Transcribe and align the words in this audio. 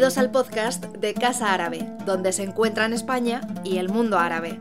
Bienvenidos 0.00 0.24
al 0.24 0.32
podcast 0.32 0.84
de 0.96 1.12
Casa 1.12 1.52
Árabe, 1.52 1.86
donde 2.06 2.32
se 2.32 2.42
encuentran 2.42 2.94
España 2.94 3.42
y 3.64 3.76
el 3.76 3.90
mundo 3.90 4.18
árabe. 4.18 4.58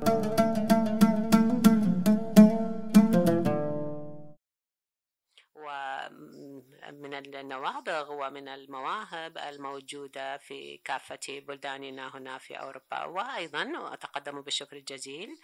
من 6.91 7.13
النوابغ 7.13 8.12
ومن 8.12 8.47
المواهب 8.47 9.37
الموجودة 9.37 10.37
في 10.37 10.78
كافة 10.78 11.40
بلداننا 11.47 12.15
هنا 12.15 12.37
في 12.37 12.56
أوروبا 12.56 13.03
وأيضا 13.03 13.94
أتقدم 13.94 14.42
بالشكر 14.42 14.78
الجزيل 14.78 15.29
إذ 15.29 15.37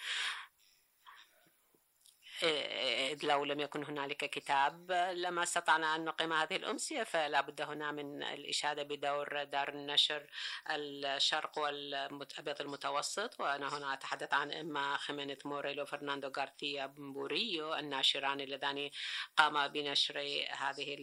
لو 3.23 3.45
لم 3.45 3.59
يكن 3.59 3.83
هنالك 3.83 4.17
كتاب 4.17 4.91
لما 4.91 5.43
استطعنا 5.43 5.95
أن 5.95 6.05
نقيم 6.05 6.33
هذه 6.33 6.55
الأمسية 6.55 7.03
فلا 7.03 7.41
بد 7.41 7.61
هنا 7.61 7.91
من 7.91 8.23
الإشادة 8.23 8.83
بدور 8.83 9.43
دار 9.43 9.69
النشر 9.69 10.23
الشرق 10.69 11.59
والأبيض 11.59 12.61
المتوسط. 12.61 13.39
وأنا 13.39 13.77
هنا 13.77 13.93
أتحدث 13.93 14.33
عن 14.33 14.51
إما 14.51 14.97
خيمينيث 14.97 15.45
موريل 15.45 15.81
وفرناندو 15.81 16.31
غارثيا 16.37 16.85
بوريو 16.85 17.75
الناشران 17.75 18.41
اللذان 18.41 18.89
قاما 19.37 19.67
بنشر 19.67 20.45
هذه 20.51 20.97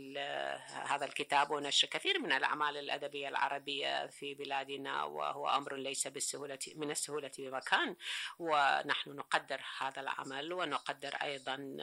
هذا 0.86 1.04
الكتاب 1.04 1.50
ونشر 1.50 1.88
كثير 1.88 2.18
من 2.18 2.32
الأعمال 2.32 2.76
الأدبية 2.76 3.28
العربية 3.28 4.06
في 4.06 4.34
بلادنا 4.34 5.04
وهو 5.04 5.48
أمر 5.48 5.76
ليس 5.76 6.06
بالسهولة 6.06 6.58
من 6.74 6.90
السهولة 6.90 7.30
بمكان. 7.38 7.96
ونحن 8.38 9.10
نقدر 9.10 9.60
هذا 9.78 10.00
العمل 10.00 10.52
ونقدر 10.52 11.21
أيضا 11.22 11.76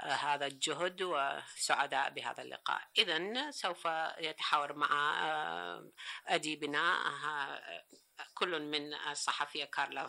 هذا 0.00 0.46
الجهد 0.46 1.02
وسعداء 1.02 2.10
بهذا 2.10 2.42
اللقاء. 2.42 2.82
إذا 2.98 3.50
سوف 3.50 3.88
يتحاور 4.18 4.72
مع 4.72 4.90
أديبنا 6.26 6.94
كل 8.34 8.62
من 8.62 8.94
الصحفية 8.94 9.64
كارلا 9.64 10.06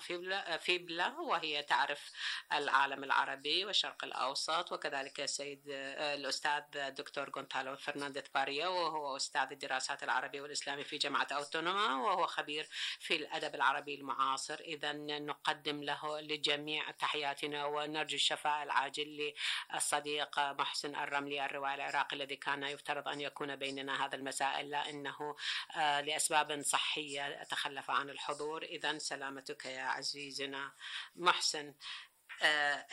فيبلا, 0.58 1.20
وهي 1.20 1.64
تعرف 1.64 2.12
العالم 2.54 3.04
العربي 3.04 3.66
والشرق 3.66 4.04
الأوسط 4.04 4.72
وكذلك 4.72 5.20
السيد 5.20 5.64
الأستاذ 5.68 6.64
الدكتور 6.76 7.30
غونتالو 7.36 7.76
فرنانديز 7.76 8.24
باريا 8.36 8.68
وهو 8.68 9.16
أستاذ 9.16 9.48
الدراسات 9.52 10.04
العربية 10.04 10.42
والإسلامي 10.42 10.84
في 10.84 10.98
جامعة 10.98 11.28
أوتونوما 11.32 11.96
وهو 11.96 12.28
خبير 12.28 12.68
في 13.00 13.16
الأدب 13.16 13.56
العربي 13.56 13.96
المعاصر. 13.96 14.60
إذا 14.60 14.94
نقدم 15.20 15.84
له 15.84 16.20
لجميع 16.20 16.92
تحياتنا 16.92 17.66
ونرجو 17.66 18.16
الشفاء 18.16 18.64
العاجل 18.64 19.34
للصديق 19.74 20.40
محسن 20.40 20.96
الرملي 20.96 21.46
الروائي 21.46 21.76
العراقي 21.76 22.16
الذي 22.16 22.36
كان 22.36 22.64
يفترض 22.64 23.08
أن 23.08 23.22
يكون 23.22 23.56
بيننا 23.56 24.06
هذا 24.06 24.16
المساء 24.16 24.62
إلا 24.62 24.90
أنه 24.90 25.36
لأسباب 25.76 26.62
صحية 26.62 27.44
تخلف 27.44 27.92
عن 28.00 28.10
الحضور. 28.10 28.64
إذا 28.64 28.98
سلامتك 28.98 29.66
يا 29.66 29.82
عزيزنا. 29.82 30.72
محسن. 31.16 31.74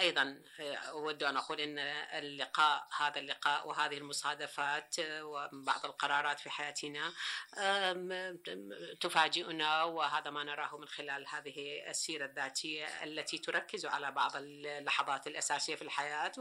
أيضا 0.00 0.42
أود 0.88 1.22
أن 1.22 1.36
أقول 1.36 1.60
إن 1.60 1.78
اللقاء 2.12 2.88
هذا 2.96 3.18
اللقاء 3.18 3.68
وهذه 3.68 3.98
المصادفات 3.98 4.96
وبعض 5.00 5.86
القرارات 5.86 6.40
في 6.40 6.50
حياتنا 6.50 7.12
تفاجئنا 9.00 9.84
وهذا 9.84 10.30
ما 10.30 10.44
نراه 10.44 10.78
من 10.78 10.88
خلال 10.88 11.26
هذه 11.28 11.84
السيرة 11.90 12.24
الذاتية 12.24 12.86
التي 13.04 13.38
تركز 13.38 13.86
على 13.86 14.10
بعض 14.10 14.36
اللحظات 14.36 15.26
الأساسية 15.26 15.74
في 15.74 15.82
الحياة 15.82 16.32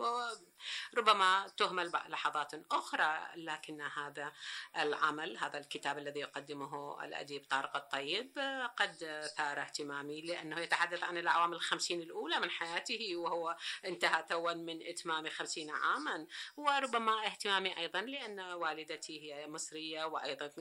وربما 0.93 1.51
تهمل 1.57 1.91
لحظات 2.09 2.51
أخرى 2.71 3.27
لكن 3.35 3.81
هذا 3.81 4.31
العمل 4.77 5.38
هذا 5.38 5.57
الكتاب 5.57 5.97
الذي 5.97 6.19
يقدمه 6.19 7.03
الأديب 7.05 7.45
طارق 7.49 7.75
الطيب 7.75 8.39
قد 8.77 9.23
ثار 9.38 9.61
اهتمامي 9.61 10.21
لأنه 10.21 10.59
يتحدث 10.59 11.03
عن 11.03 11.17
الاعوام 11.17 11.53
الخمسين 11.53 12.01
الأولى 12.01 12.39
من 12.39 12.49
حياته 12.49 12.94
حياته 12.95 13.16
وهو 13.25 13.56
انتهى 13.85 14.23
توا 14.29 14.53
من 14.53 14.88
إتمام 14.88 15.29
خمسين 15.29 15.69
عاما. 15.69 16.28
وربما 16.57 17.25
إهتمامي 17.25 17.78
أيضا 17.78 18.01
لأن 18.01 18.39
والدتي 18.39 19.22
هي 19.22 19.47
مصرية 19.47 20.06
وأيضا 20.06 20.51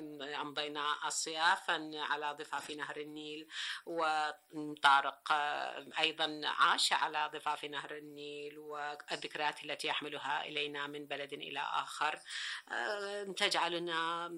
أمضينا 0.41 1.07
الصيافا 1.07 1.91
على 1.95 2.37
ضفاف 2.39 2.71
نهر 2.71 2.97
النيل 2.97 3.49
وطارق 3.87 5.33
أيضا 5.99 6.41
عاش 6.45 6.93
على 6.93 7.31
ضفاف 7.35 7.65
نهر 7.65 7.97
النيل 7.97 8.59
والذكريات 8.59 9.65
التي 9.65 9.89
يحملها 9.89 10.45
إلينا 10.45 10.87
من 10.87 11.07
بلد 11.07 11.33
إلى 11.33 11.61
آخر. 11.61 12.19
تجعلنا 13.37 14.29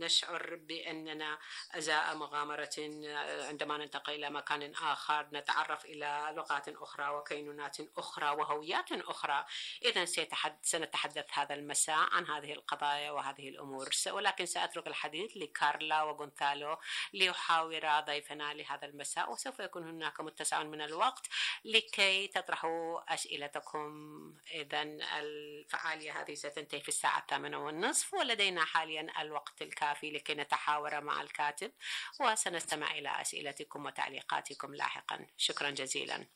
نشعر 0.00 0.56
بأننا 0.56 1.38
أزاء 1.74 2.16
مغامرة 2.16 2.70
عندما 3.48 3.76
ننتقل 3.78 4.12
إلى 4.12 4.30
مكان 4.30 4.72
آخر 4.74 5.26
نتعرف 5.32 5.84
إلى 5.84 6.32
لغات 6.36 6.68
أخرى 6.68 6.85
وكينونات 7.10 7.76
أخرى 7.98 8.30
وهويات 8.30 8.92
أخرى. 8.92 9.44
إذا 9.84 10.04
سنتحدث 10.62 11.38
هذا 11.38 11.54
المساء 11.54 11.98
عن 12.12 12.26
هذه 12.26 12.52
القضايا 12.52 13.10
وهذه 13.10 13.48
الأمور. 13.48 13.88
ولكن 14.10 14.46
سأترك 14.46 14.86
الحديث 14.86 15.36
لكارلا 15.36 16.02
وغونثالو 16.02 16.78
ليحاورا 17.12 18.00
ضيفنا 18.00 18.54
لهذا 18.54 18.86
المساء 18.86 19.32
وسوف 19.32 19.60
يكون 19.60 19.88
هناك 19.88 20.20
متسع 20.20 20.62
من 20.62 20.80
الوقت 20.80 21.26
لكي 21.64 22.28
تطرحوا 22.28 23.14
أسئلتكم. 23.14 23.86
إذا 24.50 24.82
الفعالية 25.18 26.20
هذه 26.20 26.34
ستنتهي 26.34 26.80
في 26.80 26.88
الساعة 26.88 27.18
الثامنة 27.18 27.58
والنصف 27.58 28.14
ولدينا 28.14 28.64
حاليا 28.64 29.06
الوقت 29.20 29.62
الكافي 29.62 30.10
لكي 30.10 30.34
نتحاور 30.34 31.00
مع 31.00 31.22
الكاتب 31.22 31.72
وسنستمع 32.20 32.90
إلى 32.90 33.20
أسئلتكم 33.20 33.86
وتعليقاتكم 33.86 34.74
لاحقا. 34.74 35.26
شكرا 35.36 35.70
جزيلا. 35.70 36.26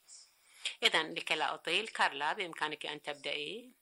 إذا 0.83 1.03
لكي 1.03 1.35
لا 1.35 1.55
أطيل 1.55 1.89
كارلا 1.89 2.33
بإمكانك 2.33 2.87
أن 2.87 3.03
تبدأي 3.03 3.73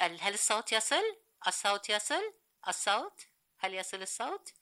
هل 0.00 0.34
الصوت 0.34 0.72
يصل؟ 0.72 1.16
الصوت 1.46 1.88
يصل؟ 1.88 2.34
الصوت؟ 2.68 3.26
هل 3.58 3.74
يصل 3.74 4.02
الصوت؟ 4.02 4.54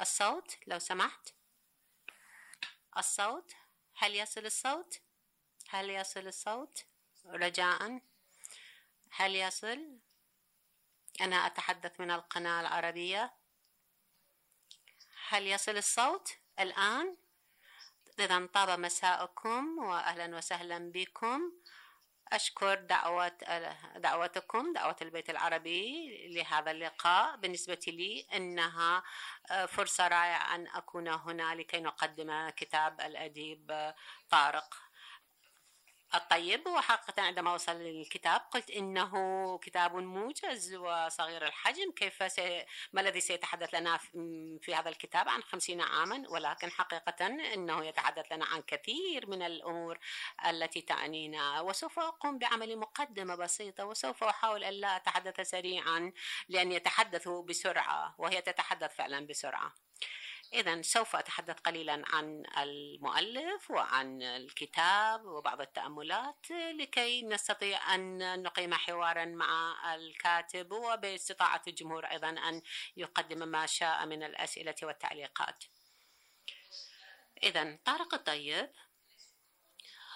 الصوت 0.00 0.58
لو 0.66 0.78
سمحت 0.78 1.34
الصوت 2.96 3.54
هل 3.94 4.14
يصل 4.14 4.46
الصوت؟ 4.46 5.00
هل 5.68 5.90
يصل 5.90 6.26
الصوت؟ 6.26 6.84
رجاء 7.26 8.00
هل 9.10 9.36
يصل؟ 9.36 9.98
أنا 11.20 11.36
أتحدث 11.46 12.00
من 12.00 12.10
القناة 12.10 12.60
العربية 12.60 13.39
هل 15.32 15.46
يصل 15.46 15.76
الصوت 15.76 16.36
الآن؟ 16.60 17.16
إذا 18.20 18.46
طاب 18.46 18.80
مساءكم 18.80 19.78
وأهلا 19.78 20.36
وسهلا 20.36 20.92
بكم. 20.92 21.40
أشكر 22.32 22.74
دعوة 22.74 23.28
دعوتكم 23.96 24.72
دعوة 24.72 24.96
البيت 25.02 25.30
العربي 25.30 26.08
لهذا 26.28 26.70
اللقاء. 26.70 27.36
بالنسبة 27.36 27.80
لي 27.86 28.26
إنها 28.34 29.02
فرصة 29.66 30.08
رائعة 30.08 30.54
أن 30.54 30.66
أكون 30.66 31.08
هنا 31.08 31.54
لكي 31.54 31.80
نقدم 31.80 32.48
كتاب 32.48 33.00
الأديب 33.00 33.94
طارق. 34.30 34.89
الطيب 36.14 36.66
وحقيقة 36.66 37.22
عندما 37.22 37.54
وصل 37.54 37.72
للكتاب 37.72 38.40
قلت 38.50 38.70
إنه 38.70 39.58
كتاب 39.58 39.96
موجز 39.96 40.74
وصغير 40.74 41.46
الحجم. 41.46 41.92
كيف 41.92 42.32
سي... 42.32 42.66
ما 42.92 43.00
الذي 43.00 43.20
سيتحدث 43.20 43.74
لنا 43.74 43.96
في 44.60 44.74
هذا 44.74 44.88
الكتاب 44.88 45.28
عن 45.28 45.42
خمسين 45.42 45.80
عاما؟ 45.80 46.24
ولكن 46.28 46.70
حقيقة 46.70 47.26
إنه 47.26 47.84
يتحدث 47.84 48.32
لنا 48.32 48.44
عن 48.44 48.62
كثير 48.62 49.30
من 49.30 49.42
الأمور 49.42 49.98
التي 50.46 50.80
تعنينا. 50.80 51.60
وسوف 51.60 51.98
أقوم 51.98 52.38
بعمل 52.38 52.78
مقدمة 52.78 53.34
بسيطة 53.34 53.84
وسوف 53.84 54.24
أحاول 54.24 54.64
أن 54.64 54.72
لا 54.72 54.96
أتحدث 54.96 55.40
سريعا 55.40 56.12
لأن 56.48 56.72
يتحدثوا 56.72 57.42
بسرعة 57.42 58.14
وهي 58.18 58.40
تتحدث 58.40 58.96
فعلا 58.96 59.26
بسرعة. 59.26 59.74
إذا 60.52 60.82
سوف 60.82 61.16
أتحدث 61.16 61.60
قليلا 61.60 62.02
عن 62.06 62.42
المؤلف 62.58 63.70
وعن 63.70 64.22
الكتاب 64.22 65.24
وبعض 65.24 65.60
التأملات 65.60 66.50
لكي 66.50 67.22
نستطيع 67.22 67.94
أن 67.94 68.42
نقيم 68.42 68.74
حوارا 68.74 69.24
مع 69.24 69.76
الكاتب 69.94 70.72
وباستطاعة 70.72 71.62
الجمهور 71.68 72.04
أيضا 72.04 72.28
أن 72.28 72.62
يقدم 72.96 73.48
ما 73.48 73.66
شاء 73.66 74.06
من 74.06 74.22
الأسئلة 74.22 74.74
والتعليقات. 74.82 75.64
إذا 77.42 77.78
طارق 77.84 78.14
الطيب. 78.14 78.70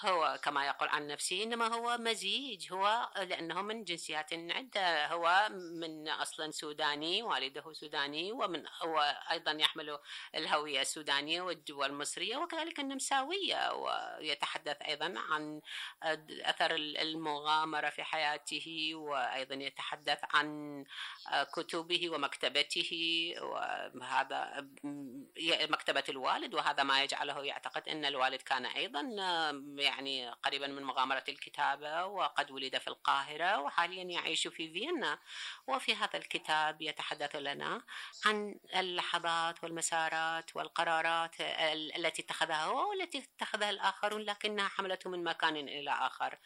هو 0.09 0.39
كما 0.43 0.67
يقول 0.67 0.89
عن 0.89 1.06
نفسه 1.06 1.43
إنما 1.43 1.75
هو 1.75 1.99
مزيج 1.99 2.73
هو 2.73 3.11
لأنه 3.17 3.62
من 3.62 3.85
جنسيات 3.85 4.33
عدة 4.33 5.06
هو 5.06 5.49
من 5.51 6.09
أصلا 6.09 6.51
سوداني 6.51 7.23
والده 7.23 7.73
سوداني 7.73 8.33
ومن 8.33 8.65
هو 8.83 9.01
أيضا 9.31 9.53
يحمل 9.53 9.99
الهوية 10.35 10.81
السودانية 10.81 11.56
والمصرية 11.71 12.37
وكذلك 12.37 12.81
النمساوية 12.81 13.73
ويتحدث 13.73 14.83
أيضا 14.83 15.15
عن 15.17 15.61
أثر 16.45 16.75
المغامرة 16.75 17.91
في 17.91 18.03
حياته 18.03 18.91
وأيضا 18.95 19.55
يتحدث 19.55 20.19
عن 20.35 20.85
كتبه 21.55 22.11
ومكتبته 22.11 23.35
وهذا 23.41 24.67
مكتبة 25.71 26.05
الوالد 26.09 26.55
وهذا 26.55 26.83
ما 26.83 27.03
يجعله 27.03 27.45
يعتقد 27.45 27.89
أن 27.89 28.05
الوالد 28.05 28.43
كان 28.43 28.67
أيضا 28.67 29.03
يعني 29.94 30.31
قريبا 30.31 30.67
من 30.67 30.82
مغامرة 30.82 31.25
الكتابة 31.29 32.05
وقد 32.05 32.50
ولد 32.50 32.79
في 32.79 32.88
القاهرة 32.88 33.61
وحاليا 33.61 34.05
يعيش 34.05 34.46
في 34.49 34.73
فيينا. 34.73 35.19
وفي 35.67 35.94
هذا 35.94 36.17
الكتاب 36.17 36.82
يتحدث 36.82 37.37
لنا 37.37 37.82
عن 38.26 38.61
اللحظات 38.76 39.64
والمسارات 39.64 40.56
والقرارات 40.56 41.41
التي 41.96 42.23
اتخذها 42.23 42.64
هو 42.64 42.91
والتي 42.91 43.19
اتخذها 43.19 43.70
الآخرون 43.70 44.23
لكنها 44.23 44.69
حملته 44.69 45.11
من 45.11 45.25
مكان 45.25 45.56
إلى 45.56 45.91
آخر. 45.91 46.38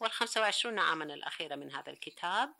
والخمسة 0.00 0.40
وعشرون 0.40 0.78
عاما 0.78 1.04
الأخيرة 1.04 1.56
من 1.56 1.72
هذا 1.72 1.92
الكتاب. 1.92 2.54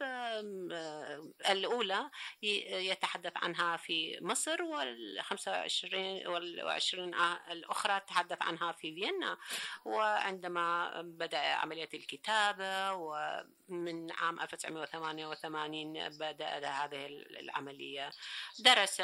الأولى 1.50 2.10
يتحدث 2.42 3.32
عنها 3.36 3.76
في 3.76 4.18
مصر 4.20 4.62
والخمسة 4.62 5.52
وعشرين 5.52 6.26
والعشرين 6.26 7.14
الأخرى 7.50 8.00
تحدث 8.00 8.42
عنها 8.42 8.72
في 8.72 8.94
فيينا. 8.94 9.38
وعندما 9.84 10.92
بدأ 11.02 11.38
عملية 11.38 11.88
الكتابة 11.94 12.92
ومن 12.92 14.12
عام 14.12 14.40
1988 14.40 16.08
بدأ 16.08 16.68
هذه 16.68 17.06
العملية. 17.40 18.10
درس 18.58 19.00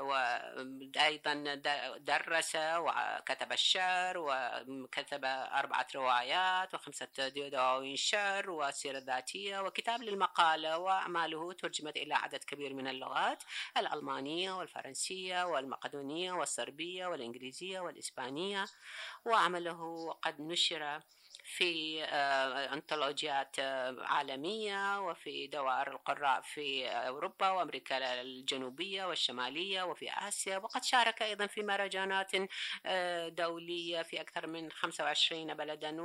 وأيضا 0.00 1.34
درس 1.98 2.56
وكتب 2.56 3.52
الشعر 3.52 4.18
وكتب 4.18 5.24
أربعة 5.24 5.86
روايات 5.94 6.63
وخمسة 6.74 7.28
دواوين 7.28 7.96
شعر 7.96 8.50
وسيرة 8.50 8.98
ذاتية 8.98 9.60
وكتاب 9.60 10.02
للمقالة 10.02 10.78
وأعماله 10.78 11.52
ترجمت 11.52 11.96
إلى 11.96 12.14
عدد 12.14 12.44
كبير 12.44 12.74
من 12.74 12.88
اللغات 12.88 13.42
الألمانية 13.76 14.52
والفرنسية 14.52 15.44
والمقدونية 15.44 16.32
والصربية 16.32 17.06
والإنجليزية 17.06 17.80
والإسبانية 17.80 18.64
وعمله 19.24 20.12
قد 20.12 20.40
نشر 20.40 21.00
في 21.44 22.04
آه، 22.04 22.74
أنطولوجيات 22.74 23.56
آه، 23.58 23.96
عالمية 24.00 25.00
وفي 25.00 25.46
دوائر 25.46 25.92
القراء 25.92 26.40
في 26.40 26.88
أوروبا 26.88 27.50
وأمريكا 27.50 28.20
الجنوبية 28.22 29.04
والشمالية 29.04 29.82
وفي 29.82 30.10
آسيا 30.12 30.58
وقد 30.58 30.84
شارك 30.84 31.22
أيضا 31.22 31.46
في 31.46 31.62
مهرجانات 31.62 32.32
آه، 32.86 33.28
دولية 33.28 34.02
في 34.02 34.20
أكثر 34.20 34.46
من 34.46 34.70
25 34.72 35.54
بلدا 35.54 36.00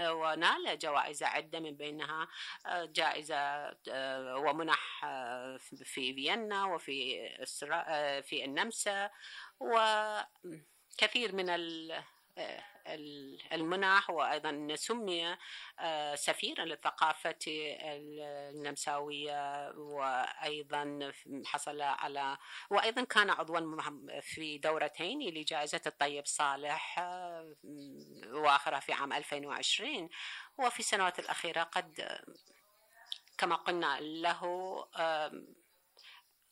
ونال 0.00 0.78
جوائز 0.78 1.22
عدة 1.22 1.60
من 1.60 1.76
بينها 1.76 2.28
جائزة 2.68 3.74
ومنح 4.36 5.06
في 5.58 5.84
فيينا 5.84 6.64
وفي 6.64 7.28
في 8.22 8.44
النمسا 8.44 9.10
وكثير 9.60 11.34
من 11.34 11.50
المنح 13.52 14.10
وأيضا 14.10 14.74
سمي 14.74 15.36
آه، 15.80 16.14
سفيرا 16.14 16.64
للثقافة 16.64 17.38
النمساوية 18.52 19.70
وأيضا 19.70 21.12
حصل 21.44 21.80
على 21.82 22.36
وأيضا 22.70 23.04
كان 23.04 23.30
عضوا 23.30 23.60
في 24.20 24.58
دورتين 24.58 25.20
لجائزة 25.20 25.80
الطيب 25.86 26.26
صالح 26.26 26.98
آه، 26.98 27.56
وآخرها 28.26 28.80
في 28.80 28.92
عام 28.92 29.12
2020 29.12 30.08
وفي 30.58 30.78
السنوات 30.78 31.18
الأخيرة 31.18 31.62
قد 31.62 32.18
كما 33.38 33.56
قلنا 33.56 34.00
له 34.00 34.42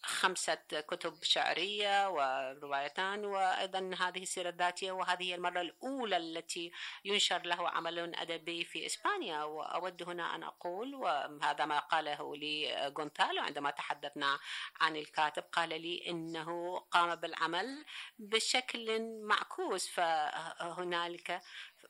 خمسة 0.06 0.54
كتب 0.88 1.22
شعرية 1.22 2.08
وروايتان 2.08 3.24
وأيضا 3.24 3.90
هذه 4.00 4.22
السيرة 4.22 4.48
الذاتية 4.48 4.92
وهذه 4.92 5.34
المرة 5.34 5.60
الأولى 5.60 6.16
التي 6.16 6.72
ينشر 7.04 7.42
له 7.42 7.68
عمل 7.68 8.14
أدبي 8.16 8.64
في 8.64 8.86
إسبانيا. 8.86 9.44
وأود 9.44 10.02
هنا 10.02 10.34
أن 10.34 10.42
أقول 10.42 10.94
وهذا 10.94 11.64
ما 11.64 11.78
قاله 11.78 12.36
لي 12.36 12.86
غونتالو 12.98 13.42
عندما 13.42 13.70
تحدثنا 13.70 14.38
عن 14.80 14.96
الكاتب 14.96 15.42
قال 15.52 15.68
لي 15.68 16.10
إنه 16.10 16.78
قام 16.78 17.14
بالعمل 17.14 17.84
بشكل 18.18 19.02
معكوس 19.22 19.88
فهنالك 19.88 21.42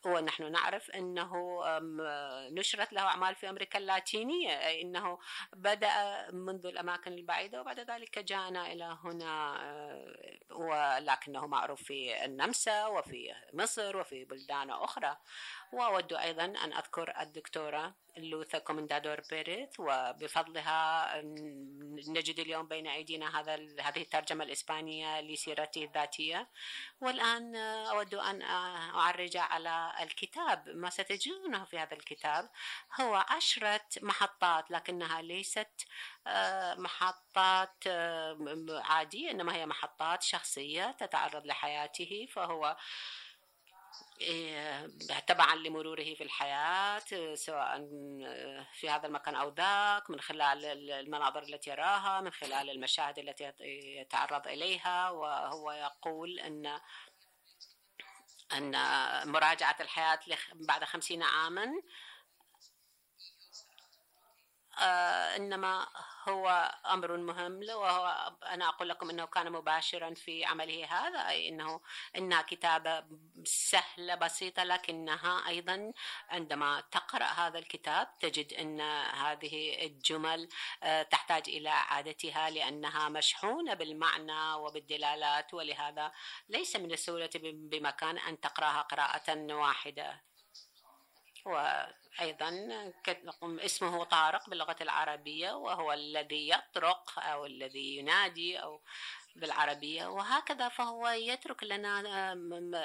ونحن 0.05 0.51
نعرف 0.51 0.91
أنه 0.91 1.33
نشرت 2.49 2.93
له 2.93 3.01
أعمال 3.01 3.35
في 3.35 3.49
أمريكا 3.49 3.79
اللاتينية 3.79 4.67
أي 4.67 4.81
أنه 4.81 5.19
بدأ 5.53 6.27
منذ 6.31 6.65
الأماكن 6.65 7.13
البعيدة 7.13 7.61
وبعد 7.61 7.79
ذلك 7.79 8.19
جاءنا 8.19 8.71
إلى 8.71 8.97
هنا 9.03 9.57
آه، 9.61 10.37
ولكنه 10.51 11.47
معروف 11.47 11.83
في 11.83 12.25
النمسا 12.25 12.85
وفي 12.85 13.33
مصر 13.53 13.97
وفي 13.97 14.25
بلدان 14.25 14.69
أخرى. 14.69 15.17
وأود 15.73 16.13
أيضا 16.13 16.45
أن 16.45 16.73
أذكر 16.73 17.13
الدكتورة 17.21 17.93
لوثا 18.17 18.57
كومندادور 18.57 19.21
بيريث 19.29 19.79
وبفضلها 19.79 21.11
نجد 22.07 22.39
اليوم 22.39 22.67
بين 22.67 22.87
أيدينا 22.87 23.39
هذا 23.39 23.55
هذه 23.55 24.01
الترجمة 24.01 24.43
الإسبانية 24.43 25.21
لسيرته 25.21 25.83
الذاتية. 25.83 26.49
والآن 27.01 27.55
أود 27.55 28.15
أن 28.15 28.41
أعرج 28.41 29.37
على 29.37 29.93
الكتاب. 30.01 30.69
ما 30.69 30.89
ستجدونه 30.89 31.65
في 31.65 31.79
هذا 31.79 31.93
الكتاب 31.93 32.49
هو 33.01 33.25
عشرة 33.29 33.85
محطات 34.01 34.71
لكنها 34.71 35.21
ليست 35.21 35.87
آه، 36.27 36.75
محطات 36.75 37.83
آه، 37.87 38.81
عادية 38.85 39.31
إنما 39.31 39.55
هي 39.55 39.65
محطات 39.65 40.23
شخصية 40.23 40.91
تتعرض 40.91 41.45
لحياته 41.45 42.27
فهو 42.31 42.77
تبعا 45.27 45.55
لمروره 45.55 46.13
في 46.15 46.23
الحياة 46.23 47.35
سواء 47.35 47.77
في 48.73 48.89
هذا 48.89 49.07
المكان 49.07 49.35
أو 49.35 49.49
ذاك 49.49 50.09
من 50.09 50.19
خلال 50.19 50.65
المناظر 50.91 51.43
التي 51.43 51.69
يراها 51.69 52.21
من 52.21 52.31
خلال 52.31 52.69
المشاهد 52.69 53.19
التي 53.19 53.53
يتعرض 54.01 54.47
إليها. 54.47 55.09
وهو 55.09 55.71
يقول 55.71 56.39
أن 56.39 56.79
أن 58.53 58.71
مراجعة 59.31 59.75
الحياة 59.79 60.19
بعد 60.53 60.83
خمسين 60.83 61.23
عاما 61.23 61.73
آه، 64.79 65.35
إنما 65.35 65.87
هو 66.29 66.71
أمر 66.85 67.17
مهم 67.17 67.59
وهو 67.69 68.33
أنا 68.45 68.69
أقول 68.69 68.89
لكم 68.89 69.09
أنه 69.09 69.25
كان 69.25 69.51
مباشرا 69.51 70.13
في 70.13 70.45
عمله 70.45 70.85
هذا 70.85 71.29
أي 71.29 71.49
أنه 71.49 71.81
إنها 72.15 72.41
كتابة 72.41 73.03
سهلة 73.43 74.15
بسيطة 74.15 74.63
لكنها 74.63 75.47
أيضا 75.47 75.91
عندما 76.29 76.83
تقرأ 76.91 77.25
هذا 77.25 77.59
الكتاب 77.59 78.17
تجد 78.19 78.53
أن 78.53 78.81
هذه 79.11 79.85
الجمل 79.85 80.49
آه، 80.83 81.03
تحتاج 81.03 81.49
إلى 81.49 81.69
إعادتها 81.69 82.49
لأنها 82.49 83.09
مشحونة 83.09 83.73
بالمعنى 83.73 84.53
وبالدلالات 84.53 85.53
ولهذا 85.53 86.11
ليس 86.49 86.75
من 86.75 86.91
السهولة 86.91 87.29
بمكان 87.35 88.17
أن 88.17 88.39
تقرأها 88.39 88.81
قراءة 88.81 89.53
واحدة. 89.53 90.23
وأيضا 92.19 92.67
اسمه 93.43 94.03
طارق 94.03 94.49
باللغة 94.49 94.75
العربية 94.81 95.51
وهو 95.51 95.93
الذي 95.93 96.49
يطرق 96.49 97.19
أو 97.19 97.45
الذي 97.45 97.97
ينادي 97.97 98.57
أو 98.57 98.81
بالعربية 99.39 100.05
وهكذا 100.05 100.69
فهو 100.69 101.07
يترك 101.07 101.63
لنا 101.63 102.03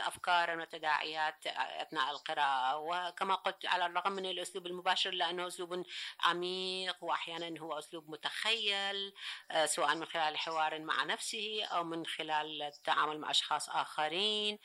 أفكارا 0.09 0.63
وتداعيات 0.63 1.47
أثناء 1.47 2.11
القراءة. 2.11 2.79
وكما 2.79 3.35
قلت 3.35 3.67
على 3.67 3.87
الرغم 3.87 4.13
من 4.13 4.27
الأسلوب 4.27 4.67
المباشر 4.67 5.11
لأنه 5.11 5.47
أسلوب 5.47 5.87
عميق 6.21 6.97
وأحيانا 7.05 7.61
هو 7.61 7.79
أسلوب 7.79 8.11
متخيل 8.11 9.13
سواء 9.65 9.95
من 9.95 10.05
خلال 10.05 10.39
حوار 10.39 10.79
مع 10.81 11.05
نفسه 11.05 11.65
أو 11.65 11.85
من 11.85 12.07
خلال 12.07 12.63
التعامل 12.63 13.19
مع 13.19 13.31
أشخاص 13.31 13.69
آخرين 13.71 14.59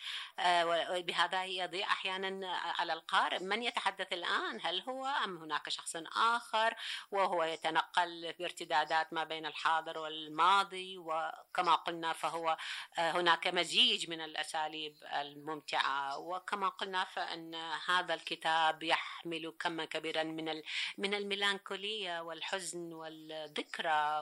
وبهذا 0.45 1.45
يضيع 1.45 1.87
أحيانا 1.87 2.57
على 2.57 2.93
القارئ 2.93 3.43
من 3.43 3.63
يتحدث 3.63 4.13
الآن 4.13 4.59
هل 4.63 4.81
هو 4.81 5.05
أم 5.05 5.37
هناك 5.37 5.69
شخص 5.69 5.95
آخر؟ 6.15 6.75
وهو 7.11 7.43
يتنقل 7.43 8.33
بارتدادات 8.39 9.13
ما 9.13 9.23
بين 9.23 9.45
الحاضر 9.45 9.97
والماضي 9.97 10.97
وكما 10.97 11.76
قلنا 11.77 12.13
فهو 12.13 12.57
هناك 12.97 13.47
مزيج 13.47 14.09
من 14.09 14.21
الأساليب 14.21 14.97
الممتعة. 15.13 16.17
وكما 16.17 16.69
قلنا 16.69 17.03
فإن 17.03 17.55
هذا 17.87 18.13
الكتاب 18.13 18.83
يحمل 18.83 19.53
كما 19.59 19.85
كبيرا 19.85 20.23
من 20.23 20.61
من 20.97 21.13
الميلانكولية 21.13 22.19
والحزن 22.21 22.93
والذكرى. 22.93 24.19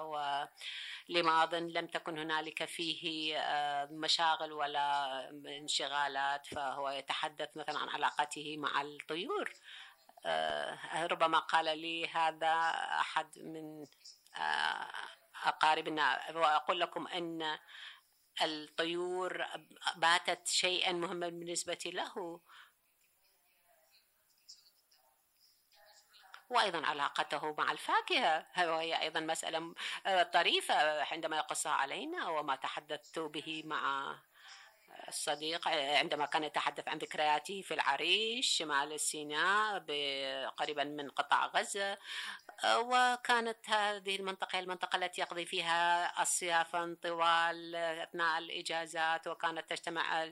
ولماض 1.10 1.56
لم 1.56 1.88
تكن 1.88 2.20
هنالك 2.20 2.66
فيه 2.66 3.36
مشاغل 3.92 4.52
ولا 4.52 5.30
انشغالات 5.30 6.48
فهو 6.48 6.90
يتحدث 6.90 7.58
مثلا 7.58 7.80
عن 7.80 7.90
علاقته 7.90 8.58
مع 8.58 8.82
الطيور. 8.82 9.54
ربما 10.96 11.40
قال 11.40 11.80
لي 11.80 12.08
هذا 12.08 12.54
أحد 13.00 13.40
من 13.40 13.86
أقاربنا 15.46 16.32
وأقول 16.32 16.80
لكم 16.80 17.08
أن 17.08 17.60
الطيور 18.42 19.46
باتت 19.96 20.48
شيئا 20.48 20.92
مهما 20.92 21.30
بالنسبة 21.30 21.80
له. 21.86 22.42
وأيضا 26.50 26.86
علاقته 26.86 27.54
مع 27.58 27.72
الفاكهة 27.72 28.48
وهي 28.58 29.02
أيضا 29.02 29.20
مسألة 29.20 29.76
طريفة 30.34 31.04
عندما 31.04 31.38
يقصها 31.38 31.72
علينا 31.72 32.28
وما 32.28 32.56
تحدثت 32.56 33.20
به 33.20 33.64
مع 33.66 34.16
الصديق 35.08 35.68
عندما 35.68 36.26
كان 36.26 36.44
يتحدث 36.44 36.88
عن 36.88 36.98
ذكرياته 36.98 37.62
في 37.62 37.74
العريش 37.74 38.48
شمال 38.58 39.00
سيناء 39.00 39.80
قريبا 40.58 40.84
من 40.84 41.10
قطاع 41.10 41.46
غزة 41.46 41.98
وكانت 42.66 43.70
هذه 43.70 44.16
المنطقة 44.16 44.60
المنطقة 44.60 44.96
التي 44.96 45.22
يقضي 45.22 45.46
فيها 45.46 46.22
الصيافا 46.22 46.98
طوال 47.04 47.76
أثناء 47.76 48.38
الإجازات 48.38 49.28
وكانت 49.28 49.70
تجتمع 49.70 50.32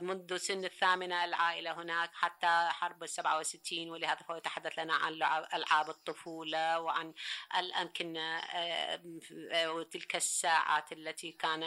منذ 0.00 0.36
سن 0.36 0.64
الثامنة 0.64 1.24
العائلة 1.24 1.72
هناك 1.72 2.10
حتى 2.14 2.68
حرب 2.70 3.02
السبعة 3.02 3.38
وستين 3.38 3.90
ولهذا 3.90 4.20
فهو 4.28 4.36
يتحدث 4.36 4.78
لنا 4.78 4.94
عن 4.94 5.12
ألعاب 5.54 5.90
الطفولة 5.90 6.80
وعن 6.80 7.14
الأمكنة 7.58 8.40
وتلك 9.52 10.16
الساعات 10.16 10.92
التي 10.92 11.32
كان 11.32 11.62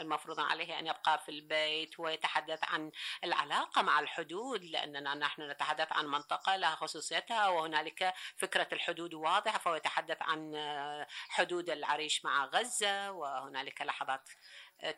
المفروض 0.00 0.40
عليه 0.40 0.78
أن 0.78 0.86
يبقى 0.86 1.18
في 1.18 1.28
البيت. 1.28 1.59
ويتحدث 1.98 2.64
عن 2.64 2.90
العلاقة 3.24 3.82
مع 3.82 4.00
الحدود 4.00 4.64
لأننا 4.64 5.14
نحن 5.14 5.50
نتحدث 5.50 5.92
عن 5.92 6.06
منطقة 6.06 6.56
لها 6.56 6.74
خصوصيتها 6.74 7.48
وهنالك 7.48 8.14
فكرة 8.36 8.68
الحدود 8.72 9.14
واضحة 9.14 9.58
فهو 9.58 9.74
يتحدث 9.74 10.22
عن 10.22 10.56
حدود 11.28 11.70
العريش 11.70 12.24
مع 12.24 12.44
غزة 12.44 13.10
وهنالك 13.12 13.82
لحظات 13.82 14.30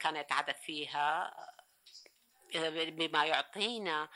كان 0.00 0.16
يتحدث 0.16 0.60
فيها 0.60 1.34
بما 2.74 3.24
يعطينا 3.24 4.08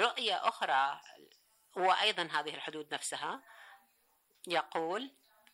رؤية 0.00 0.48
أخرى 0.48 1.00
وأيضا 1.76 2.22
هذه 2.22 2.54
الحدود 2.54 2.94
نفسها. 2.94 3.42
يقول 4.46 5.10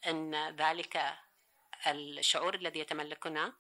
أن 0.07 0.57
ذلك 0.57 1.19
الشعور 1.87 2.55
الذي 2.55 2.81
يتملكنا 2.81 3.53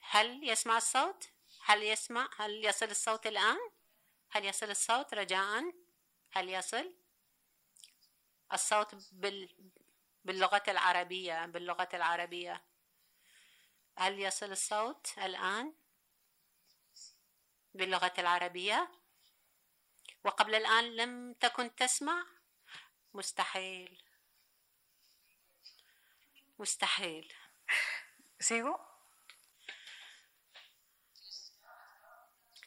هل 0.00 0.48
يسمع 0.48 0.76
الصوت؟ 0.76 1.28
هل 1.64 1.82
يسمع؟ 1.82 2.30
هل 2.36 2.64
يصل 2.64 2.86
الصوت 2.90 3.26
الآن؟ 3.26 3.58
هل 4.30 4.44
يصل 4.44 4.70
الصوت 4.70 5.14
رجاء؟ 5.14 5.74
هل 6.32 6.48
يصل؟ 6.48 6.94
الصوت 8.52 8.94
بال... 9.12 9.70
باللغة 10.24 10.62
العربية 10.68 11.46
باللغة 11.46 11.88
العربية 11.94 12.62
هل 13.96 14.18
يصل 14.18 14.52
الصوت 14.52 15.10
الآن؟ 15.18 15.74
باللغة 17.74 18.12
العربية؟ 18.18 18.90
وقبل 20.24 20.54
الآن 20.54 20.96
لم 20.96 21.32
تكن 21.32 21.74
تسمع؟ 21.74 22.26
مستحيل 23.14 24.02
مستحيل. 26.60 27.32
سيغو 28.40 28.78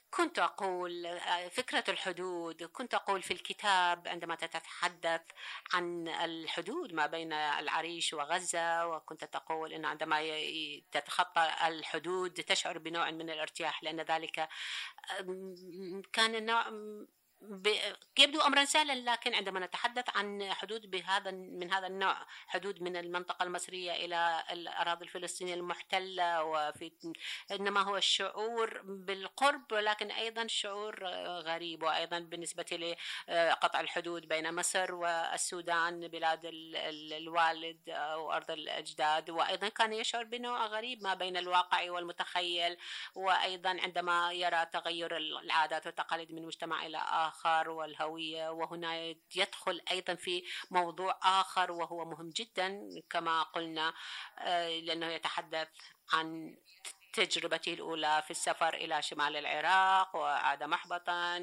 كنت 0.10 0.40
أقول 0.40 1.20
فكرة 1.52 1.84
الحدود 1.90 2.64
كنت 2.64 2.94
أقول 2.94 3.22
في 3.22 3.32
الكتاب 3.32 4.08
عندما 4.08 4.36
تتحدث 4.36 5.22
عن 5.74 6.08
الحدود 6.08 6.94
ما 6.94 7.06
بين 7.06 7.34
العريش 7.34 8.14
وغزة 8.14 8.88
وكنت 8.88 9.26
تقول 9.26 9.74
أن 9.74 9.86
عندما 9.86 10.22
تتخطى 10.92 11.56
الحدود 11.68 12.34
تشعر 12.34 12.78
بنوع 12.78 13.12
من 13.12 13.30
الارتياح 13.30 13.84
لأن 13.84 14.02
ذلك 14.02 14.50
كان 16.14 16.46
نوع 16.46 16.70
يبدو 18.20 18.42
امرا 18.42 18.66
سهلا 18.66 19.12
لكن 19.12 19.36
عندما 19.36 19.60
نتحدث 19.60 20.18
عن 20.18 20.54
حدود 20.54 20.92
بهذا 20.92 21.32
من 21.32 21.74
هذا 21.74 21.88
النوع 21.88 22.18
حدود 22.48 22.82
من 22.82 22.98
المنطقة 22.98 23.44
المصرية 23.44 23.92
إلى 23.92 24.44
الأراضي 24.52 25.06
الفلسطينية 25.06 25.54
المحتلة 25.54 26.44
وفي 26.44 26.92
إنما 27.52 27.82
هو 27.82 27.98
الشعور 27.98 28.82
بالقرب 28.84 29.72
ولكن 29.72 30.12
أيضا 30.12 30.48
شعور 30.48 31.06
غريب 31.40 31.84
وأيضا 31.84 32.20
بالنسبة 32.20 32.96
لقطع 33.28 33.80
الحدود 33.80 34.28
بين 34.28 34.56
مصر 34.56 34.96
والسودان 34.96 36.08
بلاد 36.08 36.40
الوالد 36.44 37.90
أو 37.90 38.32
ارض 38.32 38.52
الأجداد 38.52 39.30
وأيضا 39.30 39.70
كان 39.70 39.94
يشعر 39.94 40.24
بنوع 40.24 40.66
غريب 40.66 41.04
ما 41.04 41.14
بين 41.14 41.38
الواقع 41.38 41.92
والمتخيل 41.92 42.78
وأيضا 43.16 43.70
عندما 43.70 44.32
يرى 44.34 44.66
تغير 44.66 45.18
العادات 45.18 45.86
والتقاليد 45.86 46.32
من 46.32 46.46
مجتمع 46.46 46.86
إلى 46.86 46.98
آخر. 46.98 47.33
الآخر 47.34 47.70
والهوية 47.70 48.50
وهنا 48.50 49.16
يدخل 49.36 49.82
أيضا 49.92 50.16
في 50.16 50.44
موضوع 50.72 51.20
آخر 51.24 51.72
وهو 51.72 52.06
مهم 52.06 52.30
جدا 52.30 52.90
كما 53.10 53.44
قلنا 53.44 53.94
لأنه 54.84 55.08
يتحدث 55.08 55.68
عن 56.14 56.58
تجربته 57.14 57.74
الأولى 57.74 58.22
في 58.26 58.32
السفر 58.32 58.74
إلى 58.74 59.02
شمال 59.02 59.36
العراق 59.36 60.16
وعاد 60.16 60.64
محبطا 60.64 61.38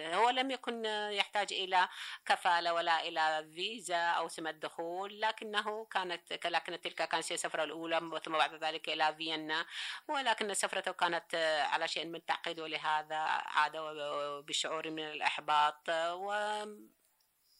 هو 0.00 0.30
لم 0.30 0.50
يكن 0.50 0.84
يحتاج 1.12 1.52
إلى 1.52 1.88
كفالة 2.26 2.74
ولا 2.74 3.08
إلى 3.08 3.50
فيزا 3.54 3.96
أو 3.96 4.28
سمة 4.28 4.50
دخول 4.50 5.20
لكنه 5.20 5.84
كانت 5.84 6.46
لكن 6.46 6.80
تلك 6.80 7.08
كانت 7.08 7.32
السفرة 7.32 7.64
الأولى 7.64 8.20
ثم 8.24 8.32
بعد 8.32 8.54
ذلك 8.54 8.88
إلى 8.88 9.14
فيينا. 9.14 9.66
ولكن 10.08 10.54
سفرته 10.54 10.92
كانت 10.92 11.34
على 11.72 11.88
شيء 11.88 12.06
من 12.06 12.14
التعقيد 12.14 12.60
ولهذا 12.60 13.16
عاد 13.16 13.72
بشعور 14.46 14.90
من 14.90 15.02
الإحباط. 15.10 15.88
و 15.90 16.32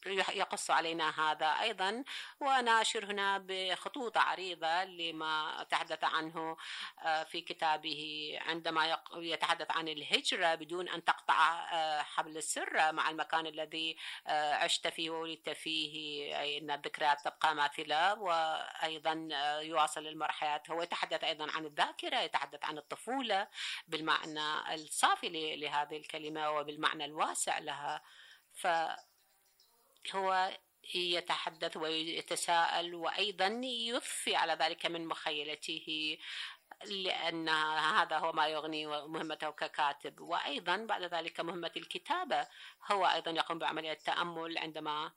يقص 0.07 0.71
علينا 0.71 1.31
هذا 1.31 1.45
أيضا. 1.45 2.03
وناشر 2.39 3.05
هنا 3.05 3.37
بخطوط 3.47 4.17
عريضة 4.17 4.83
لما 4.83 5.65
تحدث 5.69 6.03
عنه 6.03 6.57
آه، 6.99 7.23
في 7.23 7.41
كتابه 7.41 8.33
عندما 8.41 8.97
يتحدث 9.15 9.71
عن 9.71 9.87
الهجرة 9.87 10.55
بدون 10.55 10.89
أن 10.89 11.03
تقطع 11.03 11.69
آه، 11.73 12.01
حبل 12.01 12.37
السر 12.37 12.91
مع 12.91 13.09
المكان 13.09 13.47
الذي 13.47 13.97
آه، 14.27 14.53
عشت 14.53 14.87
فيه 14.87 15.09
وولدت 15.09 15.49
فيه 15.49 15.91
أي 16.39 16.57
أن 16.57 16.71
الذكريات 16.71 17.21
تبقى 17.25 17.55
ماثلة. 17.55 18.19
وأيضا 18.19 19.27
يواصل 19.61 20.07
المرحلات. 20.07 20.71
هو 20.71 20.81
يتحدث 20.81 21.23
أيضا 21.23 21.51
عن 21.51 21.65
الذاكرة 21.65 22.19
يتحدث 22.19 22.65
عن 22.65 22.77
الطفولة 22.77 23.47
بالمعنى 23.87 24.73
الصافي 24.73 25.55
لهذه 25.55 25.97
الكلمة 25.97 26.51
وبالمعنى 26.51 27.05
الواسع 27.05 27.59
لها. 27.59 28.01
ف 28.53 28.67
هو 30.15 30.57
يتحدث 30.95 31.77
ويتساءل 31.77 32.95
وأيضا 32.95 33.47
يضفي 33.63 34.35
على 34.35 34.53
ذلك 34.53 34.85
من 34.85 35.07
مخيلته 35.07 36.17
لأن 36.85 37.49
هذا 37.79 38.17
هو 38.17 38.31
ما 38.31 38.47
يغني 38.47 38.85
مهمته 38.87 39.49
ككاتب. 39.49 40.19
وأيضا 40.19 40.77
بعد 40.77 41.03
ذلك 41.03 41.39
مهمة 41.39 41.71
الكتابة 41.77 42.47
هو 42.91 43.05
أيضا 43.05 43.31
يقوم 43.31 43.59
بعملية 43.59 43.91
التأمل 43.91 44.57
عندما 44.57 45.11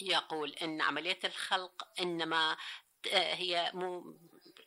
يقول 0.00 0.50
إن 0.50 0.80
عملية 0.80 1.18
الخلق 1.24 1.88
إنما 2.00 2.56
هي 3.12 3.72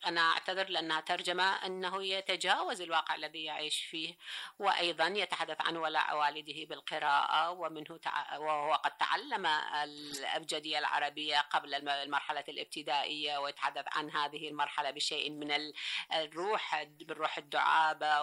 أنا 0.06 0.22
أعتذر 0.22 0.70
لأنها 0.70 1.00
ترجمة 1.01 1.44
أنه 1.44 2.03
يتجاوز 2.03 2.82
الواقع 2.82 3.15
الذي 3.15 3.44
يعيش 3.44 3.86
فيه 3.86 4.18
وأيضا 4.60 5.08
يتحدث 5.08 5.62
عن 5.62 5.77
ولاء 5.77 6.18
والده 6.18 6.65
بالقراءة 6.65 7.51
ومنه 7.51 7.98
تع... 7.98 8.38
وهو 8.38 8.74
قد 8.74 8.98
تعلم 8.98 9.46
الأبجدية 9.84 10.79
العربية 10.79 11.39
قبل 11.39 11.89
المرحلة 11.89 12.44
الابتدائية 12.50 13.38
ويتحدث 13.38 13.86
عن 13.88 14.12
هذه 14.12 14.50
المرحلة 14.50 14.91
بشيء 14.91 15.32
من 15.32 15.74
الروح 16.13 16.84
بالروح 16.84 17.38
الدعابة 17.38 18.22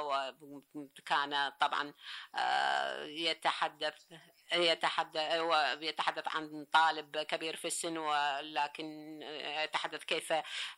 وكان 0.75 1.53
طبعا 1.61 1.93
آه، 2.35 3.05
يتحدث 3.05 3.95
يتحدث 4.53 5.21
يتحدث 5.81 6.37
عن 6.37 6.67
طالب 6.73 7.19
كبير 7.19 7.57
في 7.57 7.65
السن 7.65 7.99
ولكن 7.99 9.19
يتحدث 9.65 10.05
كيف 10.05 10.33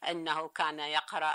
إنه 0.09 0.49
كان 0.49 0.79
يقرأ 0.79 1.35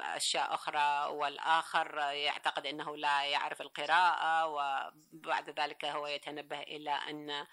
أشياء 0.00 0.54
أخرى 0.54 1.14
والآخر 1.14 1.98
يعتقد 1.98 2.66
إنه 2.66 2.96
لا 2.96 3.24
يعرف 3.24 3.60
القراءة 3.60 4.46
وبعد 4.46 5.60
ذلك 5.60 5.84
هو 5.84 6.06
يتنبه 6.06 6.60
إلى 6.60 6.90
أن 6.90 7.46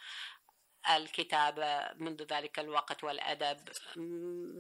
الكتابة 0.90 1.94
منذ 1.96 2.24
ذلك 2.24 2.60
الوقت 2.60 3.04
والأدب 3.04 3.58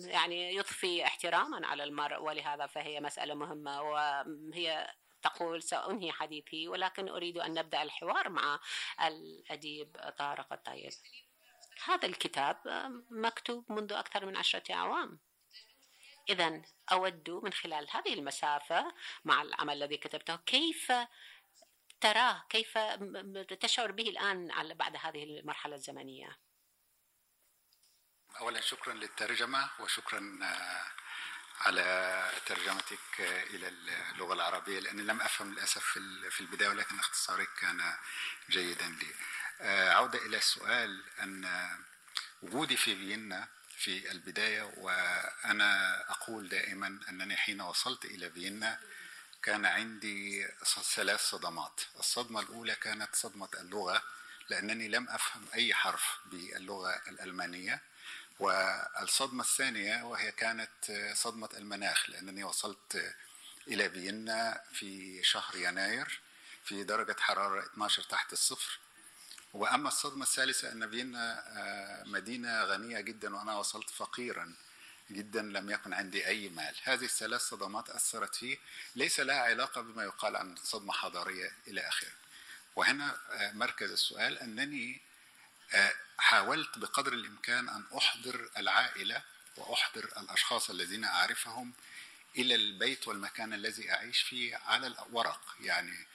يعني 0.05 0.55
يضفي 0.55 1.05
احتراما 1.05 1.67
على 1.67 1.83
المرء 1.83 2.21
ولهذا 2.21 2.67
فهي 2.67 2.99
مسألة 2.99 3.33
مهمة 3.33 3.81
وهي 3.81 4.87
تقول 5.23 5.63
سأنهي 5.63 6.11
حديثي 6.11 6.67
ولكن 6.67 7.09
أريد 7.09 7.37
أن 7.37 7.53
نبدأ 7.53 7.81
الحوار 7.81 8.29
مع 8.29 8.59
الأديب 9.01 10.13
طارق 10.17 10.53
الطيب. 10.53 10.93
هذا 11.85 12.07
الكتاب 12.07 12.57
مكتوب 13.09 13.71
منذ 13.71 13.93
أكثر 13.93 14.25
من 14.25 14.37
عشرة 14.37 14.73
أعوام. 14.73 15.19
إذا 16.29 16.61
أود 16.91 17.29
من 17.29 17.53
خلال 17.53 17.87
هذه 17.91 18.13
المسافة 18.13 18.93
مع 19.25 19.41
العمل 19.41 19.83
الذي 19.83 19.97
كتبته 19.97 20.35
كيف 20.35 20.91
تراه 22.01 22.45
كيف 22.49 22.77
تشعر 23.59 23.91
به 23.91 24.09
الآن 24.09 24.73
بعد 24.73 24.95
هذه 24.95 25.23
المرحلة 25.23 25.75
الزمنية؟ 25.75 26.37
أولا 28.39 28.61
شكرا 28.61 28.93
للترجمة 28.93 29.69
وشكرا 29.79 30.39
على 31.65 32.29
ترجمتك 32.45 33.19
إلى 33.19 33.67
اللغة 34.13 34.33
العربية 34.33 34.79
لأني 34.79 35.01
لم 35.01 35.21
أفهم 35.21 35.53
للأسف 35.53 35.83
في 36.29 36.41
البداية 36.41 36.69
ولكن 36.69 36.99
اختصارك 36.99 37.49
كان 37.59 37.93
جيدا 38.49 38.87
لي. 38.87 39.13
آه، 39.61 39.93
عودة 39.93 40.25
إلى 40.25 40.37
السؤال 40.37 41.03
أن 41.21 41.69
وجودي 42.41 42.77
في 42.77 42.95
فيينا 42.95 43.47
في 43.77 44.11
البداية 44.11 44.61
وأنا 44.77 46.01
أقول 46.11 46.49
دائما 46.49 46.99
أنني 47.09 47.37
حين 47.37 47.61
وصلت 47.61 48.05
إلى 48.05 48.31
فيينا 48.31 48.79
كان 49.43 49.65
عندي 49.65 50.47
ثلاث 50.95 51.21
صدمات. 51.21 51.81
الصدمة 51.99 52.39
الأولى 52.39 52.75
كانت 52.75 53.15
صدمة 53.15 53.49
اللغة 53.59 54.03
لأنني 54.49 54.87
لم 54.87 55.09
أفهم 55.09 55.45
أي 55.53 55.73
حرف 55.73 56.17
باللغة 56.25 57.01
الألمانية. 57.07 57.81
والصدمة 58.41 59.43
الثانية 59.43 60.03
وهي 60.03 60.31
كانت 60.31 61.11
صدمة 61.13 61.49
المناخ 61.57 62.09
لأنني 62.09 62.43
وصلت 62.43 63.13
إلى 63.67 63.89
فيينا 63.89 64.61
في 64.73 65.23
شهر 65.23 65.55
يناير 65.55 66.21
في 66.65 66.83
درجة 66.83 67.15
حرارة 67.19 67.65
12 67.65 68.03
تحت 68.03 68.33
الصفر. 68.33 68.79
وأما 69.53 69.87
الصدمة 69.87 70.23
الثالثة 70.23 70.71
أن 70.71 70.89
فيينا 70.89 71.43
آه، 71.47 72.03
مدينة 72.03 72.63
غنية 72.63 72.99
جدا 72.99 73.35
وأنا 73.35 73.57
وصلت 73.57 73.89
فقيرا 73.89 74.53
جدا 75.11 75.41
لم 75.41 75.69
يكن 75.69 75.93
عندي 75.93 76.27
أي 76.27 76.49
مال. 76.49 76.75
هذه 76.83 77.05
الثلاث 77.05 77.41
صدمات 77.41 77.89
أثرت 77.89 78.35
فيه 78.35 78.57
ليس 78.95 79.19
لها 79.19 79.39
علاقة 79.41 79.81
بما 79.81 80.03
يقال 80.03 80.35
عن 80.35 80.55
صدمة 80.55 80.93
حضارية 80.93 81.51
إلى 81.67 81.81
آخره. 81.81 82.11
وهنا 82.75 83.17
آه، 83.31 83.51
مركز 83.51 83.91
السؤال 83.91 84.39
أنني 84.39 85.01
حاولت 86.17 86.77
بقدر 86.77 87.13
الإمكان 87.13 87.69
أن 87.69 87.83
أحضر 87.97 88.49
العائلة 88.57 89.21
وأحضر 89.57 90.03
الأشخاص 90.17 90.69
الذين 90.69 91.03
أعرفهم 91.03 91.73
إلى 92.37 92.55
البيت 92.55 93.07
والمكان 93.07 93.53
الذي 93.53 93.91
أعيش 93.91 94.21
فيه 94.21 94.55
على 94.55 94.87
الورق. 94.87 95.55
يعني 95.59 96.07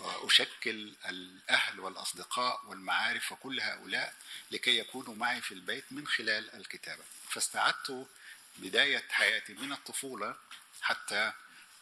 أشكل 0.00 0.94
الأهل 1.08 1.80
والأصدقاء 1.80 2.66
والمعارف 2.66 3.32
وكل 3.32 3.60
هؤلاء 3.60 4.14
لكي 4.50 4.78
يكونوا 4.78 5.14
معي 5.14 5.40
في 5.40 5.54
البيت 5.54 5.84
من 5.90 6.06
خلال 6.06 6.54
الكتابة. 6.54 7.02
فاستعدت 7.28 8.06
بداية 8.56 9.04
حياتي 9.10 9.54
من 9.54 9.72
الطفولة 9.72 10.36
حتى 10.82 11.32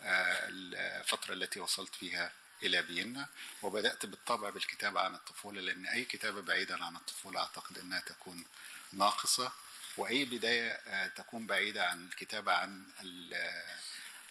آه، 0.03 0.49
الفترة 0.49 1.35
التي 1.35 1.61
وصلت 1.61 1.95
فيها 1.95 2.33
إلى 2.63 2.83
فيينا 2.83 3.29
وبدأت 3.63 4.07
بالطبع 4.07 4.51
بالكتابة 4.51 5.01
عن 5.01 5.15
الطفولة 5.15 5.61
لأن 5.61 5.87
أي 5.87 6.05
كتابة 6.05 6.43
بعيدة 6.43 6.77
عن 6.77 6.97
الطفولة 6.97 7.41
أعتقد 7.41 7.79
أنها 7.79 8.01
تكون 8.01 8.45
ناقصة 8.93 9.53
وأي 9.97 10.25
بداية 10.25 10.71
آه، 10.71 11.07
تكون 11.07 11.47
بعيدة 11.47 11.87
عن 11.87 12.07
الكتابة 12.07 12.53
عن 12.53 12.85
آه، 13.33 13.77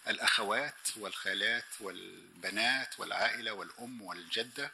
الأخوات 0.08 0.96
والخالات 0.96 1.64
والبنات 1.80 3.00
والعائلة 3.00 3.52
والأم 3.52 4.02
والجدة. 4.02 4.72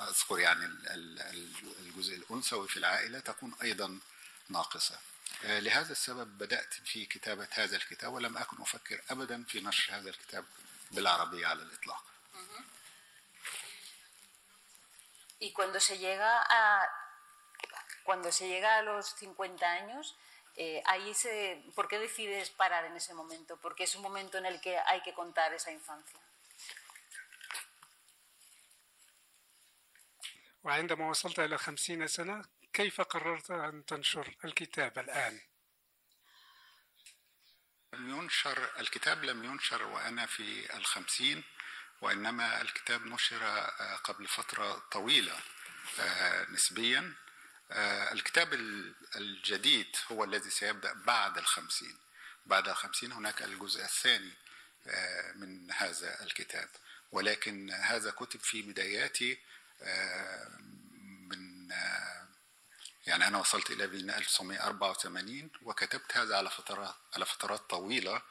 أذكر 0.00 0.38
يعني 0.38 0.66
الجزء 1.80 2.16
الأنثوي 2.16 2.68
في 2.68 2.76
العائلة 2.76 3.18
تكون 3.20 3.54
أيضا 3.62 3.98
ناقصة. 4.48 4.98
آه، 5.44 5.60
لهذا 5.60 5.92
السبب 5.92 6.38
بدأت 6.38 6.74
في 6.84 7.06
كتابة 7.06 7.48
هذا 7.50 7.76
الكتاب 7.76 8.12
ولم 8.12 8.36
أكن 8.36 8.62
أفكر 8.62 9.00
أبدا 9.10 9.44
في 9.44 9.60
نشر 9.60 9.96
هذا 9.96 10.10
الكتاب 10.10 10.44
بالعربية 10.90 11.46
على 11.46 11.62
الإطلاق. 11.62 12.11
Y 15.39 15.53
cuando 15.53 15.79
se 15.79 15.97
llega 15.97 16.43
a 16.49 16.87
cuando 18.03 18.31
se 18.31 18.47
llega 18.47 18.77
a 18.77 18.81
los 18.81 19.05
50 19.15 19.69
años, 19.69 20.15
eh, 20.55 20.81
ahí 20.85 21.13
se, 21.13 21.61
¿por 21.75 21.87
qué 21.89 21.99
decides 21.99 22.49
parar 22.49 22.85
en 22.85 22.95
ese 22.95 23.13
momento? 23.13 23.57
Porque 23.57 23.83
es 23.83 23.95
un 23.95 24.01
momento 24.01 24.37
en 24.37 24.45
el 24.45 24.61
que 24.61 24.77
hay 24.79 25.01
que 25.01 25.13
contar 25.13 25.53
esa 25.53 25.71
infancia. 25.71 26.19
وعندما 30.63 31.09
وصلت 31.09 31.39
إلى 31.39 31.57
خمسين 31.57 32.07
سنة 32.07 32.45
كيف 32.73 33.01
قررت 33.01 33.51
أن 33.51 33.85
تنشر 33.85 34.35
الكتاب 34.45 34.99
الآن؟ 34.99 35.41
ينشر 37.93 38.79
الكتاب 38.79 39.23
لم 39.23 39.43
ينشر 39.43 39.83
وأنا 39.83 40.25
في 40.25 40.75
الخمسين 40.75 41.43
وإنما 42.02 42.62
الكتاب 42.62 43.06
نشر 43.06 43.42
آه، 43.42 43.96
قبل 43.96 44.28
فترة 44.28 44.82
طويلة 44.90 45.38
آه، 46.00 46.46
نسبيا. 46.50 47.14
آه، 47.70 48.12
الكتاب 48.12 48.52
الجديد 49.16 49.96
هو 50.12 50.24
الذي 50.24 50.50
سيبدأ 50.50 50.92
بعد 50.92 51.38
الخمسين. 51.38 51.98
بعد 52.46 52.68
الخمسين 52.68 53.12
هناك 53.12 53.42
الجزء 53.42 53.84
الثاني 53.84 54.32
من 55.34 55.70
هذا 55.72 56.22
الكتاب. 56.22 56.68
ولكن 57.12 57.70
هذا 57.70 58.10
كتب 58.10 58.40
في 58.40 58.62
بداياتي 58.62 59.38
من 61.30 61.68
يعني 63.06 63.26
أنا 63.26 63.38
وصلت 63.38 63.70
إلى 63.70 63.88
فيينا 63.88 64.18
1984 64.18 65.50
وكتبت 65.62 66.16
هذا 66.16 66.36
على 66.36 66.50
فترات 66.50 66.94
على 67.14 67.26
فترات 67.26 67.60
طويلة. 67.60 68.22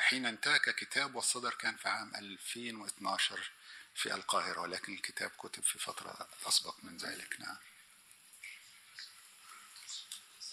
حين 0.00 0.26
انتهى 0.26 0.58
ككتاب 0.58 1.14
والصدر 1.14 1.54
كان 1.54 1.76
في 1.76 1.88
عام 1.88 2.14
2012 2.14 3.50
في 3.94 4.14
القاهرة 4.14 4.60
ولكن 4.60 4.94
الكتاب 4.94 5.30
كتب 5.30 5.62
في 5.62 5.78
فترة 5.78 6.28
أسبق 6.48 6.74
من 6.82 6.96
ذلك. 6.96 7.40
نعم. 7.40 7.56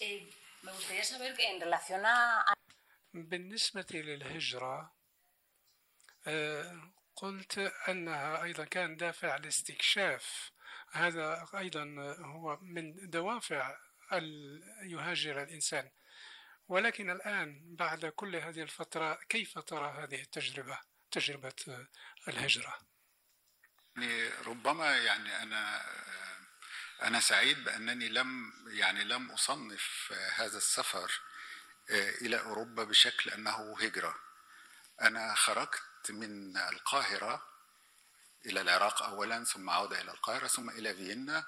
إيه، 0.00 0.30
بالنسبة 3.14 3.86
للهجرة 3.90 4.92
آه، 6.26 6.92
قلت 7.16 7.58
أنها 7.88 8.42
أيضا 8.42 8.64
كان 8.64 8.96
دافع 8.96 9.36
الاستكشاف 9.36 10.50
هذا 10.92 11.48
أيضا 11.54 11.84
هو 12.18 12.58
من 12.62 13.10
دوافع 13.10 13.76
يهاجر 14.82 15.42
الإنسان. 15.42 15.90
ولكن 16.68 17.10
الآن 17.10 17.76
بعد 17.76 18.06
كل 18.06 18.36
هذه 18.36 18.62
الفترة 18.62 19.14
كيف 19.28 19.58
ترى 19.58 19.90
هذه 19.90 20.22
التجربة 20.22 20.78
تجربة 21.10 21.86
الهجرة؟ 22.28 22.78
يعني 23.96 24.28
ربما 24.28 24.96
يعني 24.96 25.42
أنا 25.42 25.82
أنا 27.02 27.20
سعيد 27.20 27.64
بأنني 27.64 28.08
لم 28.08 28.52
يعني 28.68 29.04
لم 29.04 29.30
أصنف 29.30 30.12
هذا 30.34 30.56
السفر 30.56 31.20
إلى 31.90 32.40
أوروبا 32.40 32.84
بشكل 32.84 33.30
أنه 33.30 33.76
هجرة. 33.80 34.14
أنا 35.02 35.34
خرجت 35.34 36.10
من 36.10 36.56
القاهرة 36.56 37.46
إلى 38.46 38.60
العراق 38.60 39.02
أولا 39.02 39.44
ثم 39.44 39.70
عودة 39.70 40.00
إلى 40.00 40.10
القاهرة 40.10 40.46
ثم 40.46 40.70
إلى 40.70 40.94
فيينا. 40.94 41.46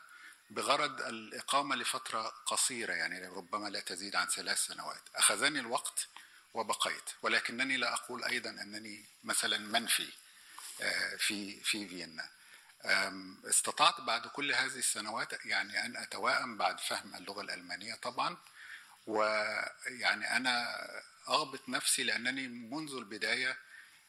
بغرض 0.51 1.01
الإقامة 1.01 1.77
لفترة 1.77 2.23
قصيرة 2.47 2.93
يعني 2.93 3.27
ربما 3.29 3.69
لا 3.69 3.81
تزيد 3.81 4.17
عن 4.17 4.27
ثلاث 4.27 4.59
سنوات. 4.59 5.03
أخذني 5.15 5.61
الوقت 5.61 6.09
وبقيت 6.55 7.11
ولكنني 7.23 7.77
لا 7.77 7.95
أقول 7.95 8.25
أيضا 8.25 8.51
أنني 8.51 9.05
مثلا 9.25 9.59
منفي 9.59 10.09
آه، 10.83 11.17
في 11.17 11.61
في 11.61 11.89
فيينا. 11.89 12.29
استطعت 13.45 14.01
بعد 14.01 14.27
كل 14.27 14.53
هذه 14.53 14.79
السنوات 14.79 15.45
يعني 15.45 15.87
أن 15.87 15.97
أتوائم 15.97 16.57
بعد 16.57 16.81
فهم 16.81 17.15
اللغة 17.15 17.41
الألمانية 17.41 17.95
طبعا 17.95 18.37
ويعني 19.07 20.37
أنا 20.37 20.77
أغبط 21.29 21.69
نفسي 21.69 22.03
لأنني 22.03 22.49
منذ 22.49 22.95
البداية 22.95 23.59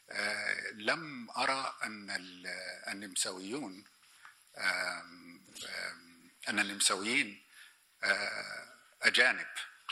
آه، 0.09 0.71
لم 0.71 1.31
أرى 1.31 1.75
أن 1.83 2.07
النمساويون 2.87 3.83
أن 6.49 6.59
النمساويين 6.59 7.41
أجانب 9.01 9.47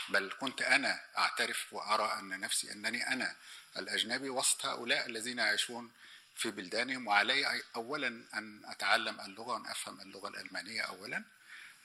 بل 0.08 0.32
كنت 0.40 0.62
أنا 0.62 1.00
أعترف 1.18 1.72
وأرى 1.72 2.18
أن 2.18 2.40
نفسي 2.40 2.72
أنني 2.72 3.08
أنا 3.08 3.36
الأجنبي 3.76 4.30
وسط 4.30 4.66
هؤلاء 4.66 5.06
الذين 5.06 5.38
يعيشون 5.38 5.90
في 6.36 6.50
بلدانهم 6.50 7.06
وعلي 7.06 7.62
أولا 7.76 8.08
أن 8.34 8.62
أتعلم 8.64 9.20
اللغة 9.20 9.52
وأن 9.52 9.66
أفهم 9.66 10.00
اللغة 10.00 10.28
الألمانية 10.28 10.82
أولا. 10.82 11.24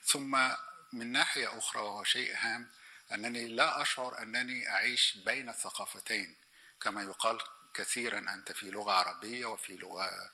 ثم 0.04 0.48
من 0.92 1.12
ناحية 1.12 1.58
أخرى 1.58 1.82
وهو 1.82 2.04
شيء 2.04 2.34
هام 2.36 2.68
أنني 3.12 3.48
لا 3.48 3.82
أشعر 3.82 4.22
أنني 4.22 4.68
أعيش 4.68 5.16
بين 5.16 5.48
الثقافتين. 5.48 6.36
كما 6.80 7.02
يقال 7.02 7.38
كثيرا 7.74 8.18
أنت 8.18 8.52
في 8.52 8.70
لغة 8.70 8.92
عربية 8.92 9.46
وفي 9.46 9.76
لغة 9.76 10.30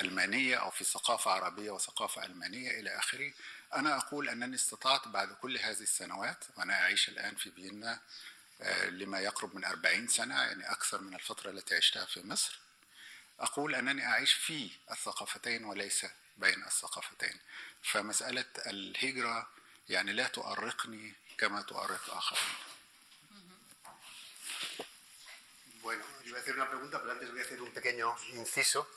ألمانية 0.00 0.56
أو 0.56 0.70
في 0.70 0.84
ثقافة 0.84 1.30
عربية 1.30 1.70
وثقافة 1.70 2.24
ألمانية 2.24 2.80
إلى 2.80 2.98
آخره. 2.98 3.32
أنا 3.74 3.96
أقول 3.96 4.28
أنني 4.28 4.56
استطعت 4.56 5.08
بعد 5.08 5.32
كل 5.32 5.58
هذه 5.58 5.80
السنوات 5.80 6.44
وأنا 6.56 6.74
أعيش 6.74 7.08
الآن 7.08 7.34
في 7.34 7.50
فيينا 7.50 8.00
آه، 8.60 8.86
لما 8.88 9.20
يقرب 9.20 9.54
من 9.54 9.64
أربعين 9.64 10.08
سنة 10.08 10.42
يعني 10.42 10.70
أكثر 10.70 11.00
من 11.00 11.14
الفترة 11.14 11.50
التي 11.50 11.76
عشتها 11.76 12.04
في 12.04 12.22
مصر. 12.26 12.58
أقول 13.40 13.74
أنني 13.74 14.06
أعيش 14.06 14.32
في 14.32 14.70
الثقافتين 14.90 15.64
وليس 15.64 16.06
بين 16.36 16.64
الثقافتين. 16.64 17.40
فمسألة 17.82 18.44
الهجرة 18.66 19.48
يعني 19.88 20.12
لا 20.12 20.26
تؤرقني 20.28 21.14
كما 21.38 21.62
تؤرق 21.62 22.14
آخرين. 22.14 22.54
Bueno, 25.82 26.04
yo 26.24 26.32
voy 26.32 26.38
a 26.40 26.42
hacer 26.42 26.54
una 26.56 26.68
pregunta, 26.68 26.98
pero 26.98 27.12
antes 27.12 27.30
voy 27.30 27.38
a 27.38 27.42
hacer 27.44 27.62
un 27.62 27.70
pequeño 27.72 28.16
inciso. 28.32 28.88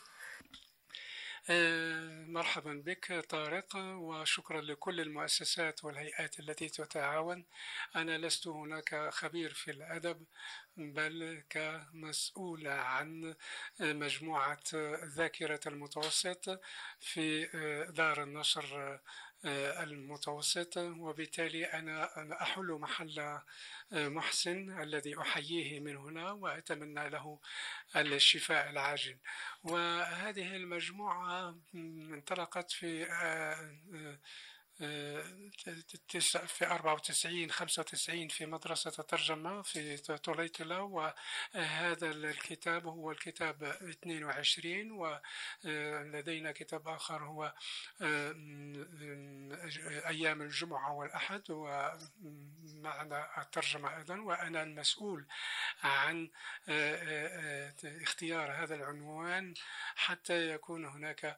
مرحبا 2.27 2.73
بك 2.85 3.25
طارق 3.29 3.75
وشكرا 3.75 4.61
لكل 4.61 5.01
المؤسسات 5.01 5.83
والهيئات 5.83 6.39
التي 6.39 6.69
تتعاون. 6.69 7.45
أنا 7.95 8.17
لست 8.17 8.47
هناك 8.47 9.09
خبير 9.09 9.53
في 9.53 9.71
الأدب 9.71 10.25
بل 10.77 11.43
كمسؤول 11.49 12.67
عن 12.67 13.35
مجموعة 13.79 14.59
ذاكرة 15.03 15.59
المتوسط 15.67 16.61
في 16.99 17.45
دار 17.95 18.23
النشر 18.23 18.99
المتوسطة 19.45 20.81
وبالتالي 20.99 21.65
أنا 21.65 22.41
أحل 22.41 22.65
محل 22.81 23.39
محسن 23.91 24.81
الذي 24.81 25.21
أحييه 25.21 25.79
من 25.79 25.97
هنا 25.97 26.31
وأتمنى 26.31 27.09
له 27.09 27.39
الشفاء 27.95 28.69
العاجل. 28.69 29.17
وهذه 29.63 30.55
المجموعة 30.55 31.55
انطلقت 31.75 32.71
في 32.71 33.05
في 36.47 36.65
94 36.65 37.51
95 37.51 38.27
في 38.27 38.45
مدرسة 38.45 38.91
ترجمة 38.91 39.61
في 39.61 39.97
طليطلة 39.97 40.81
وهذا 40.81 42.11
الكتاب 42.11 42.87
هو 42.87 43.11
الكتاب 43.11 43.63
22 43.63 44.91
ولدينا 44.91 46.51
كتاب 46.51 46.87
آخر 46.87 47.23
هو 47.23 47.53
أيام 50.07 50.41
الجمعة 50.41 50.93
والأحد 50.93 51.43
ومعنا 51.49 53.41
الترجمة 53.41 53.97
أيضا. 53.97 54.21
وأنا 54.21 54.63
المسؤول 54.63 55.25
عن 55.83 56.29
اختيار 57.83 58.51
هذا 58.51 58.75
العنوان 58.75 59.53
حتى 59.95 60.49
يكون 60.49 60.85
هناك 60.85 61.37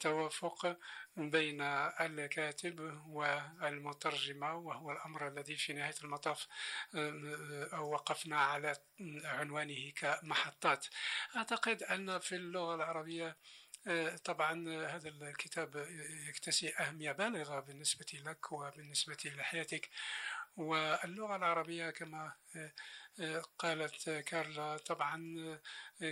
توافق 0.00 0.76
بين 1.16 1.60
الكاتب 2.00 2.71
والمترجمة 3.06 4.54
وهو 4.54 4.92
الأمر 4.92 5.28
الذي 5.28 5.56
في 5.56 5.72
نهاية 5.72 5.94
المطاف 6.04 6.46
وقفنا 7.78 8.40
على 8.40 8.76
عنوانه 9.24 9.90
كمحطات. 9.96 10.86
أعتقد 11.36 11.82
أن 11.82 12.18
في 12.18 12.36
اللغة 12.36 12.74
العربية 12.74 13.36
طبعا 14.24 14.86
هذا 14.86 15.08
الكتاب 15.08 15.88
يكتسي 16.28 16.74
أهمية 16.74 17.12
بالغة 17.12 17.60
بالنسبة 17.60 18.06
لك 18.26 18.52
وبالنسبة 18.52 19.16
لحياتك. 19.24 19.90
واللغة 20.56 21.36
العربية 21.36 21.90
كما 21.90 22.32
قالت 23.58 24.10
كارلا 24.10 24.76
طبعا 24.76 25.58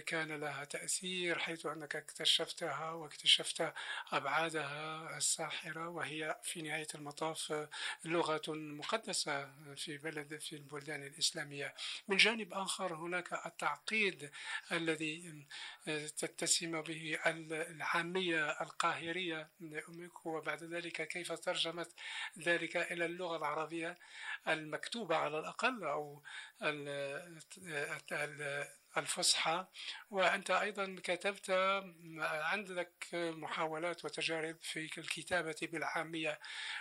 كان 0.06 0.32
لها 0.32 0.64
تأثير 0.64 1.38
حيث 1.38 1.66
أنك 1.66 1.96
اكتشفتها 1.96 2.90
واكتشفت 2.90 3.72
أبعادها 4.12 5.16
الساحرة 5.16 5.88
وهي 5.88 6.36
في 6.42 6.62
نهاية 6.62 6.86
المطاف 6.94 7.68
لغة 8.04 8.42
مقدسة 8.48 9.50
في 9.76 9.98
بلد 9.98 10.38
في 10.38 10.56
البلدان 10.56 11.02
الإسلامية. 11.02 11.74
من 12.08 12.16
جانب 12.16 12.52
آخر 12.52 12.94
هناك 12.94 13.46
التعقيد 13.46 14.30
الذي 14.72 15.46
تتسم 16.16 16.80
به 16.82 17.18
العامية 17.26 18.50
القاهرية 18.62 19.48
لأمك 19.60 20.26
وبعد 20.26 20.64
ذلك 20.64 21.08
كيف 21.08 21.32
ترجمت 21.32 21.90
ذلك 22.38 22.76
إلى 22.76 23.04
اللغة 23.04 23.36
العربية 23.36 23.98
المكتوبة 24.48 25.16
على 25.16 25.38
الأقل 25.38 25.84
أو 25.84 26.22
الفصحى 28.96 29.66
وأنت 30.10 30.50
أيضا 30.50 30.96
كتبت 31.04 31.50
عندك 32.20 33.06
محاولات 33.12 34.04
وتجارب 34.04 34.56
في 34.62 34.98
الكتابة 34.98 35.56
بالعامية 35.62 36.40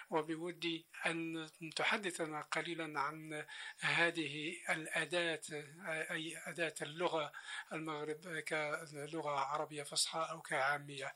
وبودي 0.10 0.88
أن 1.06 1.50
تحدثنا 1.76 2.42
قليلا 2.42 3.00
عن 3.00 3.46
هذه 3.80 4.56
الأداة 4.70 5.42
أي 6.12 6.38
أداة 6.48 6.76
اللغة 6.82 7.32
المغرب 7.74 8.40
كلغة 8.40 9.30
عربية 9.40 9.84
فصحى 9.84 10.28
أو 10.32 10.42
كعامية. 10.42 11.14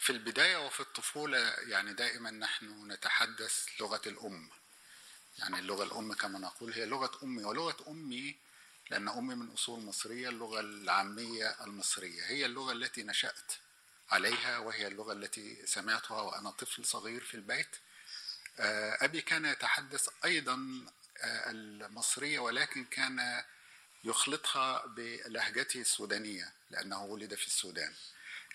في 0.00 0.10
البداية 0.10 0.66
وفي 0.66 0.80
الطفولة 0.80 1.38
يعني 1.68 1.94
دائما 1.94 2.30
نحن 2.30 2.92
نتحدث 2.92 3.68
لغة 3.80 4.00
الأم. 4.06 4.50
يعني 5.38 5.58
اللغة 5.58 5.84
الأم 5.84 6.12
كما 6.12 6.38
نقول 6.38 6.72
هي 6.72 6.86
لغة 6.86 7.10
أمي 7.22 7.44
ولغة 7.44 7.76
أمي 7.88 8.36
لأن 8.90 9.08
أمي 9.08 9.34
من 9.34 9.50
أصول 9.50 9.80
مصرية 9.84 10.28
اللغة 10.28 10.60
العامية 10.60 11.56
المصرية. 11.64 12.22
هي 12.26 12.46
اللغة 12.46 12.72
التي 12.72 13.02
نشأت 13.02 13.52
عليها 14.10 14.58
وهي 14.58 14.86
اللغة 14.86 15.12
التي 15.12 15.66
سمعتها 15.66 16.20
وأنا 16.20 16.50
طفل 16.50 16.84
صغير 16.84 17.20
في 17.20 17.34
البيت. 17.34 17.76
آه، 18.58 19.04
أبي 19.04 19.20
كان 19.20 19.44
يتحدث 19.44 20.08
أيضا 20.24 20.86
آه، 21.18 21.50
المصرية 21.50 22.38
ولكن 22.38 22.84
كان 22.84 23.42
يخلطها 24.04 24.86
بلهجته 24.86 25.80
السودانية 25.80 26.52
لأنه 26.70 27.04
ولد 27.04 27.34
في 27.34 27.46
السودان. 27.46 27.92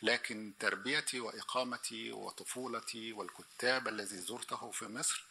لكن 0.01 0.53
تربيتي 0.59 1.19
وإقامتي 1.19 2.11
وطفولتي 2.11 3.13
والكتاب 3.13 3.87
الذي 3.87 4.17
زرته 4.17 4.71
في 4.71 4.85
مصر 4.85 5.23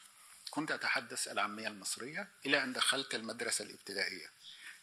كنت 0.54 0.70
أتحدث 0.70 1.28
العامية 1.28 1.68
المصرية 1.68 2.28
إلى 2.46 2.62
أن 2.62 2.72
دخلت 2.72 3.14
المدرسة 3.14 3.64
الابتدائية. 3.64 4.30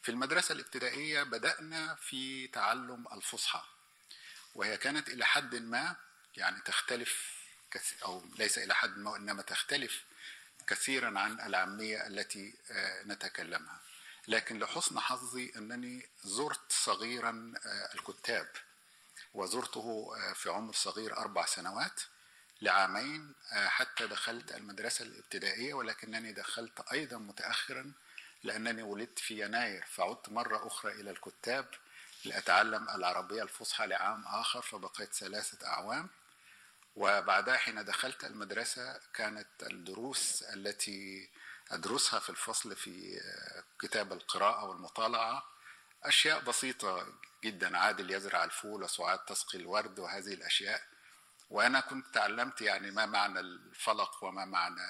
في 0.02 0.10
المدرسة 0.10 0.54
الابتدائية 0.54 1.24
بدأنا 1.24 1.96
في 1.96 2.48
تعلم 2.48 3.06
الفصحى 3.14 3.64
وهي 4.56 4.78
كانت 4.78 5.10
إلى 5.10 5.26
حد 5.26 5.56
ما 5.56 5.96
يعني 6.38 6.62
تختلف 6.62 7.42
أو 8.04 8.26
ليس 8.38 8.58
إلى 8.58 8.76
حد 8.76 8.98
ما 8.98 9.12
وإنما 9.12 9.42
تختلف 9.42 10.04
كثيرا 10.68 11.20
عن 11.20 11.42
العامية 11.42 12.08
التي 12.08 12.54
آه، 12.72 13.04
نتكلمها. 13.04 13.80
لكن 14.28 14.60
لحسن 14.60 15.00
حظي 15.00 15.52
أنني 15.56 16.10
زرت 16.24 16.72
صغيرا 16.72 17.54
آه، 17.66 17.94
الكتاب 17.96 18.48
وزرته 19.34 20.14
آه، 20.18 20.34
في 20.34 20.50
عمر 20.50 20.74
صغير 20.74 21.18
أربع 21.18 21.46
سنوات. 21.46 22.02
لعامين 22.62 23.34
آه، 23.52 23.68
حتى 23.68 24.08
دخلت 24.08 24.52
المدرسة 24.52 25.06
الابتدائية 25.06 25.74
ولكنني 25.74 26.34
دخلت 26.34 26.80
أيضا 26.92 27.18
متأخرا 27.18 27.92
لأنني 28.44 28.84
ولدت 28.84 29.20
في 29.20 29.44
يناير 29.46 29.86
فعدت 29.86 30.30
مرة 30.30 30.68
أخرى 30.68 30.92
إلى 30.92 31.12
الكتاب 31.12 31.66
لأتعلم 32.26 32.90
العربية 32.90 33.44
الفصحى 33.44 33.88
لعام 33.88 34.24
آخر 34.28 34.62
فبقيت 34.62 35.14
ثلاثة 35.14 35.68
أعوام. 35.68 36.10
وبعدها 36.96 37.58
حين 37.58 37.86
دخلت 37.86 38.24
المدرسة 38.24 39.00
كانت 39.14 39.48
الدروس 39.64 40.44
التي 40.44 41.30
أدرسها 41.72 42.20
في 42.20 42.30
الفصل 42.30 42.76
في 42.76 43.22
آه، 43.22 43.64
كتاب 43.80 44.14
القراءة 44.14 44.66
والمطالعة 44.66 45.44
أشياء 46.04 46.40
بسيطة 46.40 47.08
جدا 47.44 47.78
عادل 47.78 48.12
يزرع 48.12 48.44
الفول 48.44 48.84
وسعاد 48.84 49.20
تسقي 49.20 49.58
الورد 49.58 50.00
وهذه 50.00 50.34
الأشياء 50.34 50.82
وأنا 51.52 51.80
كنت 51.80 52.14
تعلمت 52.14 52.62
يعني 52.62 52.92
ما 52.92 53.06
معنى 53.06 53.40
الفلق 53.40 54.24
وما 54.24 54.46
معنى 54.46 54.82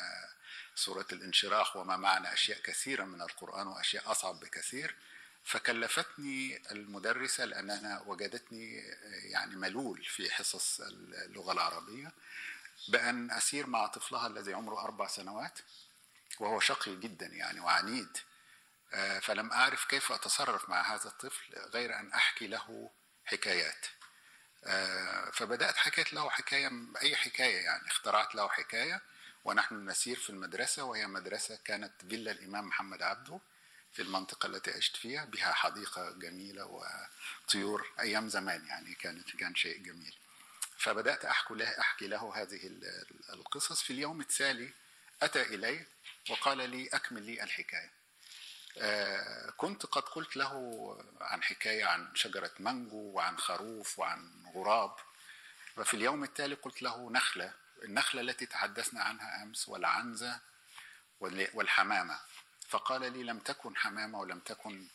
سورة 0.76 1.06
الانشراح 1.12 1.76
وما 1.76 1.98
معنى 1.98 2.34
أشياء 2.34 2.62
كثيرة 2.62 3.04
من 3.04 3.22
القرآن 3.22 3.68
وأشياء 3.68 4.12
أصعب 4.12 4.40
بكثير 4.40 4.96
فكلفتني 5.44 6.62
المدرسة 6.72 7.46
لأنها 7.46 8.02
وجدتني 8.02 8.76
يعني 9.24 9.56
ملول 9.56 10.04
في 10.04 10.32
حصص 10.32 10.82
اللغة 11.26 11.52
العربية 11.52 12.12
بأن 12.88 13.32
أسير 13.32 13.68
مع 13.68 13.88
طفلها 13.88 14.28
الذي 14.28 14.54
عمره 14.54 14.82
أربع 14.82 15.08
سنوات 15.08 15.60
وهو 16.40 16.60
شقي 16.60 16.96
جدا 16.96 17.26
يعني 17.26 17.60
وعنيد 17.60 18.18
آه، 18.94 19.20
فلم 19.20 19.52
أعرف 19.52 19.86
كيف 19.86 20.12
أتصرف 20.12 20.70
مع 20.70 20.96
هذا 20.96 21.06
الطفل 21.06 21.54
غير 21.74 22.00
أن 22.00 22.14
أحكي 22.14 22.48
له 22.48 22.90
حكايات. 23.26 23.86
آه، 24.66 25.30
فبدأت 25.32 25.78
حكيت 25.78 26.14
له 26.14 26.30
حكاية 26.30 26.72
أي 27.02 27.16
حكاية 27.16 27.64
يعني 27.64 27.88
اخترعت 27.88 28.36
له 28.36 28.50
حكاية 28.50 29.02
ونحن 29.46 29.90
نسير 29.90 30.16
في 30.16 30.30
المدرسة 30.30 30.84
وهي 30.84 31.08
مدرسة 31.08 31.60
كانت 31.66 31.92
فيلا 32.10 32.32
الإمام 32.32 32.68
محمد 32.68 33.02
عبده 33.02 33.40
في 33.94 34.02
المنطقة 34.02 34.48
التي 34.48 34.72
عشت 34.72 34.98
فيها 34.98 35.26
بها 35.26 35.54
حديقة 35.54 36.12
جميلة 36.12 36.66
وطيور 37.46 37.92
أيام 38.00 38.30
زمان 38.30 38.66
يعني 38.68 38.94
كانت 38.94 39.36
كان 39.36 39.56
شيء 39.56 39.78
جميل. 39.78 40.16
فبدأت 40.78 41.26
أحكي 41.26 41.54
له, 41.54 41.80
أحكي 41.80 42.08
له 42.08 42.34
هذه 42.36 42.60
القصص. 43.34 43.82
في 43.82 43.94
اليوم 43.94 44.22
التالي 44.22 44.74
أتى 45.22 45.42
إلي 45.42 45.86
وقال 46.30 46.70
لي 46.70 46.88
أكمل 46.88 47.24
لي 47.24 47.44
الحكاية. 47.44 47.90
آه، 47.90 48.01
كنت 49.58 49.86
قد 49.86 50.02
قلت 50.04 50.38
له 50.38 50.98
عن 51.22 51.44
حكاية 51.44 51.86
عن 51.86 52.16
شجرة 52.16 52.52
مانجو 52.60 52.98
وعن 52.98 53.38
خروف 53.38 54.00
وعن 54.00 54.32
غراب. 54.56 54.96
وفي 55.78 55.94
اليوم 55.94 56.24
التالي 56.24 56.56
قلت 56.56 56.82
له 56.82 57.12
نخلة 57.12 57.54
النخلة 57.84 58.22
التي 58.22 58.46
تحدثنا 58.46 59.04
عنها 59.04 59.44
أمس 59.44 59.70
والعنزة 59.70 60.40
والحمامة. 61.54 62.20
فقال 62.70 63.14
لي 63.14 63.24
لم 63.24 63.40
تكن 63.40 63.76
حمامة 63.76 64.20
ولم 64.20 64.40
تكن 64.40 64.88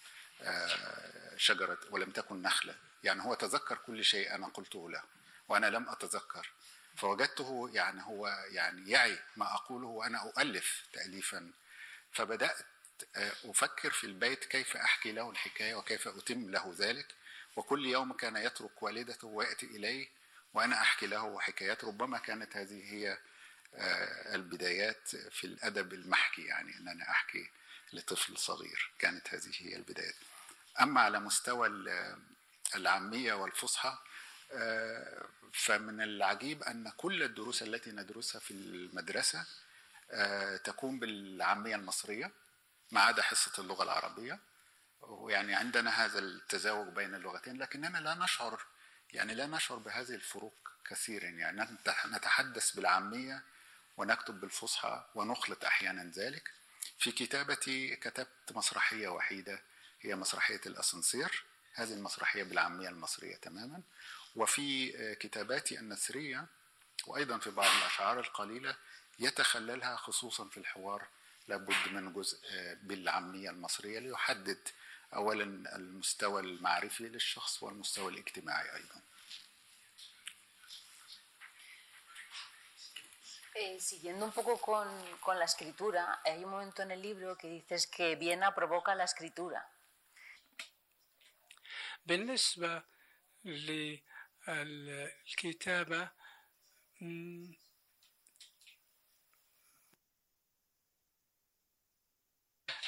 آه، 0.42 1.36
شجرة 1.36 1.78
ولم 1.90 2.10
تكن 2.10 2.42
نخلة. 2.42 2.74
يعني 3.04 3.22
هو 3.22 3.34
تذكر 3.34 3.76
كل 3.76 4.04
شيء 4.04 4.34
أنا 4.34 4.46
قلته 4.46 4.90
له 4.90 5.02
وأنا 5.48 5.66
لم 5.66 5.88
أتذكر. 5.88 6.50
فوجدته 6.96 7.70
يعني 7.72 8.02
هو 8.02 8.28
يعني 8.48 8.90
يعي 8.90 9.18
ما 9.36 9.54
أقوله 9.54 9.86
وأنا 9.86 10.22
أؤلف 10.22 10.84
تأليفا. 10.92 11.52
فبدأت 12.12 12.60
آه، 12.60 12.64
أفكر 13.44 13.90
في 13.90 14.04
البيت 14.04 14.44
كيف 14.44 14.76
أحكي 14.76 15.12
له 15.12 15.30
الحكاية 15.30 15.74
وكيف 15.74 16.08
أتم 16.08 16.50
له 16.50 16.74
ذلك. 16.78 17.06
وكل 17.56 17.86
يوم 17.86 18.12
كان 18.12 18.36
يترك 18.36 18.82
والدته 18.82 19.26
ويأتي 19.26 19.66
إلي 19.66 20.08
وأنا 20.54 20.80
أحكي 20.80 21.06
له 21.06 21.40
حكايات. 21.40 21.84
ربما 21.84 22.18
كانت 22.18 22.56
هذه 22.56 22.94
هي 22.94 23.18
آه، 23.74 24.34
البدايات 24.34 25.16
في 25.30 25.44
الأدب 25.44 25.92
المحكي 25.92 26.42
يعني 26.42 26.76
أن 26.78 26.88
أنا 26.88 27.10
أحكي 27.10 27.50
لطفل 27.92 28.38
صغير 28.38 28.90
كانت 28.98 29.34
هذه 29.34 29.52
هي 29.58 29.76
البدايات. 29.76 30.14
أما 30.80 31.00
على 31.00 31.20
مستوى 31.20 31.68
العامية 32.74 33.32
والفصحى 33.32 33.98
آه، 34.52 35.26
فمن 35.52 36.00
العجيب 36.00 36.62
أن 36.62 36.92
كل 36.96 37.22
الدروس 37.22 37.62
التي 37.62 37.90
ندرسها 37.90 38.40
في 38.40 38.50
المدرسة 38.50 39.46
تكون 40.64 40.98
بالعامية 40.98 41.76
المصرية. 41.76 42.30
ما 42.90 43.00
عدا 43.00 43.22
حصة 43.22 43.52
اللغة 43.62 43.82
العربية 43.82 44.38
ويعني 45.00 45.54
عندنا 45.54 45.90
هذا 46.04 46.18
التزاوج 46.18 46.88
بين 46.88 47.14
اللغتين 47.14 47.58
لكننا 47.58 47.98
لا 47.98 48.14
نشعر 48.14 48.60
يعني 49.12 49.34
لا 49.34 49.46
نشعر 49.46 49.78
بهذه 49.78 50.14
الفروق 50.14 50.68
كثيرا. 50.84 51.28
يعني 51.28 51.68
نتحدث 52.06 52.70
بالعامية 52.70 53.42
ونكتب 53.96 54.40
بالفصحى 54.40 55.04
ونخلط 55.14 55.64
أحيانا 55.64 56.12
ذلك. 56.16 56.50
في 56.98 57.12
كتابتي 57.12 57.96
كتبت 57.96 58.52
مسرحية 58.52 59.08
وحيدة 59.08 59.62
هي 60.00 60.16
مسرحية 60.16 60.60
الأسانسير. 60.66 61.44
هذه 61.74 61.92
المسرحية 61.92 62.42
بالعامية 62.42 62.88
المصرية 62.88 63.36
تماما. 63.36 63.82
وفي 64.36 64.92
كتاباتي 65.14 65.78
النثرية 65.78 66.46
وأيضا 67.06 67.38
في 67.38 67.50
بعض 67.50 67.70
الأشعار 67.80 68.20
القليلة 68.20 68.76
يتخللها 69.18 69.96
خصوصا 69.96 70.48
في 70.48 70.56
الحوار 70.56 71.08
لابد 71.48 71.88
من 71.92 72.12
جزء 72.12 72.38
بالعامية 72.82 73.50
المصرية 73.50 73.98
ليحدد 73.98 74.68
أولا 75.14 75.76
المستوى 75.76 76.40
المعرفي 76.40 77.08
للشخص 77.08 77.62
والمستوى 77.62 78.12
الاجتماعي 78.12 78.76
أيضا 78.76 79.02
Eh, 83.58 83.80
siguiendo 83.80 84.26
un 84.26 84.32
poco 84.32 84.58
con, 84.58 84.86
con, 85.20 85.38
la 85.38 85.46
escritura, 85.46 86.20
hay 86.26 86.44
un 86.44 86.50
momento 86.50 86.82
en 86.82 86.90
el 86.90 87.00
libro 87.00 87.38
que 87.38 87.48
dices 87.48 87.86
que 87.86 88.14
Viena 88.14 88.54
provoca 88.54 88.94
la 88.94 89.04
escritura. 89.04 89.66
بالنسبة 92.06 92.82
للكتابة 94.48 96.10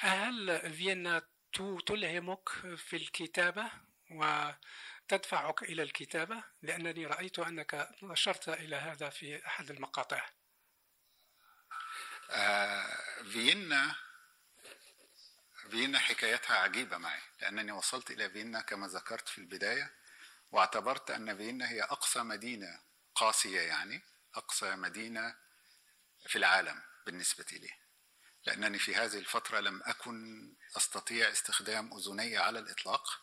هل 0.00 0.72
فيينا 0.72 1.22
تلهمك 1.86 2.48
في 2.76 2.96
الكتابة 2.96 3.70
وتدفعك 4.10 5.62
إلى 5.62 5.82
الكتابة؟ 5.82 6.44
لأنني 6.62 7.06
رأيت 7.06 7.38
أنك 7.38 7.74
أشرت 8.02 8.48
إلى 8.48 8.76
هذا 8.76 9.08
في 9.10 9.46
أحد 9.46 9.70
المقاطع. 9.70 10.30
آه 12.30 12.96
فيينا 13.22 13.94
فيينا 15.70 15.98
حكايتها 15.98 16.56
عجيبة 16.56 16.98
معي 16.98 17.20
لأنني 17.40 17.72
وصلت 17.72 18.10
إلى 18.10 18.30
فيينا 18.30 18.60
كما 18.60 18.86
ذكرت 18.86 19.28
في 19.28 19.38
البداية 19.38 19.94
واعتبرت 20.52 21.10
أن 21.10 21.36
فيينا 21.36 21.70
هي 21.70 21.82
أقصى 21.82 22.22
مدينة 22.22 22.80
قاسية 23.14 23.60
يعني 23.60 24.02
أقصى 24.34 24.76
مدينة 24.76 25.36
في 26.26 26.36
العالم 26.36 26.82
بالنسبة 27.06 27.46
لي. 27.52 27.87
لأنني 28.48 28.78
في 28.78 28.94
هذه 28.94 29.18
الفترة 29.18 29.60
لم 29.60 29.82
أكن 29.84 30.48
أستطيع 30.76 31.32
استخدام 31.32 31.94
أذني 31.96 32.36
على 32.36 32.58
الإطلاق 32.58 33.20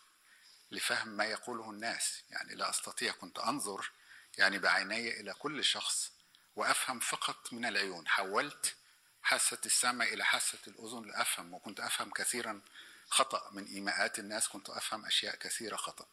لفهم 0.71 1.07
ما 1.07 1.25
يقوله 1.25 1.69
الناس. 1.69 2.23
يعني 2.29 2.55
لا 2.55 2.69
أستطيع 2.69 3.11
كنت 3.11 3.39
أنظر 3.39 3.91
يعني 4.37 4.59
بعيني 4.59 5.19
إلى 5.19 5.33
كل 5.33 5.63
شخص 5.63 6.11
وأفهم 6.55 6.99
فقط 6.99 7.53
من 7.53 7.65
العيون. 7.65 8.07
حولت 8.07 8.75
حاسة 9.23 9.57
السمع 9.65 10.05
إلى 10.05 10.25
حاسة 10.25 10.59
الأذن 10.67 11.07
لأفهم 11.07 11.53
وكنت 11.53 11.79
أفهم 11.79 12.09
كثيرا 12.11 12.61
خطأ 13.09 13.49
من 13.51 13.65
إيماءات 13.65 14.19
الناس 14.19 14.47
كنت 14.47 14.69
أفهم 14.69 15.05
أشياء 15.05 15.35
كثيرة 15.35 15.75
خطأ. 15.75 16.05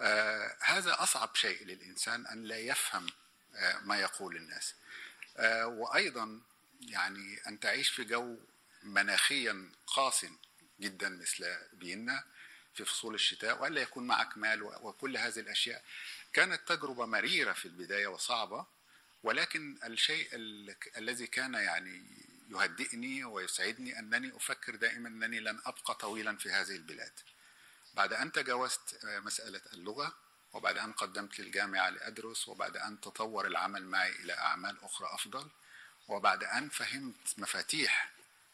آه 0.00 0.56
هذا 0.60 1.02
أصعب 1.02 1.36
شيء 1.36 1.64
للإنسان 1.64 2.26
أن 2.26 2.44
لا 2.44 2.58
يفهم 2.58 3.06
آه 3.54 3.78
ما 3.78 4.00
يقول 4.00 4.36
الناس. 4.36 4.74
آه 5.36 5.66
وأيضا 5.66 6.40
يعني 6.80 7.40
أن 7.46 7.60
تعيش 7.60 7.88
في 7.88 8.04
جو 8.04 8.38
مناخيا 8.82 9.72
قاس 9.86 10.26
جدا 10.80 11.08
مثل 11.08 11.58
فيينا 11.80 12.24
في 12.74 12.84
فصول 12.84 13.14
الشتاء 13.14 13.62
وألا 13.62 13.80
يكون 13.80 14.06
معك 14.06 14.38
مال 14.38 14.62
وكل 14.62 15.16
هذه 15.16 15.40
الأشياء. 15.40 15.84
كانت 16.32 16.68
تجربة 16.68 17.06
مريرة 17.06 17.52
في 17.52 17.64
البداية 17.64 18.06
وصعبة 18.06 18.66
ولكن 19.22 19.78
الشيء 19.84 20.28
الذي 20.96 21.26
كان 21.26 21.54
يعني 21.54 22.04
يهدئني 22.50 23.24
ويسعدني 23.24 23.98
أنني 23.98 24.36
أفكر 24.36 24.76
دائما 24.76 25.08
أنني 25.08 25.40
لن 25.40 25.60
أبقى 25.66 25.94
طويلا 25.94 26.36
في 26.36 26.50
هذه 26.50 26.76
البلاد. 26.76 27.12
بعد 27.94 28.12
أن 28.12 28.32
تجاوزت 28.32 29.00
مسألة 29.04 29.60
اللغة 29.72 30.14
وبعد 30.52 30.78
أن 30.78 30.92
قدمت 30.92 31.40
للجامعة 31.40 31.90
لأدرس 31.90 32.48
وبعد 32.48 32.76
أن 32.76 33.00
تطور 33.00 33.46
العمل 33.46 33.84
معي 33.86 34.10
إلى 34.10 34.32
أعمال 34.32 34.84
أخرى 34.84 35.08
أفضل 35.12 35.50
وبعد 36.10 36.44
أن 36.44 36.68
فهمت 36.68 37.38
مفاتيح 37.38 38.10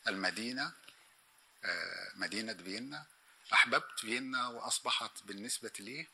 المدينة 0.08 0.72
مدينة 2.14 2.54
فيينا 2.54 3.06
أحببت 3.52 4.00
فيينا 4.00 4.48
وأصبحت 4.48 5.22
بالنسبة 5.24 5.72
لي 5.78 6.06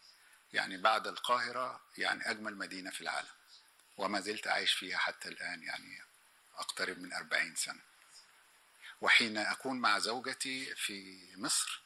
يعني 0.53 0.77
بعد 0.77 1.07
القاهرة 1.07 1.81
يعني 1.99 2.31
أجمل 2.31 2.57
مدينة 2.57 2.91
في 2.91 3.01
العالم 3.01 3.29
وما 3.97 4.21
زلت 4.21 4.47
عايش 4.47 4.73
فيها 4.73 4.99
حتى 4.99 5.29
الآن 5.29 5.63
يعني 5.63 6.03
أقترب 6.57 6.99
من 6.99 7.13
أربعين 7.13 7.55
سنة. 7.57 7.81
وحين 9.01 9.39
أكون 9.39 9.79
مع 9.81 9.99
زوجتي 9.99 10.75
في 10.75 11.27
مصر 11.37 11.83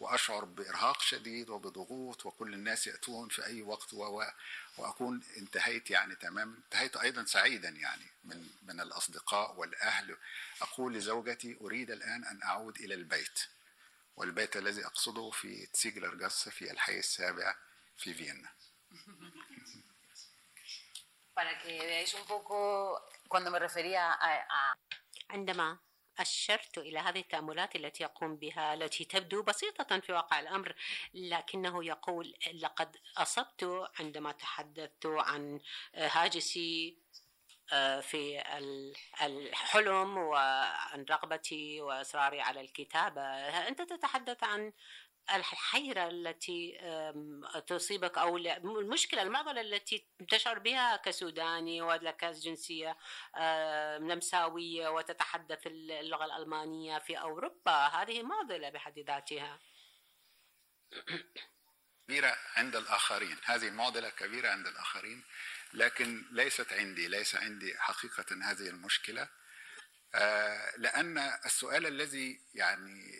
وأشعر 0.00 0.44
بإرهاق 0.44 1.00
شديد 1.00 1.50
وبضغوط 1.50 2.26
وكل 2.26 2.54
الناس 2.54 2.86
يأتون 2.86 3.28
في 3.28 3.46
أي 3.46 3.62
وقت 3.62 3.94
و... 3.94 4.24
وأكون 4.78 5.22
انتهيت 5.36 5.90
يعني 5.90 6.14
تماما. 6.14 6.56
انتهيت 6.56 6.96
أيضا 6.96 7.24
سعيدا 7.24 7.68
يعني 7.68 8.06
من 8.24 8.48
من 8.62 8.80
الأصدقاء 8.80 9.54
والأهل. 9.56 10.16
أقول 10.62 10.94
لزوجتي 10.94 11.56
أريد 11.60 11.90
الآن 11.90 12.24
أن 12.24 12.42
أعود 12.42 12.78
إلى 12.78 12.94
البيت. 12.94 13.40
والبيت 14.16 14.56
الذي 14.56 14.86
أقصده 14.86 15.30
في 15.30 15.66
تسيجلر 15.66 16.14
جاس 16.14 16.48
في 16.48 16.70
الحي 16.70 16.98
السابع 16.98 17.56
في 17.96 18.14
فيينا. 18.14 18.48
Para 21.36 21.58
que 21.58 21.78
veáis 21.90 22.14
un 22.14 22.24
poco, 22.24 22.56
cuando 23.28 23.50
me 23.50 23.58
refería 23.58 24.10
a, 24.12 24.30
a... 24.58 24.78
عندما 25.30 25.78
أشرت 26.18 26.78
إلى 26.78 26.98
هذه 26.98 27.20
التأملات 27.20 27.76
التي 27.76 28.02
يقوم 28.02 28.36
بها 28.36 28.74
التي 28.74 29.04
تبدو 29.04 29.42
بسيطة 29.42 30.00
في 30.00 30.12
واقع 30.12 30.40
الأمر 30.40 30.74
لكنه 31.14 31.84
يقول 31.84 32.34
لقد 32.54 32.96
أصبت 33.16 33.88
عندما 34.00 34.32
تحدثت 34.32 35.06
عن 35.06 35.60
هاجسي 35.94 36.98
في 38.00 38.42
الحلم 39.22 40.16
وعن 40.16 41.04
رغبتي 41.10 41.80
وإصراري 41.80 42.40
على 42.40 42.60
الكتابة. 42.60 43.22
أنت 43.68 43.82
تتحدث 43.82 44.44
عن 44.44 44.72
الحيرة 45.34 46.08
التي 46.08 46.78
تصيبك 47.66 48.18
أو 48.18 48.36
المشكلة 48.36 49.22
المعضلة 49.22 49.60
التي 49.60 50.06
تشعر 50.28 50.58
بها 50.58 50.96
كسوداني 50.96 51.82
ولك 51.82 52.24
جنسية 52.24 52.96
نمساوية 53.98 54.88
وتتحدث 54.88 55.66
اللغة 55.66 56.24
الألمانية 56.24 56.98
في 56.98 57.18
أوروبا 57.18 57.86
هذه 57.86 58.22
معضلة 58.22 58.70
بحد 58.70 58.98
ذاتها. 58.98 59.60
كبيرة 62.06 62.36
عند 62.56 62.76
الآخرين 62.76 63.36
هذه 63.44 63.70
معضلة 63.70 64.10
كبيرة 64.10 64.48
عند 64.48 64.66
الآخرين 64.66 65.24
لكن 65.74 66.24
ليست 66.32 66.72
عندي 66.72 67.08
ليس 67.08 67.34
عندي 67.36 67.78
حقيقة 67.78 68.24
هذه 68.42 68.68
المشكلة. 68.68 69.28
لأن 70.76 71.18
السؤال 71.18 71.86
الذي 71.86 72.40
يعني 72.54 73.12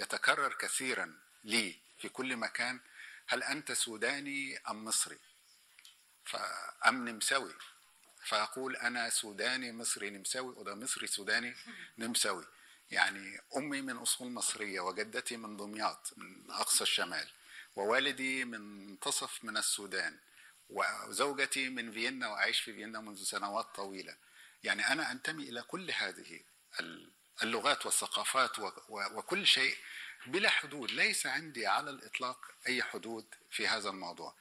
يتكرر 0.00 0.54
كثيرا 0.54 1.21
لي 1.44 1.74
في 1.98 2.08
كل 2.08 2.36
مكان 2.36 2.80
هل 3.26 3.42
أنت 3.42 3.72
سوداني 3.72 4.58
أم 4.58 4.84
مصري؟ 4.84 5.18
أم 6.86 7.08
نمساوي. 7.08 7.54
فأقول 8.24 8.76
أنا 8.76 9.08
سوداني 9.10 9.72
مصري 9.72 10.10
نمساوي 10.10 10.54
وده 10.54 10.74
مصري 10.74 11.06
سوداني 11.06 11.54
نمساوي. 11.98 12.46
يعني 12.90 13.40
أمي 13.56 13.82
من 13.82 13.96
أصول 13.96 14.32
مصرية 14.32 14.80
وجدتي 14.80 15.36
من 15.36 15.56
دمياط 15.56 16.12
من 16.16 16.50
أقصى 16.50 16.82
الشمال 16.84 17.28
ووالدي 17.76 18.44
من 18.44 18.60
منتصف 18.60 19.44
من 19.44 19.56
السودان 19.56 20.18
وزوجتي 20.70 21.68
من 21.68 21.92
فيينا 21.92 22.28
وأعيش 22.28 22.60
في 22.60 22.72
فيينا 22.72 23.00
منذ 23.00 23.24
سنوات 23.24 23.66
طويلة. 23.74 24.16
يعني 24.64 24.86
أنا 24.92 25.12
أنتمي 25.12 25.42
إلى 25.42 25.62
كل 25.62 25.90
هذه 25.90 26.40
اللغات 27.42 27.86
والثقافات 27.86 28.58
وكل 28.88 29.46
شيء 29.46 29.76
بلا 30.26 30.50
حدود 30.50 30.90
ليس 30.90 31.26
عندي 31.26 31.66
على 31.66 31.90
الإطلاق 31.90 32.50
أي 32.68 32.82
حدود 32.82 33.26
في 33.50 33.68
هذا 33.68 33.90
الموضوع. 33.90 34.34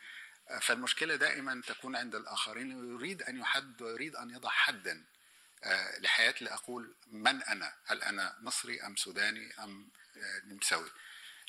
فالمشكلة 0.62 1.16
دائما 1.16 1.62
تكون 1.68 1.96
عند 1.96 2.16
الآخرين 2.16 2.72
يريد 2.72 3.22
أن 3.22 3.38
يحد 3.40 3.82
ويريد 3.82 4.16
أن 4.16 4.30
يضع 4.30 4.50
حدا 4.50 5.04
لحياتي 6.00 6.46
لأقول 6.46 6.96
من 7.08 7.44
أنا؟ 7.44 7.74
هل 7.86 8.04
أنا 8.04 8.38
مصري 8.42 8.82
أم 8.82 8.96
سوداني 8.96 9.54
أم 9.64 9.90
نمساوي؟ 10.44 10.90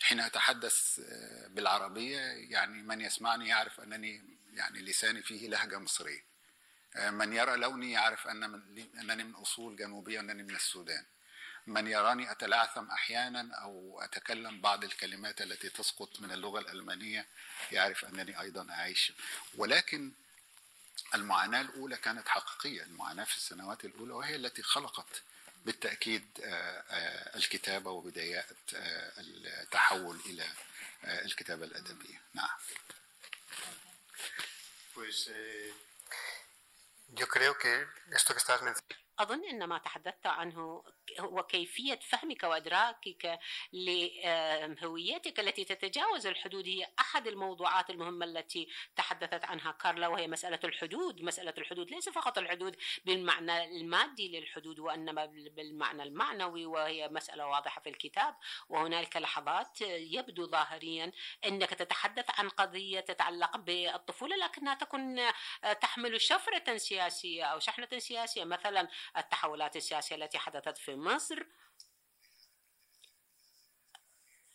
حين 0.02 0.20
أتحدث 0.20 1.00
بالعربية 1.48 2.20
يعني 2.50 2.82
من 2.82 3.00
يسمعني 3.00 3.48
يعرف 3.48 3.80
أنني 3.80 4.38
يعني 4.52 4.82
لساني 4.82 5.22
فيه 5.22 5.48
لهجة 5.48 5.78
مصرية. 5.78 6.24
من 6.96 7.32
يرى 7.32 7.56
لوني 7.56 7.92
يعرف 7.92 8.26
أن 8.26 8.44
أنني 9.00 9.24
من 9.24 9.34
أصول 9.34 9.76
جنوبية 9.76 10.18
وأنني 10.18 10.42
من 10.42 10.54
السودان. 10.54 11.04
من 11.66 11.87
يراني 11.87 12.31
أتلعثم 12.31 12.90
أحيانا 12.90 13.55
أو 13.55 14.01
أتكلم 14.03 14.61
بعض 14.61 14.85
الكلمات 14.85 15.40
التي 15.40 15.68
تسقط 15.68 16.20
من 16.20 16.33
اللغة 16.33 16.61
الألمانية 16.61 17.27
يعرف 17.72 18.05
أنني 18.05 18.40
أيضا 18.40 18.70
أعيش. 18.70 19.12
ولكن 19.55 20.12
المعاناة 21.14 21.61
الأولى 21.61 21.96
كانت 21.96 22.29
حقيقية. 22.29 22.83
المعاناة 22.83 23.25
في 23.25 23.37
السنوات 23.37 23.85
الأولى 23.85 24.12
وهي 24.12 24.37
التي 24.37 24.62
خلقت 24.62 25.22
بالتأكيد 25.64 26.27
الكتابة 27.37 27.90
وبدايات 27.90 28.46
التحول 28.72 30.20
إلى 30.27 30.46
الكتابة 31.05 31.64
الأدبية. 31.64 32.20
نعم. 32.35 32.59
Pues 34.94 35.29
eh, 35.29 35.72
yo 37.20 37.27
creo 37.29 37.57
que 37.59 37.87
esto 38.18 38.35
que 38.35 38.38
estás 38.44 38.61
mencionando 38.62 39.01
أظن 39.22 39.44
أن 39.44 39.64
ما 39.64 39.78
تحدثت 39.78 40.26
عنه 40.26 40.85
هو 41.20 41.42
كيفية 41.42 41.98
فهمك 42.02 42.42
وإدراكك 42.42 43.38
لهويتك 43.72 45.40
التي 45.40 45.64
تتجاوز 45.64 46.26
الحدود 46.26 46.66
هي 46.66 46.88
أحد 47.00 47.26
الموضوعات 47.26 47.90
المهمة 47.90 48.24
التي 48.26 48.68
تحدثت 48.96 49.44
عنها 49.44 49.72
كارلا 49.72 50.08
وهي 50.08 50.28
مسألة 50.28 50.58
الحدود. 50.64 51.22
مسألة 51.22 51.54
الحدود 51.58 51.90
ليس 51.90 52.08
فقط 52.08 52.38
الحدود 52.38 52.76
بالمعنى 53.04 53.64
المادي 53.64 54.38
للحدود 54.38 54.78
وإنما 54.78 55.26
بالمعنى 55.26 56.02
المعنوي 56.02 56.66
وهي 56.66 57.08
مسألة 57.08 57.46
واضحة 57.46 57.80
في 57.80 57.88
الكتاب. 57.88 58.37
وهنالك 58.68 59.16
لحظات 59.16 59.80
يبدو 59.80 60.46
ظاهريا 60.46 61.12
أنك 61.46 61.70
تتحدث 61.70 62.40
عن 62.40 62.48
قضية 62.48 63.00
تتعلق 63.00 63.56
بالطفولة 63.56 64.37
لكنها 64.37 64.74
تكون 64.74 65.20
تحمل 65.80 66.20
شفرة 66.20 66.76
سياسية 66.76 67.44
أو 67.44 67.58
شحنة 67.58 67.88
سياسية. 67.98 68.44
مثلا 68.44 68.88
التحولات 69.16 69.77
السياسية 69.77 70.16
التي 70.16 70.38
حدثت 70.38 70.79
في 70.79 70.96
مصر 70.96 71.46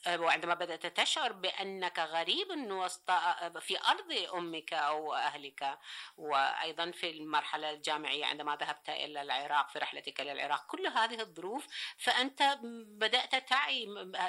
وعندما 0.08 0.54
بدأت 0.54 0.86
تشعر 0.86 1.32
بأنك 1.32 2.00
غريب 2.00 2.48
وسط 2.52 3.12
في 3.60 3.78
أرض 3.90 4.12
أمك 4.34 4.74
أو 4.74 5.14
أهلك 5.14 5.80
وأيضا 6.18 6.92
في 6.92 7.10
المرحلة 7.10 7.72
الجامعية 7.72 8.26
عندما 8.26 8.56
ذهبت 8.56 8.90
إلى 8.90 9.22
العراق 9.22 9.70
في 9.70 9.80
رحلتك 9.80 10.22
إلى 10.22 10.32
العراق 10.32 10.66
كل 10.68 10.88
هذه 10.88 11.22
الظروف 11.22 11.68
فأنت 11.98 12.58
بدأت 12.88 13.36
تعي 13.50 13.86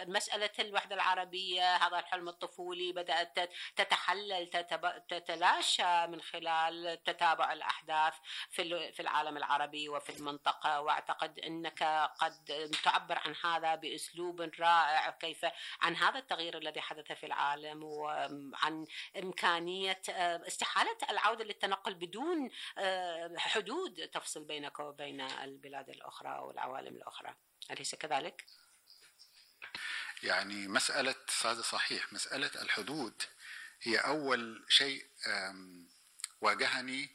مسألة 0.06 0.50
الوحدة 0.58 0.94
العربية 0.94 1.76
هذا 1.76 1.98
الحلم 1.98 2.28
الطفولي 2.28 2.92
بدأت 2.92 3.50
تتحلل 3.76 4.46
تتلاشى 5.08 6.06
من 6.06 6.20
خلال 6.20 7.02
تتابع 7.04 7.52
الأحداث 7.52 8.14
في 8.50 8.92
في 8.92 9.00
العالم 9.00 9.36
العربي 9.36 9.88
وفي 9.88 10.16
المنطقة 10.16 10.80
وأعتقد 10.80 11.38
أنك 11.38 11.82
قد 12.18 12.68
تعبر 12.84 13.18
عن 13.18 13.34
هذا 13.44 13.74
بأسلوب 13.74 14.40
رائع 14.40 15.10
كيف 15.10 15.46
عن 15.80 15.96
هذا 15.96 16.18
التغيير 16.18 16.58
الذي 16.58 16.80
حدث 16.80 17.12
في 17.12 17.26
العالم 17.26 17.82
وعن 17.82 18.86
إمكانية 19.16 20.02
استحالة 20.46 20.98
العودة 21.10 21.44
للتنقل 21.44 21.94
بدون 21.94 22.50
حدود 23.36 24.08
تفصل 24.08 24.44
بينك 24.44 24.80
وبين 24.80 25.20
البلاد 25.20 25.88
الأخرى 25.88 26.38
والعوالم 26.38 26.96
الأخرى 26.96 27.34
أليس 27.70 27.94
كذلك؟ 27.94 28.46
يعني 30.22 30.68
مسألة 30.68 31.14
هذا 31.44 31.62
صحيح 31.62 32.12
مسألة 32.12 32.50
الحدود 32.62 33.22
هي 33.82 33.96
أول 33.96 34.64
شيء 34.68 35.06
واجهني 36.40 37.10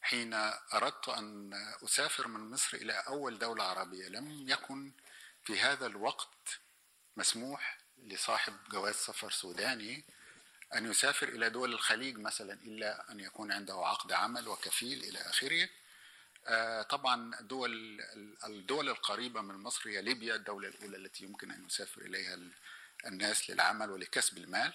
حين 0.00 0.34
أردت 0.74 1.08
أن 1.08 1.50
أسافر 1.84 2.28
من 2.28 2.50
مصر 2.50 2.76
إلى 2.76 2.92
أول 2.92 3.38
دولة 3.38 3.64
عربية 3.64 4.08
لم 4.08 4.48
يكن 4.48 4.92
في 5.44 5.60
هذا 5.60 5.86
الوقت 5.86 6.60
مسموح 7.16 7.77
لصاحب 8.06 8.56
جواز 8.70 8.94
سفر 8.94 9.30
سوداني 9.30 10.04
أن 10.74 10.90
يسافر 10.90 11.28
إلى 11.28 11.50
دول 11.50 11.72
الخليج 11.72 12.18
مثلا 12.18 12.52
إلا 12.52 13.12
أن 13.12 13.20
يكون 13.20 13.52
عنده 13.52 13.74
عقد 13.74 14.12
عمل 14.12 14.48
وكفيل 14.48 15.04
إلى 15.04 15.18
آخره. 15.18 15.68
طبعا 16.82 17.36
دول 17.40 18.00
الدول 18.46 18.88
القريبة 18.88 19.40
من 19.40 19.54
مصر 19.54 19.88
هي 19.88 20.02
ليبيا 20.02 20.34
الدولة 20.34 20.68
الأولى 20.68 20.96
التي 20.96 21.24
يمكن 21.24 21.50
أن 21.50 21.66
يسافر 21.66 22.00
إليها 22.00 22.38
الناس 23.06 23.50
للعمل 23.50 23.90
ولكسب 23.90 24.38
المال. 24.38 24.72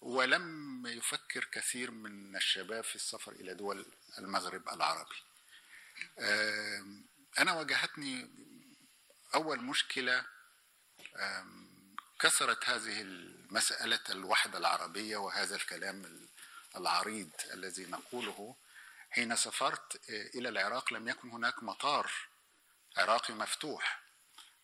ولم 0.00 0.86
يفكر 0.86 1.44
كثير 1.44 1.90
من 1.90 2.36
الشباب 2.36 2.84
في 2.84 2.94
السفر 2.94 3.32
إلى 3.32 3.54
دول 3.54 3.86
المغرب 4.18 4.68
العربي. 4.68 5.16
أنا 7.38 7.52
واجهتني 7.52 8.30
أول 9.34 9.60
مشكلة 9.60 10.24
كسرت 12.18 12.68
هذه 12.68 13.00
المسألة 13.00 14.00
الوحدة 14.10 14.58
العربية 14.58 15.16
وهذا 15.16 15.56
الكلام 15.56 16.28
العريض 16.76 17.30
الذي 17.54 17.86
نقوله 17.86 18.56
حين 19.10 19.36
سافرت 19.36 20.00
إلى 20.10 20.48
العراق 20.48 20.92
لم 20.92 21.08
يكن 21.08 21.30
هناك 21.30 21.62
مطار 21.62 22.12
عراقي 22.96 23.34
مفتوح. 23.34 24.00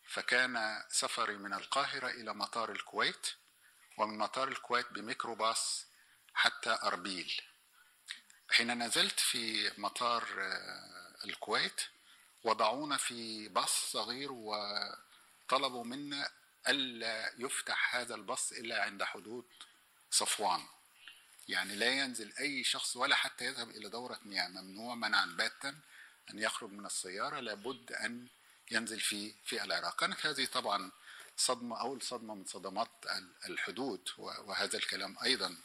فكان 0.09 0.85
سفري 0.89 1.37
من 1.37 1.53
القاهرة 1.53 2.09
إلى 2.09 2.35
مطار 2.35 2.73
الكويت 2.73 3.27
ومن 3.99 4.19
مطار 4.19 4.49
الكويت 4.49 4.93
بميكروباص 4.93 5.87
حتى 6.35 6.79
أربيل. 6.83 7.41
حين 8.51 8.83
نزلت 8.83 9.21
في 9.21 9.73
مطار 9.79 10.25
الكويت 11.25 11.81
وضعونا 12.45 12.97
في 12.97 13.49
باص 13.49 13.91
صغير 13.93 14.33
وطلبوا 14.33 15.85
منا 15.85 16.31
ألا 16.69 17.33
يفتح 17.39 17.97
هذا 17.97 18.15
الباص 18.15 18.53
إلا 18.53 18.83
عند 18.83 19.03
حدود 19.03 19.45
صفوان. 20.11 20.61
يعني 21.49 21.77
لا 21.77 21.87
ينزل 21.89 22.33
أي 22.41 22.65
شخص 22.65 22.97
ولا 22.97 23.15
حتى 23.15 23.45
يذهب 23.45 23.71
إلى 23.71 23.89
دورة 23.89 24.21
مياه 24.25 24.49
ممنوع 24.49 24.95
منعا 24.95 25.27
باتا 25.27 25.75
أن 26.31 26.39
يخرج 26.39 26.71
من 26.71 26.87
السيارة 26.87 27.41
لابد 27.41 27.93
أن 27.93 28.27
ينزل 28.71 29.01
في 29.01 29.35
في 29.45 29.65
العراق. 29.65 30.01
كانت 30.01 30.27
هذه 30.27 30.45
طبعا 30.45 30.91
صدمة 31.37 31.81
أول 31.81 32.03
صدمة 32.03 32.35
من 32.35 32.45
صدمات 32.45 32.89
الحدود 33.49 34.09
وهذا 34.19 34.79
الكلام 34.79 35.17
أيضا 35.25 35.57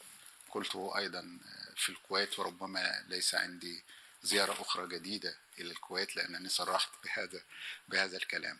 قلته 0.50 0.92
أيضا 0.96 1.38
في 1.76 1.88
الكويت 1.88 2.38
وربما 2.38 3.04
ليس 3.08 3.34
عندي 3.34 3.82
زيارة 4.22 4.62
أخرى 4.62 4.88
جديدة 4.88 5.36
إلى 5.58 5.70
الكويت 5.70 6.16
لأنني 6.16 6.48
صرحت 6.48 6.90
بهذا 7.04 7.42
بهذا 7.88 8.16
الكلام. 8.16 8.58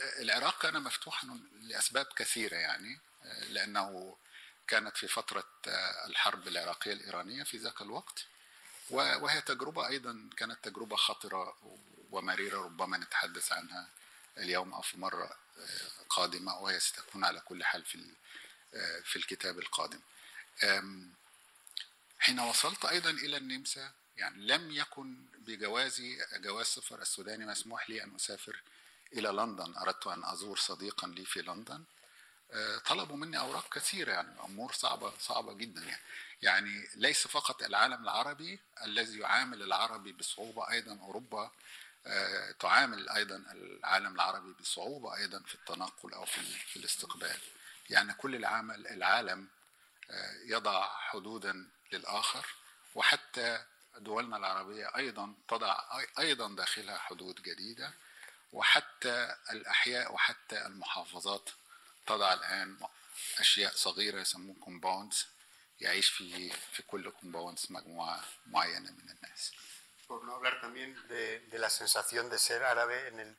العراق 0.00 0.62
كان 0.62 0.82
مفتوحا 0.82 1.40
لأسباب 1.60 2.06
كثيرة 2.16 2.56
يعني 2.56 2.98
لأنه 3.48 4.16
كانت 4.68 4.96
في 4.96 5.08
فترة 5.08 5.48
الحرب 6.06 6.48
العراقية 6.48 6.92
الإيرانية 6.92 7.42
في 7.42 7.56
ذاك 7.56 7.82
الوقت 7.82 8.24
وهي 8.90 9.40
تجربة 9.40 9.88
أيضا 9.88 10.30
كانت 10.36 10.58
تجربة 10.62 10.96
خطرة 10.96 11.56
ومريرة 12.10 12.58
ربما 12.64 12.96
نتحدث 12.98 13.52
عنها 13.52 13.88
اليوم 14.38 14.72
أو 14.74 14.82
في 14.82 14.98
مرة 14.98 15.36
قادمة 16.08 16.58
وهي 16.58 16.80
ستكون 16.80 17.24
على 17.24 17.40
كل 17.40 17.64
حال 17.64 17.84
في 17.84 18.04
في 19.04 19.16
الكتاب 19.16 19.58
القادم. 19.58 20.00
حين 22.18 22.40
وصلت 22.40 22.84
أيضا 22.84 23.10
إلى 23.10 23.36
النمسا 23.36 23.92
يعني 24.16 24.46
لم 24.46 24.70
يكن 24.70 25.16
بجوازي 25.38 26.26
جواز 26.34 26.66
سفر 26.66 27.02
السوداني 27.02 27.46
مسموح 27.46 27.90
لي 27.90 28.02
أن 28.04 28.14
أسافر 28.14 28.62
إلى 29.14 29.28
لندن. 29.28 29.74
أردت 29.76 30.06
أن 30.06 30.24
أزور 30.24 30.58
صديقا 30.58 31.06
لي 31.08 31.24
في 31.24 31.42
لندن. 31.42 31.84
طلبوا 32.86 33.16
مني 33.16 33.38
أوراق 33.38 33.74
كثيرة 33.74 34.12
يعني 34.12 34.40
أمور 34.44 34.72
صعبة 34.72 35.12
صعبة 35.20 35.52
جدا 35.52 35.80
يعني. 35.82 36.02
يعني 36.42 36.88
ليس 36.94 37.26
فقط 37.26 37.62
العالم 37.62 38.02
العربي 38.02 38.60
الذي 38.84 39.18
يعامل 39.18 39.62
العربي 39.62 40.12
بصعوبة 40.12 40.70
أيضا 40.70 40.98
أوروبا 41.00 41.50
تعامل 42.60 43.08
أيضا 43.08 43.36
العالم 43.36 44.14
العربي 44.14 44.52
بصعوبة 44.60 45.16
أيضا 45.16 45.38
في 45.38 45.54
التنقل 45.54 46.14
أو 46.14 46.24
في, 46.24 46.76
الاستقبال. 46.76 47.38
يعني 47.90 48.12
كل 48.14 48.34
العالم 48.34 48.70
العالم 48.70 49.48
يضع 50.44 50.88
حدودا 50.88 51.68
للآخر 51.92 52.46
وحتى 52.94 53.64
دولنا 53.98 54.36
العربية 54.36 54.96
أيضا 54.96 55.34
تضع 55.48 55.80
أيضا 56.18 56.48
داخلها 56.56 56.98
حدود 56.98 57.42
جديدة. 57.42 57.92
وحتى 58.54 59.36
الأحياء 59.50 60.12
وحتى 60.12 60.66
المحافظات 60.66 61.50
تضع 62.06 62.32
الآن 62.32 62.78
أشياء 63.38 63.72
صغيرة 63.74 64.20
يسمون 64.20 64.54
compounds 64.54 65.26
يعيش 65.80 66.08
في 66.08 66.50
في 66.72 66.82
كل 66.82 67.10
compounds 67.10 67.66
مجموعة 67.70 68.24
معينة 68.46 68.90
من 68.90 69.10
الناس. 69.10 69.52
Por 70.06 70.22
no 70.24 70.34
hablar 70.34 70.60
también 70.60 70.90
de, 71.08 71.40
de 71.52 71.58
la 71.58 71.70
sensación 71.70 72.28
de 72.28 72.38
ser 72.38 72.62
árabe 72.62 73.08
en 73.08 73.20
el 73.20 73.36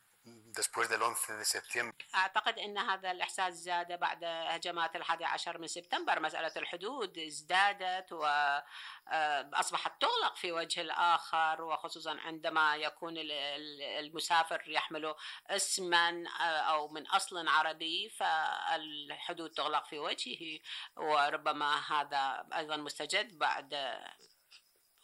أعتقد 2.15 2.59
أن 2.59 2.77
هذا 2.77 3.11
الإحساس 3.11 3.53
زاد 3.53 3.99
بعد 3.99 4.23
هجمات 4.23 4.95
الحادي 4.95 5.25
عشر 5.25 5.57
من 5.57 5.67
سبتمبر. 5.67 6.19
مسألة 6.19 6.51
الحدود 6.57 7.17
ازدادت 7.17 8.11
وأصبحت 8.11 10.01
تغلق 10.01 10.35
في 10.35 10.51
وجه 10.51 10.81
الآخر 10.81 11.61
وخصوصا 11.61 12.17
عندما 12.19 12.75
يكون 12.75 13.13
المسافر 13.17 14.63
يحمل 14.67 15.15
اسما 15.49 16.27
أو 16.69 16.87
من 16.87 17.07
أصل 17.07 17.47
عربي 17.47 18.09
فالحدود 18.09 19.49
تغلق 19.51 19.85
في 19.85 19.99
وجهه 19.99 20.59
وربما 20.97 21.81
هذا 21.91 22.47
أيضا 22.53 22.77
مستجد 22.77 23.37
بعد 23.37 23.99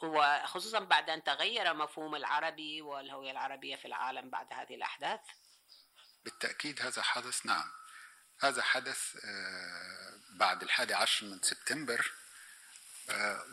وخصوصا 0.03 0.79
بعد 0.79 1.09
أن 1.09 1.23
تغير 1.23 1.73
مفهوم 1.73 2.15
العربي 2.15 2.81
والهوية 2.81 3.31
العربية 3.31 3.75
في 3.75 3.85
العالم 3.85 4.29
بعد 4.29 4.53
هذه 4.53 4.75
الأحداث. 4.75 5.19
بالتأكيد 6.26 6.82
هذا 6.82 7.01
حدث 7.01 7.45
نعم. 7.45 7.69
هذا 8.39 8.61
حدث 8.61 9.26
بعد 10.30 10.63
الحادي 10.63 10.93
عشر 10.93 11.26
من 11.26 11.41
سبتمبر 11.41 12.11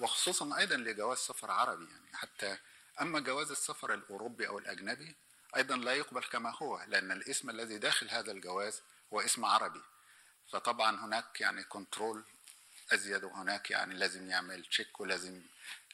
وخصوصا 0.00 0.58
أيضا 0.58 0.76
لجواز 0.76 1.18
سفر 1.18 1.50
عربي 1.50 1.84
يعني. 1.90 2.16
حتى 2.16 2.58
أما 3.00 3.20
جواز 3.20 3.50
السفر 3.50 3.94
الأوروبي 3.94 4.48
أو 4.48 4.58
الأجنبي 4.58 5.14
أيضا 5.56 5.76
لا 5.76 5.92
يقبل 5.92 6.22
كما 6.22 6.54
هو 6.62 6.84
لأن 6.88 7.12
الاسم 7.12 7.50
الذي 7.50 7.78
داخل 7.78 8.10
هذا 8.10 8.32
الجواز 8.32 8.82
هو 9.12 9.20
اسم 9.20 9.44
عربي. 9.44 9.82
فطبعا 10.52 11.04
هناك 11.04 11.40
يعني 11.40 11.64
control 11.64 12.24
أزيد 12.92 13.24
وهناك 13.24 13.70
يعني 13.70 13.94
لازم 13.94 14.30
يعمل 14.30 14.64
check 14.64 15.00
ولازم 15.00 15.42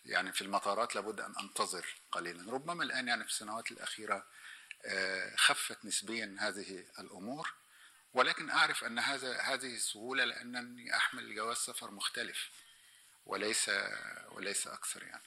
يعني 0.07 0.33
في 0.33 0.43
المطارات 0.43 0.95
لابد 0.95 1.21
أن 1.21 1.35
أنتظر 1.41 1.87
قليلا. 2.13 2.53
ربما 2.53 2.85
الآن 2.85 3.09
يعني 3.09 3.25
في 3.25 3.31
السنوات 3.31 3.73
الأخيرة 3.73 4.27
خفت 5.37 5.85
نسبيا 5.85 6.37
هذه 6.41 6.85
الأمور 6.99 7.55
ولكن 8.15 8.51
أعرف 8.51 8.85
أن 8.85 8.99
هذا 8.99 9.41
هذه 9.41 9.75
السهولة 9.75 10.25
لأنني 10.25 10.97
أحمل 10.97 11.35
جواز 11.35 11.57
سفر 11.57 11.91
مختلف 11.91 12.51
وليس 13.27 13.71
وليس 14.31 14.67
أكثر 14.67 15.03
يعني. 15.03 15.23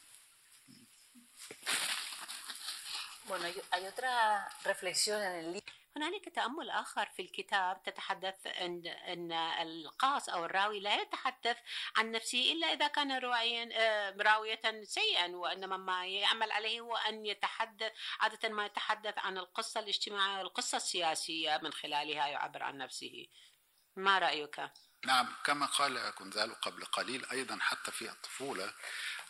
Hay 3.70 3.86
otra 3.86 4.48
reflexión 4.64 5.22
en 5.22 5.32
el 5.32 5.52
libro. 5.52 5.72
هنالك 5.96 6.28
تأمل 6.28 6.70
آخر 6.70 7.06
في 7.16 7.22
الكتاب 7.22 7.82
تتحدث 7.82 8.46
أن 8.46 8.86
أن 8.86 9.32
القاص 9.32 10.28
أو 10.28 10.44
الراوي 10.44 10.80
لا 10.80 11.02
يتحدث 11.02 11.56
عن 11.96 12.10
نفسه 12.12 12.52
إلا 12.52 12.72
إذا 12.72 12.88
كان 12.88 13.18
راويا 13.18 13.68
راوية 14.22 14.84
سيئا 14.84 15.26
وإنما 15.36 15.76
ما 15.76 16.06
يعمل 16.06 16.52
عليه 16.52 16.80
هو 16.80 16.96
أن 16.96 17.26
يتحدث 17.26 17.92
عادة 18.20 18.48
ما 18.48 18.66
يتحدث 18.66 19.18
عن 19.18 19.38
القصة 19.38 19.80
الاجتماعية 19.80 20.38
والقصة 20.38 20.76
السياسية 20.76 21.60
من 21.62 21.72
خلالها 21.72 22.26
يعبر 22.26 22.62
عن 22.62 22.78
نفسه 22.78 23.26
ما 23.96 24.18
رأيك؟ 24.18 24.70
نعم 25.04 25.28
كما 25.44 25.66
قال 25.66 26.10
كونزالو 26.10 26.54
قبل 26.62 26.84
قليل 26.84 27.26
أيضا 27.32 27.58
حتى 27.60 27.90
في 27.90 28.10
الطفولة 28.10 28.74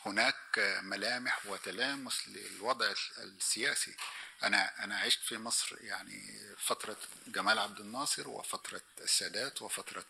هناك 0.09 0.81
ملامح 0.83 1.47
وتلامس 1.47 2.29
للوضع 2.29 2.95
السياسي. 3.19 3.95
أنا 4.43 4.85
أنا 4.85 4.99
عشت 4.99 5.21
في 5.23 5.39
مصر 5.39 5.77
يعني 5.81 6.41
فترة 6.59 6.97
جمال 7.27 7.59
عبد 7.59 7.81
الناصر 7.81 8.29
وفترة 8.29 8.83
السادات 9.01 9.63
وفترة 9.63 10.05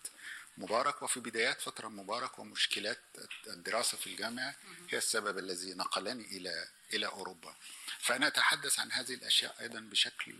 مبارك 0.58 1.02
وفي 1.02 1.20
بدايات 1.20 1.60
فترة 1.60 1.88
مبارك 1.88 2.38
ومشكلات 2.38 3.00
الدراسة 3.46 3.98
في 3.98 4.06
الجامعة 4.06 4.54
هي 4.90 4.98
السبب 4.98 5.38
الذي 5.38 5.74
نقلني 5.74 6.24
إلى 6.36 6.68
إلى 6.92 7.06
أوروبا. 7.06 7.54
فأنا 7.98 8.26
أتحدث 8.26 8.80
عن 8.80 8.92
هذه 8.92 9.14
الأشياء 9.14 9.56
أيضا 9.60 9.80
بشكل 9.80 10.34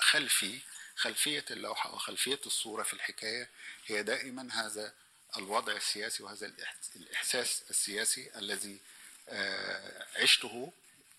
خلفي. 0.00 0.60
خلفية 0.96 1.44
اللوحة 1.50 1.94
وخلفية 1.94 2.40
الصورة 2.46 2.82
في 2.82 2.94
الحكاية 2.94 3.48
هي 3.86 4.02
دائما 4.02 4.48
هذا 4.52 4.92
الوضع 5.36 5.72
السياسي 5.72 6.22
وهذا 6.22 6.52
الإحساس 6.96 7.62
السياسي 7.70 8.30
الذي 8.38 8.80
عشته 10.16 10.72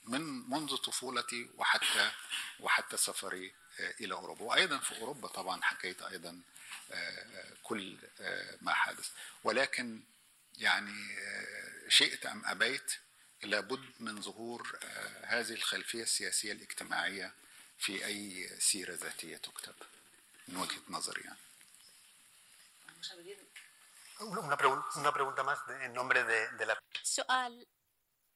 من 0.03 0.21
منذ 0.49 0.75
طفولتي 0.75 1.49
وحتى 1.57 2.11
وحتى 2.59 2.97
سفري 2.97 3.53
إلى 3.79 4.13
أوروبا 4.13 4.43
وأيضا 4.43 4.77
في 4.77 4.97
أوروبا 4.99 5.27
طبعا 5.27 5.61
حكيت 5.61 6.01
أيضا 6.01 6.41
كل 7.63 7.97
ما 8.61 8.73
حدث 8.73 9.09
ولكن 9.43 10.01
يعني 10.57 11.17
شئت 11.89 12.25
أم 12.25 12.45
أبيت 12.45 12.91
لابد 13.43 13.85
من 13.99 14.21
ظهور 14.21 14.79
هذه 15.23 15.53
الخلفية 15.53 16.03
السياسية 16.03 16.51
الاجتماعية 16.51 17.33
في 17.79 18.05
أي 18.05 18.49
سيرة 18.59 18.93
ذاتية 18.95 19.37
تكتب 19.37 19.73
من 20.47 20.57
وجهة 20.57 20.81
نظري 20.89 21.21
يعني. 21.21 21.37
Una, 24.21 24.57
pregunta, 24.57 24.85
una 24.95 25.11
pregunta 25.11 25.43
más 25.43 25.59
en 25.81 25.93
nombre 25.93 26.23
de, 26.23 26.51
de 26.57 26.65
la. 26.65 26.77
سؤال 27.03 27.65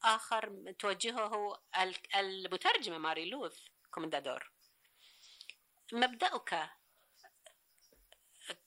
آخر 0.04 0.74
توجهه 0.80 1.64
المترجمة 2.16 2.98
ماري 2.98 3.30
لوث 3.30 3.60
كومندادور 3.92 4.52
مبدأك 5.94 6.70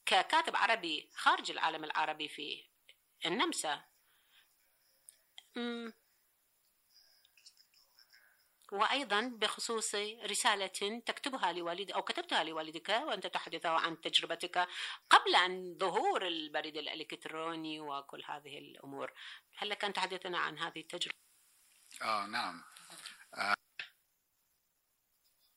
ككاتب 0.06 0.56
عربي 0.56 1.10
خارج 1.14 1.50
العالم 1.50 1.84
العربي 1.84 2.28
في 2.28 2.68
النمسا 3.26 3.84
وأيضا 8.72 9.20
بخصوص 9.20 9.94
رسالة 10.24 11.00
تكتبها 11.06 11.52
لوالدك 11.52 11.94
أو 11.94 12.02
كتبتها 12.02 12.44
لوالدك 12.44 12.88
وأنت 12.88 13.26
تحدثه 13.26 13.68
عن 13.70 14.00
تجربتك 14.00 14.68
قبل 15.10 15.34
أن 15.34 15.78
ظهور 15.78 16.26
البريد 16.26 16.76
الإلكتروني 16.76 17.80
وكل 17.80 18.24
هذه 18.24 18.58
الأمور. 18.58 19.12
هل 19.56 19.68
لك 19.68 19.84
أن 19.84 19.92
تحدثنا 19.92 20.38
عن 20.38 20.58
هذه 20.58 20.80
التجربة؟ 20.80 21.18
آه 22.02 22.26
نعم. 22.26 22.64
آه 23.34 23.54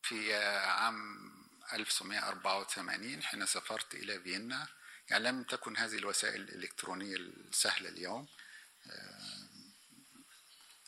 في 0.02 0.34
عام 0.34 1.32
1984 1.72 3.22
حين 3.22 3.46
سافرت 3.46 3.94
إلى 3.94 4.20
فيينا 4.20 4.68
يعني 5.10 5.24
لم 5.24 5.42
تكن 5.42 5.76
هذه 5.76 5.98
الوسائل 5.98 6.40
الإلكترونية 6.40 7.16
السهلة 7.16 7.88
اليوم. 7.88 8.28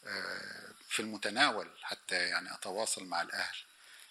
آه 0.04 0.73
في 0.94 1.00
المتناول 1.00 1.70
حتى 1.82 2.14
يعني 2.14 2.54
أتواصل 2.54 3.04
مع 3.04 3.22
الأهل 3.22 3.56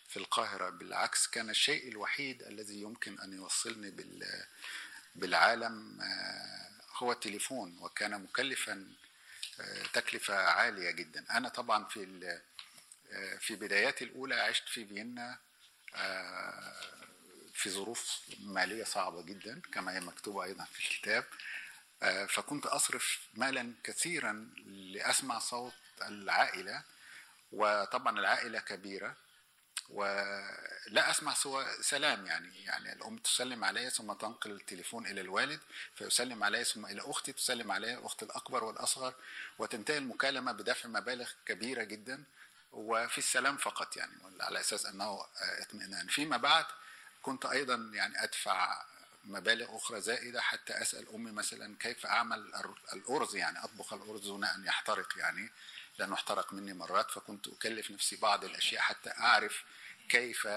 في 0.09 0.17
القاهرة 0.17 0.69
بالعكس 0.69 1.27
كان 1.27 1.49
الشيء 1.49 1.87
الوحيد 1.87 2.41
الذي 2.41 2.81
يمكن 2.81 3.19
أن 3.19 3.33
يوصلني 3.33 3.89
بال 3.91 4.43
بالعالم 5.15 6.01
آه، 6.01 6.69
هو 6.97 7.11
التليفون 7.11 7.77
وكان 7.81 8.21
مكلفا 8.21 8.87
آه، 9.59 9.83
تكلفة 9.93 10.35
عالية 10.35 10.91
جدا. 10.91 11.25
أنا 11.31 11.49
طبعا 11.49 11.85
في 11.85 12.39
آه، 13.11 13.37
في 13.37 13.55
بداياتي 13.55 14.03
الأولى 14.03 14.35
عشت 14.35 14.69
في 14.69 14.85
فيينا 14.85 15.37
في 17.53 17.69
ظروف 17.69 18.19
مالية 18.39 18.83
صعبة 18.83 19.21
جدا 19.21 19.61
كما 19.73 19.91
هي 19.91 19.99
مكتوبة 19.99 20.43
أيضا 20.43 20.63
في 20.63 20.79
الكتاب 20.79 21.25
فكنت 22.27 22.65
أصرف 22.65 23.19
مالا 23.33 23.73
كثيرا 23.83 24.49
لأسمع 24.65 25.39
صوت 25.39 25.73
العائلة 26.07 26.83
وطبعا 27.51 28.19
العائلة 28.19 28.59
كبيرة 28.59 29.15
ولا 29.89 31.09
أسمع 31.11 31.33
سوى 31.33 31.65
سلام 31.81 32.25
يعني 32.25 32.63
يعني 32.63 32.93
الأم 32.93 33.17
تسلم 33.17 33.63
علي 33.63 33.89
ثم 33.89 34.13
تنقل 34.13 34.51
التليفون 34.51 35.07
إلى 35.07 35.21
الوالد 35.21 35.59
فيسلم 35.95 36.43
علي 36.43 36.63
ثم 36.63 36.85
إلى 36.85 37.01
أختي 37.05 37.33
تسلم 37.33 37.71
علي 37.71 37.93
الاخت 37.93 38.23
الأكبر 38.23 38.63
والأصغر 38.63 39.13
وتنتهي 39.59 39.97
المكالمة 39.97 40.51
بدفع 40.51 40.89
مبالغ 40.89 41.29
كبيرة 41.45 41.83
جدا 41.83 42.23
وفي 42.71 43.17
السلام 43.17 43.57
فقط 43.57 43.97
يعني 43.97 44.13
على 44.39 44.59
أساس 44.59 44.85
أنه 44.85 45.03
آه، 45.03 45.27
اطمئنان. 45.61 46.07
فيما 46.07 46.37
بعد 46.37 46.65
كنت 47.21 47.45
أيضا 47.45 47.75
يعني 47.93 48.23
أدفع 48.23 48.85
مبالغ 49.23 49.75
أخرى 49.75 50.01
زائدة 50.01 50.41
حتى 50.41 50.73
أسأل 50.73 51.09
أمي 51.13 51.31
مثلا 51.31 51.75
كيف 51.79 52.05
أعمل 52.05 52.51
الأرز 52.93 53.35
يعني 53.35 53.63
أطبخ 53.63 53.93
الأرز 53.93 54.21
دون 54.21 54.45
أن 54.45 54.65
يحترق 54.65 55.17
يعني. 55.17 55.49
لأنه 55.97 56.13
احترق 56.13 56.53
مني 56.53 56.73
مرات 56.73 57.11
فكنت 57.11 57.47
أكلف 57.47 57.91
نفسي 57.91 58.15
بعض 58.15 58.45
الأشياء 58.45 58.81
حتى 58.81 59.09
أعرف 59.09 59.63
كيف 60.09 60.47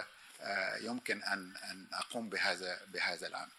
آه، 0.41 0.76
يمكن 0.76 1.22
أن 1.22 1.57
أن 1.57 1.87
أقوم 1.93 2.28
بهذا 2.28 2.84
بهذا 2.84 3.26
العمل. 3.26 3.53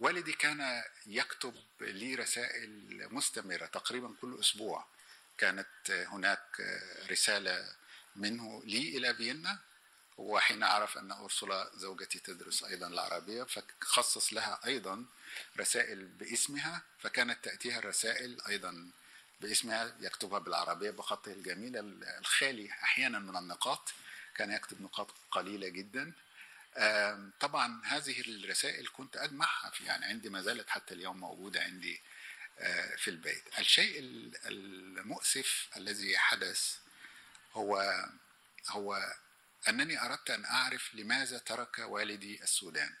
والدي 0.00 0.32
كان 0.32 0.82
يكتب 1.06 1.54
لي 1.80 2.14
رسائل 2.14 3.08
مستمرة 3.10 3.66
تقريبا 3.66 4.14
كل 4.20 4.36
أسبوع 4.40 4.86
كانت 5.38 5.90
هناك 5.90 6.78
رسالة 7.10 7.72
منه 8.16 8.62
لي 8.64 8.96
إلى 8.96 9.14
فيينا 9.14 9.58
وحين 10.16 10.62
عرف 10.62 10.98
أن 10.98 11.12
أرسلا 11.12 11.70
زوجتي 11.74 12.18
تدرس 12.18 12.64
أيضا 12.64 12.86
العربية 12.86 13.42
فخصص 13.42 14.32
لها 14.32 14.60
أيضا 14.66 15.04
رسائل 15.58 16.04
باسمها 16.04 16.82
فكانت 16.98 17.44
تأتيها 17.44 17.78
الرسائل 17.78 18.40
أيضا 18.48 18.90
باسمها 19.40 19.96
يكتبها 20.00 20.38
بالعربية 20.38 20.90
بخطه 20.90 21.32
الجميل 21.32 21.76
الخالي 22.18 22.70
أحيانا 22.72 23.18
من 23.18 23.36
النقاط. 23.36 23.92
كان 24.34 24.52
يكتب 24.52 24.82
نقاط 24.82 25.10
قليلة 25.30 25.68
جدا. 25.68 26.12
طبعا 27.40 27.82
هذه 27.84 28.20
الرسائل 28.20 28.88
كنت 28.92 29.16
أجمعها 29.16 29.70
في 29.70 29.84
يعني 29.84 30.04
عندي 30.04 30.28
ما 30.30 30.42
زالت 30.42 30.68
حتى 30.70 30.94
اليوم 30.94 31.16
موجودة 31.20 31.62
عندي 31.62 32.00
آه، 32.58 32.96
في 32.96 33.10
البيت. 33.10 33.44
الشيء 33.58 33.98
ال- 33.98 34.36
المؤسف 34.46 35.68
الذي 35.76 36.18
حدث 36.18 36.76
هو 37.54 38.04
هو 38.68 39.12
أنني 39.68 40.02
أردت 40.02 40.30
أن 40.30 40.44
أعرف 40.44 40.94
لماذا 40.94 41.38
ترك 41.38 41.78
والدي 41.78 42.42
السودان. 42.42 42.94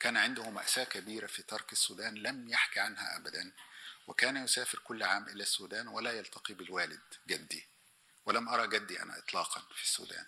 كان 0.00 0.16
عنده 0.16 0.50
مأساة 0.50 0.84
كبيرة 0.84 1.26
في 1.26 1.42
ترك 1.42 1.72
السودان 1.72 2.14
لم 2.14 2.48
يحكي 2.48 2.80
عنها 2.80 3.16
أبدا. 3.16 3.50
وكان 4.06 4.36
يسافر 4.36 4.78
كل 4.78 5.02
عام 5.02 5.28
إلى 5.28 5.42
السودان 5.42 5.88
ولا 5.88 6.12
يلتقي 6.12 6.54
بالوالد 6.54 7.02
جدي 7.28 7.66
ولم 8.26 8.48
أرى 8.48 8.66
جدي 8.66 9.02
أنا 9.02 9.18
إطلاقا 9.18 9.60
في 9.74 9.82
السودان. 9.82 10.26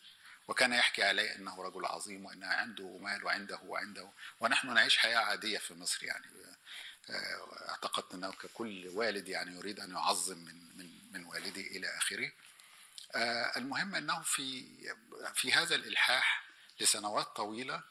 وكان 0.48 0.72
يحكي 0.72 1.02
علي 1.02 1.34
أنه 1.34 1.62
رجل 1.62 1.86
عظيم 1.86 2.24
وأن 2.24 2.44
عنده 2.44 2.98
مال 2.98 3.24
وعنده 3.24 3.60
وعنده 3.64 4.10
ونحن 4.40 4.74
نعيش 4.74 4.98
حياة 4.98 5.18
عادية 5.18 5.58
في 5.58 5.74
مصر 5.74 6.04
يعني. 6.04 6.26
آه، 7.10 7.68
أعتقدت 7.68 8.14
أنه 8.14 8.32
ككل 8.32 8.88
والد 8.88 9.28
يعني 9.28 9.56
يريد 9.56 9.80
أن 9.80 9.90
يعظم 9.90 10.38
من 10.38 10.76
من 10.78 11.12
من 11.12 11.24
والدي 11.24 11.76
إلى 11.76 11.96
آخره. 11.96 12.32
آه، 13.14 13.52
المهم 13.56 13.94
أنه 13.94 14.22
في 14.22 14.64
في 15.34 15.52
هذا 15.52 15.74
الإلحاح 15.74 16.44
لسنوات 16.80 17.26
طويلة 17.26 17.82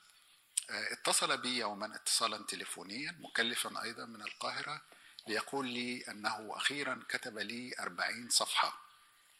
آه، 0.69 0.93
اتصل 0.93 1.37
بي 1.37 1.57
يوما 1.57 1.95
اتصالا 1.95 2.37
تليفونيا 2.37 3.15
مكلفا 3.19 3.83
أيضا 3.83 4.05
من 4.05 4.21
القاهرة 4.21 4.81
ليقول 5.27 5.67
لي 5.67 6.03
أنه 6.09 6.57
أخيرا 6.57 7.03
كتب 7.09 7.37
لي 7.37 7.75
أربعين 7.79 8.29
صفحة. 8.29 8.85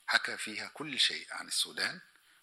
حكى 0.08 0.38
فيها 0.38 0.68
كل 0.68 1.00
شيء 1.00 1.28
عن 1.32 1.48
السودان 1.48 2.00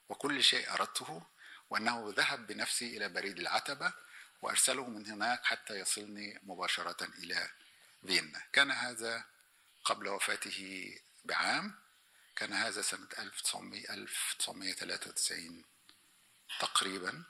وكل 0.08 0.44
شيء 0.44 0.72
أردته 0.72 1.22
وأنه 1.70 2.14
ذهب 2.16 2.46
بنفسي 2.46 2.96
إلى 2.96 3.08
بريد 3.08 3.38
العتبة 3.38 3.92
وأرسله 4.42 4.88
من 4.88 5.06
هناك 5.06 5.44
حتى 5.44 5.74
يصلني 5.74 6.40
مباشرة 6.42 7.04
إلى 7.04 7.48
فيينا. 8.06 8.42
كان 8.52 8.70
هذا 8.70 9.24
قبل 9.84 10.08
وفاته 10.08 10.98
بعام. 11.24 11.82
كان 12.36 12.52
هذا 12.52 12.82
سنة 12.82 13.08
1900 13.18 13.92
1993 13.92 15.64
تقريبا. 16.60 17.24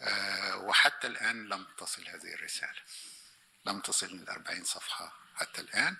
آه، 0.00 0.56
وحتى 0.56 1.06
الآن 1.06 1.48
لم 1.48 1.66
تصل 1.78 2.08
هذه 2.08 2.34
الرسالة. 2.34 2.82
لم 3.66 3.80
تصلني 3.80 4.22
الأربعين 4.22 4.64
صفحة 4.64 5.12
حتى 5.34 5.60
الآن 5.60 5.96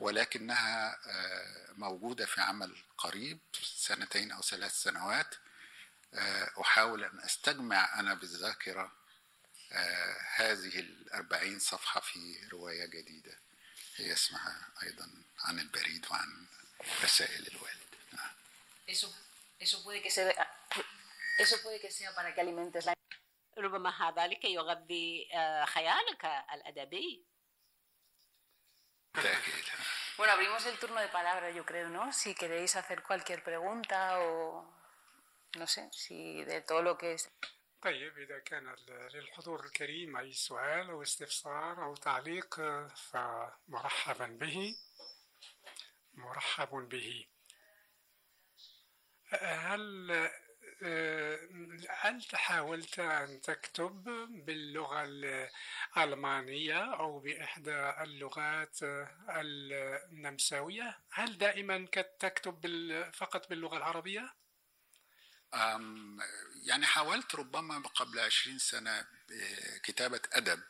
ولكنها 0.00 0.98
آه، 1.06 1.72
موجودة 1.72 2.26
في 2.26 2.40
عمل 2.40 2.76
قريب 2.98 3.38
سنتين 3.62 4.32
أو 4.32 4.42
ثلاث 4.42 4.72
سنوات 4.72 5.34
آه، 6.14 6.50
أحاول 6.60 7.04
أن 7.04 7.20
أستجمع 7.20 8.00
أنا 8.00 8.14
بالذاكرة 8.14 8.92
آه، 9.72 10.16
هذه 10.34 10.80
الأربعين 10.80 11.58
صفحة 11.58 12.00
في 12.00 12.48
رواية 12.52 12.86
جديدة 12.86 13.38
هي 13.96 14.12
اسمها 14.12 14.68
أيضا 14.82 15.10
عن 15.44 15.58
البريد 15.58 16.06
وعن 16.10 16.46
رسائل 17.04 17.46
الوالد 17.46 17.88
نعم. 18.12 18.30
Eso, 18.86 19.14
eso, 19.60 19.82
puede 19.84 20.00
que 20.02 20.10
sea, 20.10 20.32
eso 21.38 21.60
puede 21.62 21.78
que 21.80 21.90
sea 21.90 22.14
para 22.14 22.34
que 22.34 22.40
alimentes 22.40 22.86
la... 22.86 22.94
ربما 23.58 23.90
هذا 23.90 24.26
لكي 24.26 24.54
يغذي 24.54 25.28
آه، 25.34 25.64
خيالك 25.64 26.24
الأدبي. 26.52 27.24
Bueno, 30.16 30.32
abrimos 30.32 30.66
el 30.66 30.78
turno 30.78 31.00
de 31.00 31.08
palabra, 31.08 31.50
yo 31.50 31.64
creo, 31.64 31.88
¿no? 31.88 32.12
Si 32.12 32.34
queréis 32.34 32.74
hacer 32.76 33.02
cualquier 33.02 33.42
pregunta 33.42 34.20
o... 34.20 34.64
No 35.56 35.66
sé, 35.66 35.88
si 35.92 36.44
de 36.44 36.60
todo 36.62 36.82
lo 36.82 36.98
que 36.98 37.14
es... 37.14 37.28
طيب 37.82 38.18
إذا 38.18 38.38
كان 38.38 38.74
للحضور 39.14 39.64
الكريم 39.64 40.16
أي 40.16 40.32
سؤال 40.32 40.90
أو 40.90 41.02
استفسار 41.02 41.84
أو 41.84 41.94
تعليق 41.96 42.60
آه، 42.60 42.88
فمرحبا 42.88 44.26
به. 44.26 44.76
مرحب 46.14 46.88
به. 46.88 47.26
هل 49.40 50.10
هل 51.88 52.24
حاولت 52.34 52.98
أن 52.98 53.40
تكتب 53.40 54.04
باللغة 54.46 55.04
الألمانية 55.96 56.94
أو 56.94 57.18
بإحدى 57.18 57.90
اللغات 58.02 58.82
آه، 58.82 59.08
النمساوية؟ 60.12 60.98
هل 61.12 61.38
دائما 61.38 61.86
تكتب 62.18 62.60
فقط 63.12 63.48
باللغة 63.48 63.76
العربية؟ 63.76 64.34
يعني 66.64 66.86
حاولت 66.86 67.34
ربما 67.34 67.78
قبل 67.88 68.18
عشرين 68.18 68.58
سنة 68.58 69.06
كتابة 69.82 70.20
أدب 70.32 70.62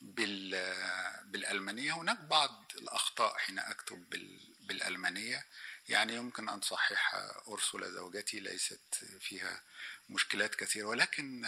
بال- 0.00 1.24
بالألمانية 1.24 1.92
هناك 1.92 2.20
بعض 2.20 2.72
الأخطاء 2.78 3.36
حين 3.38 3.58
أكتب 3.58 4.10
بال- 4.10 4.54
بالألمانية 4.60 5.44
يعني 5.88 6.14
يمكن 6.14 6.48
أن 6.48 6.60
تصححها 6.60 7.42
أرسل 7.48 7.92
زوجتي 7.92 8.40
ليست 8.40 9.04
فيها 9.20 9.62
مشكلات 10.08 10.54
كثيرة 10.54 10.86
ولكن 10.86 11.46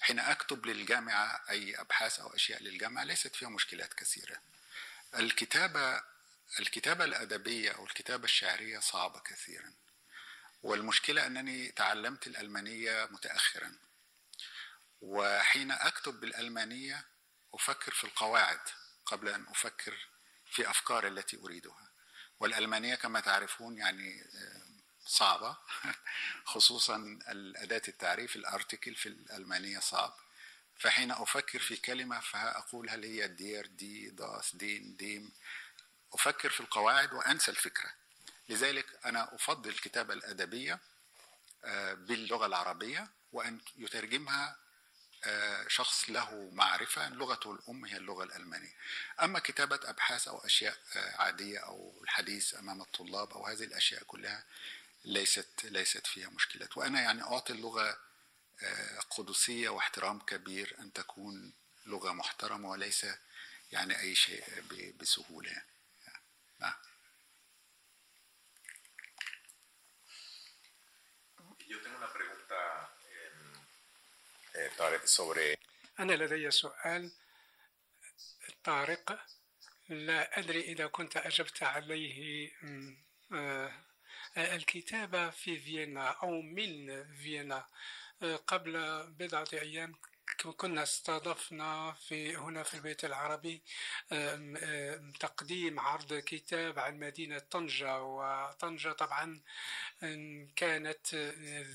حين 0.00 0.18
أكتب 0.18 0.66
للجامعة 0.66 1.44
أي 1.50 1.80
أبحاث 1.80 2.20
أو 2.20 2.34
أشياء 2.34 2.62
للجامعة 2.62 3.04
ليست 3.04 3.36
فيها 3.36 3.48
مشكلات 3.48 3.94
كثيرة. 3.94 4.40
الكتابة 5.14 6.02
الكتابة 6.60 7.04
الأدبية 7.04 7.70
أو 7.70 7.84
الكتابة 7.84 8.24
الشعرية 8.24 8.78
صعبة 8.78 9.20
كثيرا 9.20 9.72
والمشكلة 10.62 11.26
أنني 11.26 11.68
تعلمت 11.68 12.26
الألمانية 12.26 13.08
متأخرا. 13.10 13.76
وحين 15.00 15.70
أكتب 15.72 16.20
بالألمانية 16.20 17.04
أفكر 17.54 17.92
في 17.92 18.04
القواعد 18.04 18.60
قبل 19.06 19.28
أن 19.28 19.46
أفكر 19.48 20.08
في 20.52 20.70
أفكار 20.70 21.06
التي 21.06 21.36
أريدها. 21.36 21.87
والألمانية 22.40 22.94
كما 22.94 23.20
تعرفون 23.20 23.78
يعني 23.78 24.22
آه، 24.22 24.62
صعبة. 25.06 25.56
خصوصا 26.52 26.96
الأداة 27.28 27.82
التعريف 27.88 28.36
الأرتكل 28.36 28.94
في 28.94 29.06
الألمانية 29.08 29.78
صعب. 29.78 30.14
فحين 30.78 31.10
أفكر 31.10 31.58
في 31.58 31.76
كلمة 31.76 32.20
فأقول 32.20 32.90
هل 32.90 33.04
هي 33.04 33.28
دير 33.28 33.66
دي 33.66 34.10
داس 34.10 34.56
دين 34.56 34.96
ديم. 34.96 35.32
أفكر 36.12 36.50
في 36.50 36.60
القواعد 36.60 37.12
وأنسى 37.12 37.50
الفكرة. 37.50 37.90
لذلك 38.48 38.86
أنا 39.06 39.34
أفضل 39.34 39.70
الكتابة 39.70 40.14
الأدبية 40.14 40.78
باللغة 41.92 42.46
العربية 42.46 43.08
وأن 43.32 43.60
يترجمها 43.76 44.56
شخص 45.68 46.10
له 46.10 46.50
معرفة 46.52 47.08
لغته 47.08 47.52
الأم 47.52 47.84
هي 47.84 47.96
اللغة 47.96 48.24
الألمانية. 48.24 48.74
أما 49.22 49.38
كتابة 49.38 49.80
أبحاث 49.84 50.28
أو 50.28 50.38
أشياء 50.38 50.76
عادية 50.94 51.58
أو 51.58 52.00
الحديث 52.02 52.54
أمام 52.54 52.80
الطلاب 52.80 53.32
أو 53.32 53.46
هذه 53.46 53.64
الأشياء 53.64 54.02
كلها 54.02 54.44
ليست 55.04 55.64
ليست 55.64 56.06
فيها 56.06 56.28
مشكلة 56.28 56.68
وأنا 56.76 57.00
يعني 57.00 57.22
أعطي 57.22 57.52
اللغة 57.52 57.98
قدسية 59.10 59.68
واحترام 59.68 60.18
كبير 60.18 60.76
أن 60.78 60.92
تكون 60.92 61.52
لغة 61.86 62.12
محترمة 62.12 62.68
وليس 62.70 63.06
يعني 63.72 64.00
أي 64.00 64.14
شيء 64.14 64.44
بسهولة. 65.00 65.50
يعني. 65.50 65.64
نعم. 66.60 66.74
طارق 74.78 75.06
sobre 75.06 75.58
أنا 76.00 76.12
لدي 76.12 76.50
سؤال 76.50 77.12
طارق 78.64 79.20
لا 79.88 80.38
أدري 80.38 80.60
إذا 80.60 80.86
كنت 80.86 81.16
أجبت 81.16 81.62
عليه 81.62 82.50
الكتابة 84.36 85.30
في 85.30 85.58
فيينا 85.58 86.08
أو 86.08 86.40
من 86.42 87.04
فيينا 87.14 87.66
قبل 88.46 89.02
بضعة 89.06 89.48
أيام 89.52 89.94
كنا 90.46 90.82
استضفنا 90.82 91.92
في 91.92 92.36
هنا 92.36 92.62
في 92.62 92.74
البيت 92.74 93.04
العربي 93.04 93.62
تقديم 95.20 95.80
عرض 95.80 96.14
كتاب 96.14 96.78
عن 96.78 96.98
مدينة 96.98 97.38
طنجة 97.38 98.02
وطنجة 98.02 98.92
طبعا 98.92 99.40
كانت 100.56 101.14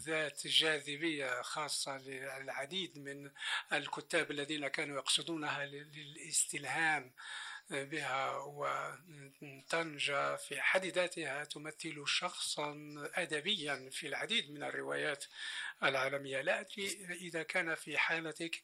ذات 0.06 0.48
جاذبية 0.48 1.42
خاصة 1.42 1.98
للعديد 1.98 3.00
من 3.00 3.32
الكتاب 3.74 4.32
الذين 4.32 4.68
كانوا 4.68 4.98
يقصدونها 4.98 5.66
للاستلهام. 5.66 7.14
بها 7.76 8.38
وطنجة 9.42 10.36
في 10.36 10.62
حد 10.62 10.86
ذاتها 10.86 11.44
تمثل 11.44 12.04
شخصا 12.08 12.94
أدبيا 13.16 13.90
في 13.92 14.08
العديد 14.08 14.52
من 14.52 14.64
الروايات 14.64 15.26
العالمية. 15.84 16.42
لا 16.42 16.60
أدري 16.60 17.06
إذا 17.22 17.44
كان 17.44 17.76
في 17.76 17.98
حالتك 17.98 18.62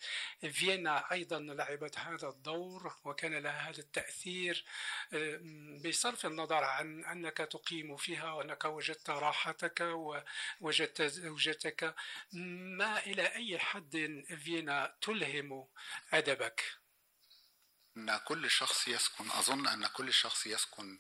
فيينا 0.52 1.12
أيضا 1.12 1.40
لعبت 1.40 2.00
هذا 2.00 2.28
الدور 2.30 2.96
وكان 3.04 3.34
لها 3.38 3.70
هذا 3.70 3.80
التأثير 3.80 4.66
بصرف 5.86 6.26
النظر 6.26 6.64
عن 6.64 7.06
أنك 7.06 7.38
تقيم 7.38 7.98
فيها 7.98 8.34
وأنك 8.34 8.66
وجدت 8.66 9.10
راحتك 9.10 9.82
ووجدت 10.62 11.02
زوجتك. 11.02 11.96
ما 12.34 13.00
إلى 13.06 13.24
أي 13.36 13.60
حد 13.60 14.24
فيينا 14.44 14.96
تلهم 15.02 15.68
أدبك؟ 16.14 16.89
أن 17.98 18.18
كل 18.18 18.52
شخص 18.52 18.88
يسكن 18.88 19.32
أظن 19.32 19.68
أن 19.68 19.88
كل 19.88 20.14
شخص 20.14 20.48
يسكن 20.48 21.00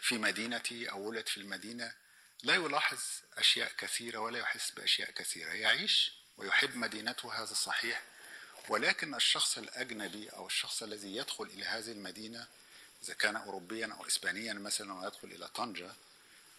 في 0.00 0.18
مدينتي 0.18 0.90
أو 0.90 1.00
ولد 1.00 1.28
في 1.28 1.36
المدينة 1.36 1.94
لا 2.42 2.54
يلاحظ 2.54 2.98
أشياء 3.36 3.72
كثيرة 3.78 4.18
ولا 4.18 4.38
يحس 4.38 4.70
بأشياء 4.70 5.10
كثيرة. 5.10 5.50
يعيش 5.50 6.12
ويحب 6.36 6.76
مدينته 6.76 7.42
هذا 7.42 7.54
صحيح. 7.54 8.02
ولكن 8.68 9.14
الشخص 9.14 9.58
الأجنبي 9.58 10.28
أو 10.28 10.46
الشخص 10.46 10.82
الذي 10.82 11.16
يدخل 11.16 11.44
إلى 11.44 11.64
هذه 11.64 11.92
المدينة 11.92 12.46
إذا 13.02 13.14
كان 13.14 13.36
أوروبيا 13.36 13.86
أو 13.86 14.06
إسبانيا 14.06 14.52
مثلا 14.52 14.92
ويدخل 14.92 15.28
إلى 15.28 15.48
طنجة 15.48 15.92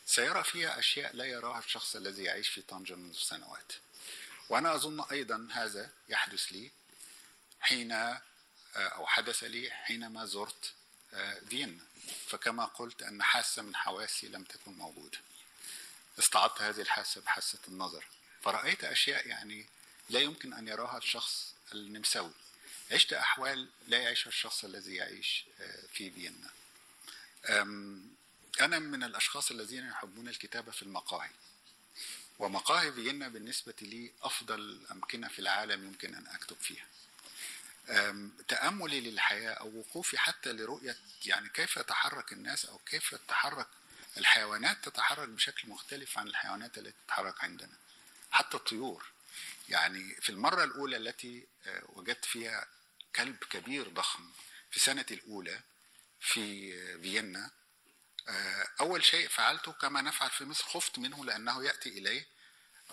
سيرى 0.05 0.43
فيها 0.43 0.79
أشياء 0.79 1.15
لا 1.15 1.25
يراها 1.25 1.59
الشخص 1.59 1.95
الذي 1.95 2.23
يعيش 2.23 2.49
في 2.49 2.61
طنجة 2.61 2.95
منذ 2.95 3.13
سنوات. 3.13 3.71
وأنا 4.49 4.75
أظن 4.75 5.01
أيضا 5.11 5.47
هذا 5.51 5.89
يحدث 6.09 6.43
لي 6.51 6.71
حين 7.59 8.17
أو 8.75 9.07
حدث 9.07 9.43
لي 9.43 9.71
حينما 9.71 10.25
زرت 10.25 10.73
فيينا. 11.49 11.83
فكما 12.27 12.65
قلت 12.65 13.01
أن 13.01 13.23
حاسة 13.23 13.61
من 13.61 13.75
حواسي 13.75 14.27
لم 14.27 14.43
تكن 14.43 14.71
موجودة. 14.71 15.17
استعدت 16.19 16.61
هذه 16.61 16.81
الحاسة 16.81 17.21
بحاسة 17.21 17.59
النظر. 17.67 18.05
فرأيت 18.41 18.83
أشياء 18.83 19.27
يعني 19.27 19.65
لا 20.09 20.19
يمكن 20.19 20.53
أن 20.53 20.67
يراها 20.67 20.97
الشخص 20.97 21.53
النمساوي. 21.73 22.31
عشت 22.91 23.13
أحوال 23.13 23.69
لا 23.87 23.97
يعيشها 23.97 24.29
الشخص 24.29 24.63
الذي 24.63 24.95
يعيش 24.95 25.45
في 25.93 26.11
فيينا. 26.11 26.49
أنا 28.61 28.79
من 28.79 29.03
الأشخاص 29.03 29.51
الذين 29.51 29.87
يحبون 29.87 30.27
الكتابة 30.27 30.71
في 30.71 30.83
المقاهي. 30.83 31.31
ومقاهي 32.39 32.91
فيينا 32.91 33.27
بالنسبة 33.27 33.73
لي 33.81 34.11
أفضل 34.21 34.85
أمكنة 34.91 35.27
في 35.27 35.39
العالم 35.39 35.85
يمكن 35.85 36.15
أن 36.15 36.27
أكتب 36.27 36.57
فيها. 36.61 36.85
تأملي 38.47 39.01
للحياة 39.01 39.51
أو 39.53 39.79
وقوفي 39.79 40.17
حتى 40.17 40.51
لرؤية 40.51 40.97
يعني 41.25 41.49
كيف 41.49 41.77
يتحرك 41.77 42.33
الناس 42.33 42.65
أو 42.65 42.77
كيف 42.77 43.15
تتحرك 43.15 43.67
الحيوانات 44.17 44.77
تتحرك 44.89 45.29
بشكل 45.29 45.69
مختلف 45.69 46.17
عن 46.17 46.27
الحيوانات 46.27 46.77
التي 46.77 46.93
تتحرك 47.05 47.43
عندنا. 47.43 47.77
حتى 48.31 48.57
الطيور 48.57 49.05
يعني 49.69 50.15
في 50.15 50.29
المرة 50.29 50.63
الأولى 50.63 50.97
التي 50.97 51.47
وجدت 51.85 52.25
فيها 52.25 52.67
كلب 53.15 53.37
كبير 53.49 53.89
ضخم 53.89 54.31
في 54.71 54.79
سنة 54.79 55.05
الأولى 55.11 55.61
في 56.19 56.71
فيينا 57.01 57.51
أول 58.79 59.03
شيء 59.03 59.27
فعلته 59.27 59.71
كما 59.71 60.01
نفعل 60.01 60.29
في 60.29 60.45
مصر 60.45 60.63
خفت 60.65 60.99
منه 60.99 61.25
لأنه 61.25 61.63
يأتي 61.63 61.89
إلي 61.89 62.25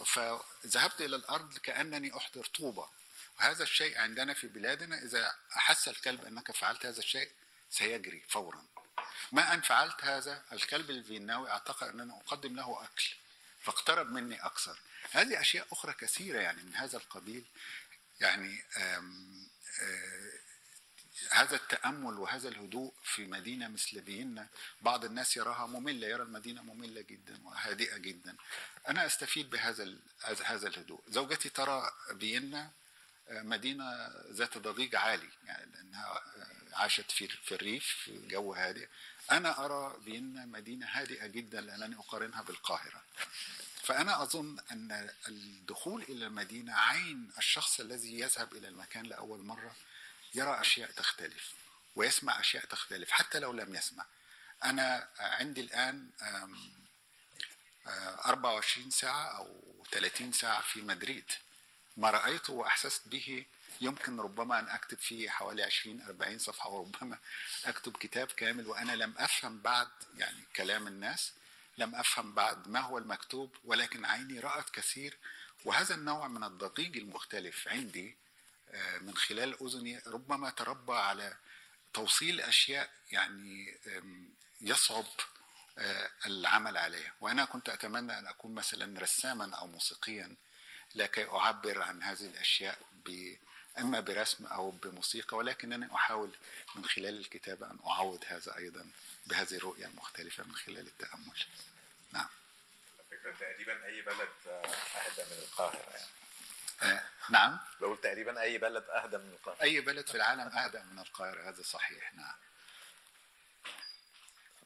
فذهبت 0.07 1.01
إلى 1.01 1.17
الأرض 1.17 1.59
كأنني 1.59 2.17
أحضر 2.17 2.45
طوبة. 2.45 2.89
وهذا 3.39 3.63
الشيء 3.63 3.99
عندنا 3.99 4.35
في 4.35 4.49
بلادنا 4.49 5.03
إذا 5.03 5.35
أحس 5.57 5.89
الكلب 5.89 6.25
أنك 6.25 6.51
فعلت 6.51 6.87
هذا 6.87 6.99
الشيء 6.99 7.31
سيجري 7.71 8.23
فورا. 8.29 8.67
ما 9.33 9.55
أن 9.55 9.61
فعلت 9.61 10.05
هذا 10.05 10.43
الكلب 10.53 10.91
الفيناوي 10.91 11.51
أعتقد 11.51 11.89
أنني 11.89 12.13
أقدم 12.13 12.57
له 12.57 12.85
أكل 12.85 13.15
فاقترب 13.63 14.11
مني 14.11 14.47
أكثر. 14.47 14.79
هذه 15.11 15.41
أشياء 15.41 15.67
أخرى 15.73 15.93
كثيرة 15.93 16.41
يعني 16.41 16.63
من 16.63 16.75
هذا 16.75 16.97
القبيل 16.97 17.45
يعني 18.21 18.65
آم 18.77 19.49
آم 19.83 20.33
هذا 21.31 21.57
التأمل 21.57 22.19
وهذا 22.19 22.49
الهدوء 22.49 22.93
في 23.05 23.27
مدينة 23.27 23.69
مثل 23.69 24.05
فيينا 24.05 24.49
بعض 24.81 25.05
الناس 25.05 25.37
يراها 25.37 25.67
مملة 25.67 26.07
يرى 26.07 26.23
المدينة 26.23 26.63
مملة 26.63 27.01
جدا 27.01 27.41
وهادئة 27.45 27.97
جدا. 27.97 28.37
أنا 28.89 29.07
أستفيد 29.07 29.51
بهذا 29.51 29.97
هذا 30.45 30.69
الهدوء. 30.69 31.03
زوجتي 31.09 31.49
ترى 31.49 31.93
فيينا 32.21 32.71
مدينة 33.33 34.11
ذات 34.31 34.59
ضجيج 34.59 34.97
عالي 34.97 35.29
يعني 35.47 35.73
لأنها 35.73 36.23
عاشت 36.73 37.11
في 37.11 37.29
في 37.29 37.55
الريف 37.55 38.11
جو 38.11 38.55
هادئ. 38.55 38.89
أنا 39.31 39.65
أرى 39.65 40.01
فيينا 40.05 40.47
مدينة 40.47 40.87
هادئة 40.87 41.27
جدا 41.27 41.61
لأنني 41.61 41.97
أقارنها 41.97 42.43
بالقاهرة. 42.43 43.03
فأنا 43.83 44.23
أظن 44.23 44.59
أن 44.71 45.11
الدخول 45.29 46.03
إلى 46.03 46.27
المدينة 46.27 46.75
عين 46.75 47.31
الشخص 47.39 47.81
الذي 47.81 48.21
يذهب 48.21 48.53
إلى 48.53 48.69
المكان 48.69 49.07
لأول 49.07 49.39
مرة 49.39 49.77
يرى 50.35 50.61
أشياء 50.61 50.91
تختلف 50.91 51.53
ويسمع 51.97 52.41
أشياء 52.41 52.65
تختلف 52.65 53.11
حتى 53.11 53.39
لو 53.39 53.53
لم 53.53 53.75
يسمع. 53.75 54.05
أنا 54.65 55.09
عندي 55.19 55.61
الآن 55.61 56.11
24 57.87 58.91
ساعة 58.91 59.25
أو 59.25 59.63
30 59.91 60.33
ساعة 60.33 60.63
في 60.63 60.83
مدريد. 60.83 61.33
ما 61.97 62.11
رأيته 62.11 62.53
وأحسست 62.53 63.09
به 63.09 63.45
يمكن 63.81 64.21
ربما 64.21 64.59
أن 64.59 64.69
أكتب 64.69 64.99
فيه 64.99 65.31
حوالي 65.31 65.63
20 65.63 66.03
40 66.03 66.39
صفحة 66.39 66.71
وربما 66.71 67.19
أكتب 67.65 67.97
كتاب 67.97 68.27
كامل 68.27 68.67
وأنا 68.67 68.93
لم 68.93 69.15
أفهم 69.19 69.59
بعد 69.61 69.89
يعني 70.17 70.45
كلام 70.57 70.87
الناس 70.87 71.33
لم 71.79 71.95
أفهم 71.95 72.33
بعد 72.35 72.69
ما 72.69 72.81
هو 72.81 72.99
المكتوب 72.99 73.57
ولكن 73.65 74.05
عيني 74.05 74.41
رأت 74.41 74.71
كثير 74.71 75.19
وهذا 75.65 75.95
النوع 75.95 76.29
من 76.29 76.45
الضجيج 76.45 76.97
المختلف 76.97 77.69
عندي 77.69 78.17
من 79.01 79.17
خلال 79.17 79.63
أذني 79.63 80.03
ربما 80.07 80.51
تربى 80.51 80.93
على 80.93 81.37
توصيل 81.95 82.41
أشياء 82.41 82.91
يعني 83.11 83.79
يصعب 84.61 85.05
العمل 86.27 86.77
عليها. 86.77 87.13
وأنا 87.21 87.45
كنت 87.45 87.69
أتمنى 87.69 88.19
أن 88.19 88.27
أكون 88.27 88.55
مثلا 88.55 89.01
رساما 89.01 89.55
أو 89.57 89.67
موسيقيا 89.67 90.37
لكي 90.95 91.29
أعبر 91.29 91.83
عن 91.83 92.03
هذه 92.03 92.27
الأشياء 92.27 92.79
ب 93.05 93.37
إما 93.79 94.01
برسم 94.01 94.47
أو 94.47 94.71
بموسيقى 94.71 95.37
ولكنني 95.37 95.95
أحاول 95.95 96.31
من 96.75 96.85
خلال 96.85 97.19
الكتابة 97.19 97.67
أن 97.67 97.79
أعوض 97.87 98.25
هذا 98.27 98.57
أيضا 98.57 98.91
بهذه 99.27 99.57
الرؤية 99.57 99.87
المختلفة 99.87 100.45
من 100.45 100.55
خلال 100.55 100.87
التأمل. 100.87 101.45
نعم. 102.13 102.29
فكرة 103.11 103.33
تقريبا 103.33 103.87
أي 103.87 104.03
بلد 104.03 104.29
أهدى 104.47 105.25
من 105.31 105.39
القاهرة 105.43 105.91
يعني. 105.91 106.07
آه 106.83 107.03
نعم. 107.31 107.59
بقول 107.81 108.01
تقريبا 108.01 108.41
أي 108.41 108.59
بلد 108.59 108.85
أهدى 108.85 109.19
من 109.19 109.31
القاهرة. 109.31 109.63
أي 109.63 109.81
بلد 109.81 110.07
في 110.09 110.15
العالم 110.15 110.49
أهدى 110.49 110.79
من 110.79 110.99
القاهرة 110.99 111.49
هذا 111.49 111.63
صحيح 111.63 112.15
نعم. 112.15 112.35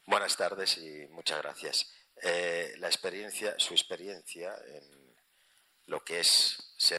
Buenas 0.08 0.36
tardes 0.36 0.78
y 0.78 1.08
muchas 1.10 1.38
gracias. 1.42 1.76
eh, 2.22 2.74
la 2.78 2.88
experiencia, 2.88 3.54
su 3.58 3.74
experiencia 3.74 4.54
en 4.66 5.05
ser 6.78 6.98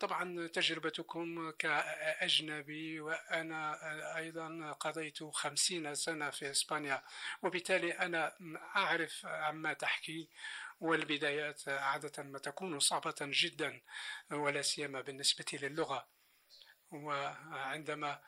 طبعا 0.00 0.46
تجربتكم 0.46 1.50
كأجنبي 1.50 3.00
وأنا 3.00 3.76
أيضا 4.16 4.72
قضيت 4.72 5.24
خمسين 5.24 5.94
سنة 5.94 6.30
في 6.30 6.50
إسبانيا 6.50 7.02
وبالتالي 7.42 7.92
أنا 7.92 8.32
أعرف 8.76 9.26
عما 9.26 9.72
تحكي 9.72 10.28
والبدايات 10.80 11.68
عادة 11.68 12.22
ما 12.22 12.38
تكون 12.38 12.78
صعبة 12.78 13.14
جدا 13.20 13.80
ولا 14.30 14.62
سيما 14.62 15.00
بالنسبة 15.00 15.44
للغة. 15.52 16.08
وعندما 16.90 18.20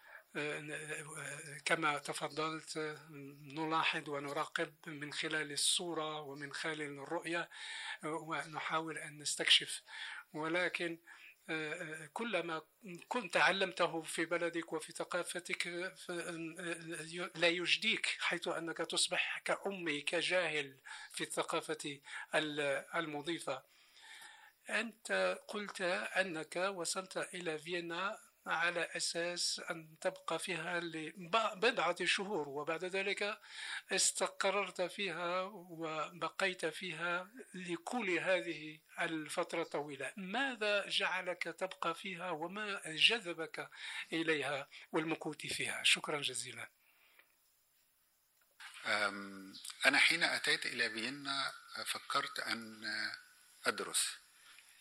كما 1.65 1.99
تفضلت 1.99 2.99
نلاحظ 3.43 4.09
ونراقب 4.09 4.75
من 4.87 5.13
خلال 5.13 5.53
الصورة 5.53 6.21
ومن 6.21 6.53
خلال 6.53 6.83
الرؤية 6.83 7.51
ونحاول 8.05 8.99
أن 8.99 9.19
نستكشف. 9.19 9.83
ولكن 10.33 10.99
كلما 12.13 12.63
كنت 13.09 13.35
تعلمته 13.35 14.03
في 14.03 14.25
بلدك 14.25 14.73
وفي 14.73 14.93
ثقافتك 14.93 15.67
لا 17.35 17.49
يجديك 17.49 18.07
حيث 18.21 18.49
أنك 18.49 18.77
تصبح 18.77 19.39
كأمي 19.39 20.01
كجاهل 20.01 20.77
في 21.13 21.25
الثقافة 21.25 22.01
المضيفة. 22.95 23.63
أنت 24.71 25.39
قلت 25.49 25.81
أنك 25.81 26.57
وصلت 26.57 27.17
إلى 27.17 27.59
فيينا 27.59 28.26
على 28.47 28.81
أساس 28.81 29.61
أن 29.71 29.99
تبقى 30.01 30.39
فيها 30.39 30.81
لبضعة 30.81 32.05
شهور 32.05 32.49
وبعد 32.49 32.85
ذلك 32.85 33.41
استقررت 33.93 34.83
فيها 34.83 35.43
وبقيت 35.43 36.67
فيها 36.67 37.31
لكل 37.55 38.11
هذه 38.11 38.81
الفترة 39.01 39.63
الطويلة. 39.63 40.13
ماذا 40.17 40.89
جعلك 40.89 41.43
تبقى 41.43 41.95
فيها 41.95 42.31
وما 42.31 42.81
جذبك 42.87 43.71
إليها 44.13 44.69
والمكوث 44.93 45.47
فيها؟ 45.47 45.83
شكرا 45.83 46.21
جزيلا. 46.21 46.69
أنا 49.87 49.99
حين 49.99 50.23
أتيت 50.23 50.67
إلى 50.67 50.91
فيينا 50.91 51.53
فكرت 51.87 52.41
أن 52.41 52.83
أدرس 53.67 54.17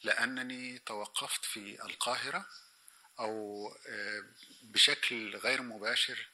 لأنني 0.04 0.80
توقفت 0.80 1.46
في 1.46 1.84
القاهرة 1.86 2.46
أو 3.20 3.68
آه، 3.88 4.24
بشكل 4.64 5.36
غير 5.36 5.62
مباشر 5.62 6.28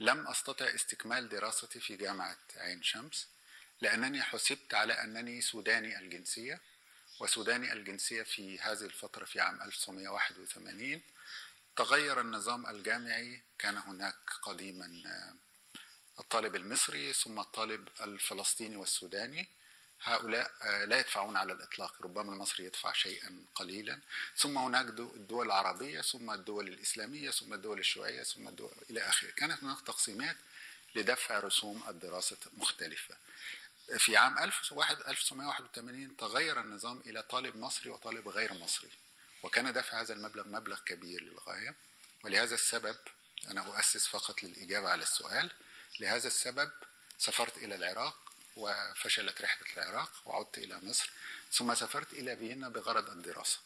لم 0.00 0.28
أستطع 0.28 0.74
استكمال 0.74 1.28
دراستي 1.28 1.80
في 1.80 1.96
جامعة 1.96 2.38
عين 2.56 2.82
شمس 2.82 3.28
لأنني 3.80 4.22
حسبت 4.22 4.74
على 4.74 4.92
أنني 4.92 5.40
سوداني 5.40 5.98
الجنسية 5.98 6.60
وسوداني 7.20 7.72
الجنسية 7.72 8.22
في 8.22 8.58
هذه 8.58 8.84
الفترة 8.84 9.24
في 9.24 9.40
عام 9.40 9.62
1981 9.62 11.00
تغير 11.76 12.20
النظام 12.20 12.66
الجامعي 12.66 13.42
كان 13.58 13.76
هناك 13.76 14.30
قديما 14.42 15.02
آه، 15.06 15.34
الطالب 16.20 16.56
المصري 16.56 17.12
ثم 17.12 17.40
الطالب 17.40 17.88
الفلسطيني 18.00 18.76
والسوداني. 18.76 19.48
هؤلاء 20.04 20.52
آه، 20.62 20.84
لا 20.84 20.98
يدفعون 20.98 21.36
على 21.36 21.52
الإطلاق 21.52 21.94
ربما 22.02 22.32
المصري 22.32 22.66
يدفع 22.66 22.92
شيئا 22.92 23.44
قليلا. 23.54 24.00
ثم 24.36 24.58
هناك 24.58 24.86
الدول 24.86 25.46
العربية 25.46 26.00
ثم 26.00 26.30
الدول 26.30 26.68
الإسلامية 26.68 27.30
ثم 27.30 27.54
الدول 27.54 27.78
الشيوعية 27.78 28.22
ثم 28.22 28.48
الدول 28.48 28.72
إلى 28.90 29.00
آخره. 29.00 29.30
كانت 29.30 29.62
هناك 29.62 29.80
تقسيمات 29.80 30.36
لدفع 30.94 31.38
رسوم 31.38 31.84
الدراسة 31.88 32.36
مختلفة. 32.52 33.16
في 33.98 34.16
عام 34.16 34.38
1981 34.38 36.16
تغير 36.16 36.60
النظام 36.60 37.02
إلى 37.06 37.22
طالب 37.22 37.56
مصري 37.56 37.90
وطالب 37.90 38.28
غير 38.28 38.54
مصري 38.54 38.90
وكان 39.42 39.72
دفع 39.72 40.00
هذا 40.00 40.14
المبلغ 40.14 40.48
مبلغ 40.48 40.80
كبير 40.86 41.22
للغاية. 41.22 41.74
ولهذا 42.24 42.54
السبب 42.54 42.96
أنا 43.50 43.66
أؤسس 43.66 44.06
فقط 44.06 44.42
للإجابة 44.42 44.88
على 44.88 45.02
السؤال 45.02 45.50
لهذا 46.00 46.26
السبب 46.26 46.70
سافرت 47.18 47.56
إلى 47.56 47.74
العراق 47.74 48.23
وفشلت 48.56 49.42
رحلة 49.42 49.66
العراق 49.76 50.12
وعدت 50.24 50.58
إلى 50.58 50.80
مصر 50.82 51.10
ثم 51.52 51.74
سافرت 51.74 52.12
إلى 52.12 52.36
فيينا 52.36 52.68
بغرض 52.68 53.10
الدراسة. 53.10 53.58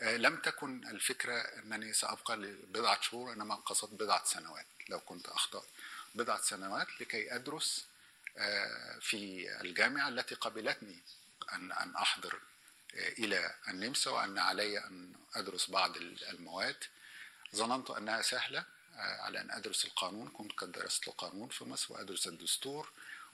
آه، 0.00 0.16
لم 0.16 0.36
تكن 0.36 0.88
الفكرة 0.88 1.34
أنني 1.40 1.92
سأبقى 1.92 2.36
لبضعة 2.36 3.00
شهور 3.00 3.32
إنما 3.32 3.54
قصدت 3.54 3.92
بضعة 4.02 4.24
سنوات 4.24 4.66
لو 4.88 5.00
كنت 5.00 5.28
أخطأ. 5.28 5.62
بضعة 6.14 6.40
سنوات 6.42 6.86
لكي 7.00 7.34
أدرس 7.34 7.84
آه، 8.38 8.98
في 9.00 9.50
الجامعة 9.60 10.08
التي 10.08 10.34
قبلتني 10.34 10.98
أن 11.52 11.72
أن 11.72 11.96
أحضر 11.96 12.40
آه، 12.94 13.08
إلى 13.08 13.54
النمسا 13.68 14.10
وأن 14.10 14.38
علي 14.38 14.78
أن 14.78 15.12
أدرس 15.34 15.70
بعض 15.70 15.96
المواد. 15.96 16.84
ظننت 17.56 17.90
أنها 17.90 18.22
سهلة 18.22 18.64
على 18.96 19.40
أن 19.40 19.50
أدرس 19.50 19.84
القانون. 19.84 20.28
كنت 20.28 20.52
قد 20.52 20.72
درست 20.72 21.08
القانون 21.08 21.48
في 21.48 21.64
مصر 21.64 21.94
وأدرس 21.94 22.26
الدستور. 22.26 22.90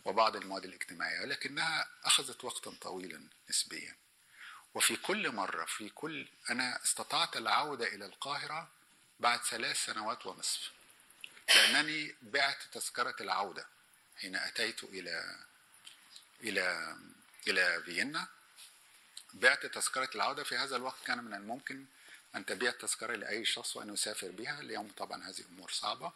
وبعض 0.09 0.37
المواد 0.37 0.65
الاجتماعية 0.65 1.25
لكنها 1.25 1.89
أخذت 2.05 2.45
وقتا 2.45 2.75
طويلا 2.81 3.21
نسبيا. 3.51 3.97
وفي 4.75 4.97
كل 4.97 5.33
مرة 5.33 5.65
في 5.65 5.89
كل 5.89 6.29
أنا 6.51 6.83
استطعت 6.83 7.37
العودة 7.37 7.87
إلى 7.87 8.07
القاهرة 8.07 8.69
بعد 9.21 9.41
ثلاث 9.45 9.85
سنوات 9.85 10.27
ونصف 10.27 10.71
لأنني 11.55 12.15
بعت 12.23 12.59
تذكرة 12.73 13.17
العودة 13.21 13.67
حين 14.17 14.37
أتيت 14.37 14.85
إلى 14.85 15.37
إلى 16.43 16.97
إلى 17.49 17.83
فيينا. 17.85 18.27
بعت 19.35 19.67
تذكرة 19.67 20.11
العودة 20.15 20.45
في 20.45 20.57
هذا 20.57 20.77
الوقت 20.77 21.07
كان 21.07 21.25
من 21.25 21.35
الممكن 21.35 21.85
أن 22.35 22.47
تبيع 22.47 22.71
التذكرة 22.71 23.15
لأي 23.17 23.45
شخص 23.45 23.77
وأن 23.77 23.93
يسافر 23.95 24.31
بها. 24.31 24.61
اليوم 24.61 24.89
طبعا 24.97 25.29
هذه 25.29 25.45
أمور 25.51 25.71
صعبة. 25.71 26.13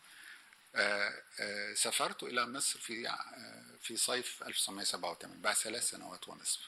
سافرت 1.74 2.22
إلى 2.22 2.46
مصر 2.46 2.78
في 2.78 3.08
آه، 3.08 3.64
في 3.82 3.96
صيف 3.96 4.42
1987 4.42 5.40
بعد 5.40 5.54
ثلاث 5.54 5.90
سنوات 5.90 6.28
ونصف. 6.28 6.60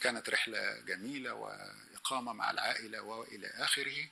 كانت 0.00 0.30
رحلة 0.30 0.80
جميلة 0.80 1.34
وإقامة 1.34 2.32
مع 2.32 2.50
العائلة 2.50 3.00
وإلى 3.00 3.46
آخره 3.46 4.08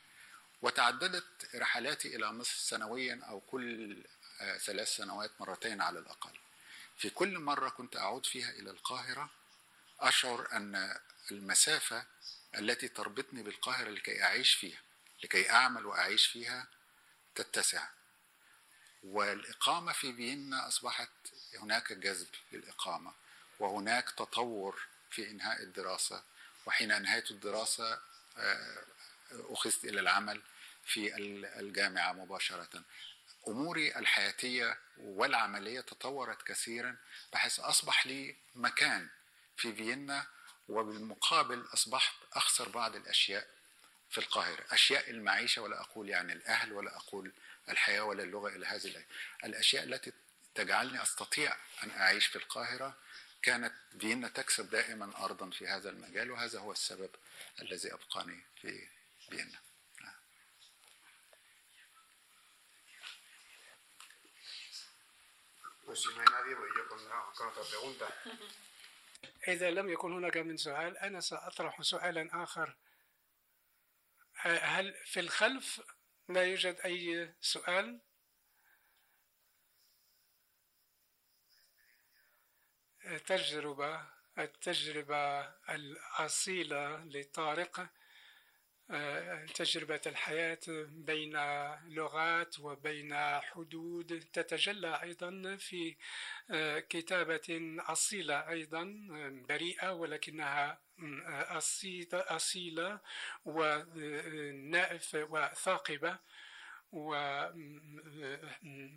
وتعددت 0.63 1.55
رحلاتي 1.55 2.17
إلى 2.17 2.33
مصر 2.33 2.57
سنويا 2.57 3.21
أو 3.29 3.41
كل 3.41 3.97
ثلاث 4.59 4.89
سنوات 4.97 5.31
مرتين 5.41 5.81
على 5.81 5.99
الأقل. 5.99 6.31
في 6.99 7.11
كل 7.11 7.39
مرة 7.39 7.69
كنت 7.69 7.97
أعود 7.97 8.27
فيها 8.27 8.51
إلى 8.51 8.71
القاهرة 8.71 9.31
أشعر 10.01 10.49
أن 10.53 10.99
المسافة 11.31 12.05
التي 12.59 12.89
تربطني 12.89 13.43
بالقاهرة 13.43 13.91
لكي 13.91 14.23
أعيش 14.23 14.55
فيها 14.55 14.81
لكي 15.23 15.51
أعمل 15.51 15.87
وأعيش 15.87 16.27
فيها 16.27 16.67
تتسع. 17.35 17.89
والإقامة 19.05 19.93
في 19.93 20.13
فيينا 20.13 20.69
أصبحت 20.69 21.09
هناك 21.59 21.93
جذب 21.93 22.29
للإقامة 22.53 23.13
وهناك 23.59 24.11
تطور 24.11 24.81
في 25.11 25.31
إنهاء 25.31 25.63
الدراسة. 25.63 26.23
وحين 26.67 26.93
أنهيت 26.93 27.31
الدراسة 27.31 28.01
آه، 28.39 28.85
أخذت 29.33 29.85
إلى 29.85 30.01
العمل 30.01 30.43
في 30.85 31.17
الجامعة 31.61 32.13
مباشرة. 32.13 32.83
أموري 33.49 33.97
الحياتية 33.97 34.79
والعملية 34.99 35.81
تطورت 35.81 36.43
كثيرا 36.43 36.97
بحيث 37.33 37.61
أصبح 37.61 38.07
لي 38.07 38.37
مكان 38.55 39.09
في 39.57 39.75
فيينا 39.75 40.27
وبالمقابل 40.69 41.67
أصبحت 41.75 42.15
أخسر 42.33 42.69
بعض 42.69 42.97
الأشياء 42.97 43.47
في 44.11 44.19
القاهرة. 44.19 44.65
أشياء 44.71 45.11
المعيشة 45.11 45.63
ولا 45.63 45.81
أقول 45.81 46.09
يعني 46.09 46.33
الأهل 46.33 46.73
ولا 46.73 46.97
أقول 46.97 47.33
الحياة 47.69 48.05
ولا 48.05 48.23
اللغة 48.23 48.49
إلى 48.49 48.67
هذه 48.67 49.05
الأشياء 49.45 49.85
التي 49.85 50.13
تجعلني 50.55 51.03
أستطيع 51.03 51.57
أن 51.83 51.91
أعيش 51.91 52.27
في 52.27 52.37
القاهرة 52.37 52.97
كانت 53.43 53.75
فيينا 54.01 54.29
تكسب 54.29 54.71
دائما 54.71 55.25
أرضا 55.25 55.51
في 55.51 55.69
هذا 55.69 55.91
المجال 55.91 56.31
وهذا 56.31 56.59
هو 56.59 56.73
السبب 56.73 57.11
الذي 57.63 57.95
أبقاني 57.95 58.41
في 58.61 58.89
فيينا. 59.31 59.59
إذا 69.49 69.71
لم 69.71 69.89
يكن 69.89 70.13
هناك 70.13 70.37
من 70.37 70.57
سؤال 70.57 70.99
أنا 70.99 71.21
سأطرح 71.21 71.83
سؤالا 71.83 72.43
آخر. 72.43 72.77
هل 74.45 74.95
في 75.07 75.21
الخلف 75.21 75.81
لا 76.29 76.45
يوجد 76.45 76.81
أي 76.85 77.35
سؤال؟ 77.41 78.01
تجربة 83.27 84.07
التجربة 84.39 85.41
الأصيلة 85.75 87.05
لطارق 87.05 87.89
تجربة 89.55 90.01
الحياة 90.07 90.59
بين 90.89 91.33
لغات 91.89 92.61
وبين 92.61 93.15
حدود 93.41 94.25
تتجلى 94.33 95.03
أيضا 95.03 95.57
في 95.57 95.97
كتابة 96.89 97.77
أصيلة 97.81 98.49
أيضا 98.49 98.85
بريئة 99.49 99.93
ولكنها 99.93 100.79
أصيلة 102.13 103.01
وثاقبة. 105.31 106.19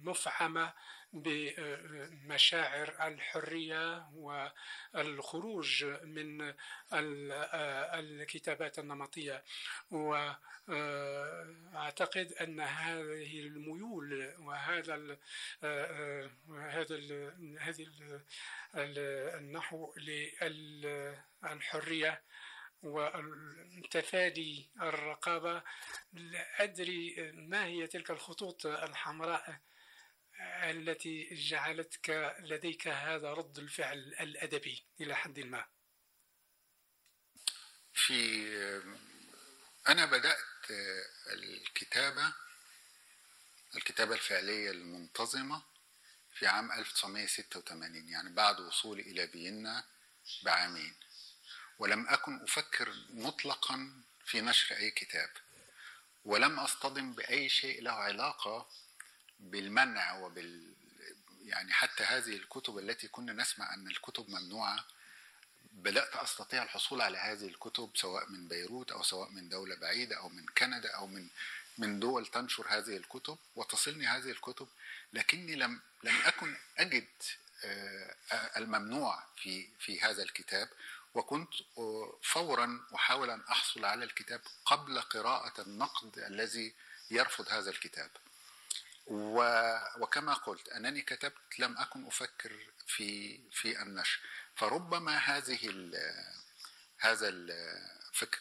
ومفعمة 0.06 0.74
بمشاعر 1.14 2.96
الحرية 3.08 4.10
والخروج 4.94 5.86
من 6.04 6.54
الكتابات 6.94 8.80
النمطية. 8.80 9.44
وأعتقد 10.68 12.34
أن 12.34 12.60
هذه 12.60 13.40
الميول 13.40 14.34
وهذا 14.40 14.96
ال 14.96 15.18
هذا 16.50 16.96
ال 16.96 17.58
هذه 17.60 17.88
النحو 18.76 19.94
للحرية 21.44 22.22
وتفادي 22.84 24.70
الرقابة 24.82 25.64
لا 26.14 26.64
أدري 26.64 27.32
ما 27.32 27.66
هي 27.66 27.88
تلك 27.88 28.12
الخطوط 28.12 28.66
الحمراء 28.66 29.60
التي 30.64 31.36
جعلتك 31.36 32.36
لديك 32.40 32.88
هذا 32.88 33.34
رد 33.34 33.60
الفعل 33.60 33.98
الأدبي 33.98 34.86
إلى 35.02 35.16
حد 35.16 35.40
ما؟ 35.40 35.66
في 37.94 38.48
أنا 39.88 40.06
بدأت 40.06 40.72
الكتابة 41.34 42.34
الكتابة 43.76 44.14
الفعلية 44.14 44.72
المنتظمة 44.72 45.64
في 46.34 46.48
عام 46.48 46.72
1986 46.72 48.10
يعني 48.10 48.30
بعد 48.30 48.60
وصولي 48.60 49.02
إلى 49.02 49.28
فيينا 49.28 49.84
بعامين. 50.44 50.96
ولم 51.80 52.08
أكن 52.08 52.42
أفكر 52.42 52.94
مطلقا 53.10 53.92
في 54.26 54.42
نشر 54.42 54.76
أي 54.76 54.92
كتاب 54.92 55.30
ولم 56.26 56.60
أصطدم 56.60 57.12
بأي 57.12 57.50
شيء 57.50 57.82
له 57.82 57.92
علاقة 57.92 58.68
بالمنع 59.40 60.14
وبال 60.14 60.74
يعني 61.46 61.74
حتى 61.74 62.04
هذه 62.04 62.36
الكتب 62.36 62.78
التي 62.78 63.08
كنا 63.08 63.34
نسمع 63.34 63.74
أن 63.74 63.88
الكتب 63.88 64.30
ممنوعة 64.30 64.86
بدأت 65.72 66.16
أستطيع 66.16 66.64
الحصول 66.64 67.02
على 67.02 67.18
هذه 67.18 67.48
الكتب 67.48 67.92
سواء 67.96 68.30
من 68.30 68.48
بيروت 68.48 68.92
أو 68.92 69.04
سواء 69.04 69.30
من 69.30 69.50
دولة 69.50 69.76
بعيدة 69.76 70.18
أو 70.18 70.30
من 70.30 70.46
كندا 70.58 70.96
أو 70.96 71.08
من 71.08 71.28
من 71.78 72.00
دول 72.00 72.26
تنشر 72.26 72.66
هذه 72.70 72.98
الكتب 72.98 73.38
وتصلني 73.56 74.08
هذه 74.08 74.32
الكتب 74.32 74.68
لكني 75.14 75.56
لم 75.56 75.82
لم 76.04 76.16
أكن 76.26 76.56
أجد 76.78 77.08
الممنوع 78.58 79.24
في 79.38 79.68
في 79.80 80.02
هذا 80.02 80.24
الكتاب. 80.24 80.70
وكنت 81.18 81.54
فورا 82.24 82.88
أحاول 82.96 83.30
أن 83.30 83.42
أحصل 83.42 83.86
على 83.86 84.06
الكتاب 84.06 84.42
قبل 84.66 85.02
قراءة 85.02 85.62
النقد 85.62 86.18
الذي 86.20 86.74
يرفض 87.12 87.50
هذا 87.50 87.70
الكتاب. 87.70 88.12
وكما 89.98 90.34
قلت 90.34 90.70
أنني 90.70 91.02
كتبت 91.02 91.60
لم 91.60 91.78
أكن 91.78 92.06
أفكر 92.08 92.52
في 92.88 93.40
في 93.52 93.82
النشر. 93.82 94.20
فربما 94.56 95.18
هذه 95.18 95.60
ال 95.64 95.96
هذا 97.00 97.28
ال 97.30 97.52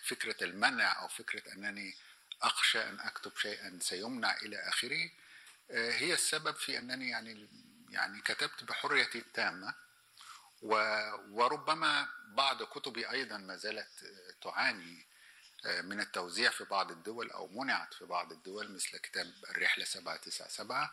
فكرة 0.02 0.44
المنع 0.44 1.00
أو 1.02 1.08
فكرة 1.08 1.52
أنني 1.52 1.94
أخشى 2.42 2.82
أن 2.82 3.00
أكتب 3.00 3.32
شيئا 3.36 3.78
سيمنع 3.82 4.36
إلى 4.36 4.56
آخره 4.68 5.10
هي 5.70 6.12
السبب 6.14 6.54
في 6.54 6.78
أنني 6.78 7.08
يعني 7.08 7.48
يعني 7.90 8.20
كتبت 8.20 8.64
بحريتي 8.64 9.18
التامة 9.18 9.74
وربما 10.62 12.08
بعض 12.28 12.62
كتبي 12.62 13.10
أيضا 13.10 13.36
ما 13.36 13.56
زالت 13.56 13.88
تعاني 14.42 15.06
من 15.64 16.00
التوزيع 16.00 16.50
في 16.50 16.64
بعض 16.64 16.90
الدول 16.90 17.30
أو 17.30 17.48
منعت 17.48 17.94
في 17.94 18.04
بعض 18.04 18.32
الدول 18.32 18.72
مثل 18.72 18.98
كتاب 18.98 19.32
الرحلة 19.50 19.84
797 19.84 20.88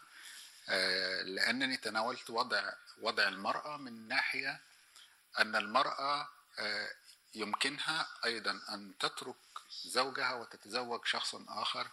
لأنني 1.35 1.77
تناولت 1.77 2.29
وضع 2.29 2.73
وضع 3.01 3.27
المرأة 3.27 3.77
من 3.77 4.07
ناحية 4.07 4.59
أن 5.39 5.55
المرأة 5.55 6.29
يمكنها 7.35 8.07
أيضا 8.25 8.61
أن 8.69 8.93
تترك 8.99 9.35
زوجها 9.85 10.33
وتتزوج 10.33 11.05
شخصا 11.05 11.45
آخر 11.49 11.87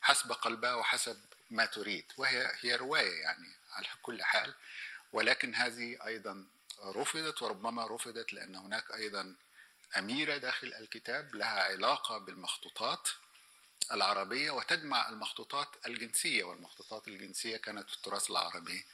حسب 0.00 0.32
قلبها 0.32 0.74
وحسب 0.74 1.20
ما 1.50 1.66
تريد 1.66 2.04
وهي 2.16 2.52
هي 2.60 2.76
رواية 2.76 3.20
يعني 3.20 3.48
على 3.72 3.86
كل 4.02 4.22
حال 4.22 4.54
ولكن 5.12 5.54
هذه 5.54 6.06
أيضا 6.06 6.46
رفضت 6.84 7.42
وربما 7.42 7.86
رفضت 7.86 8.32
لأن 8.32 8.56
هناك 8.56 8.90
أيضا 8.94 9.34
أميرة 9.98 10.36
داخل 10.36 10.74
الكتاب 10.74 11.34
لها 11.34 11.62
علاقة 11.62 12.18
بالمخطوطات 12.18 13.08
العربية 13.92 14.50
وتجمع 14.50 15.08
المخطوطات 15.08 15.68
الجنسية 15.86 16.44
والمخطوطات 16.44 17.08
الجنسية 17.08 17.56
كانت 17.56 17.90
في 17.90 17.96
التراث 17.96 18.30
العربي 18.30 18.84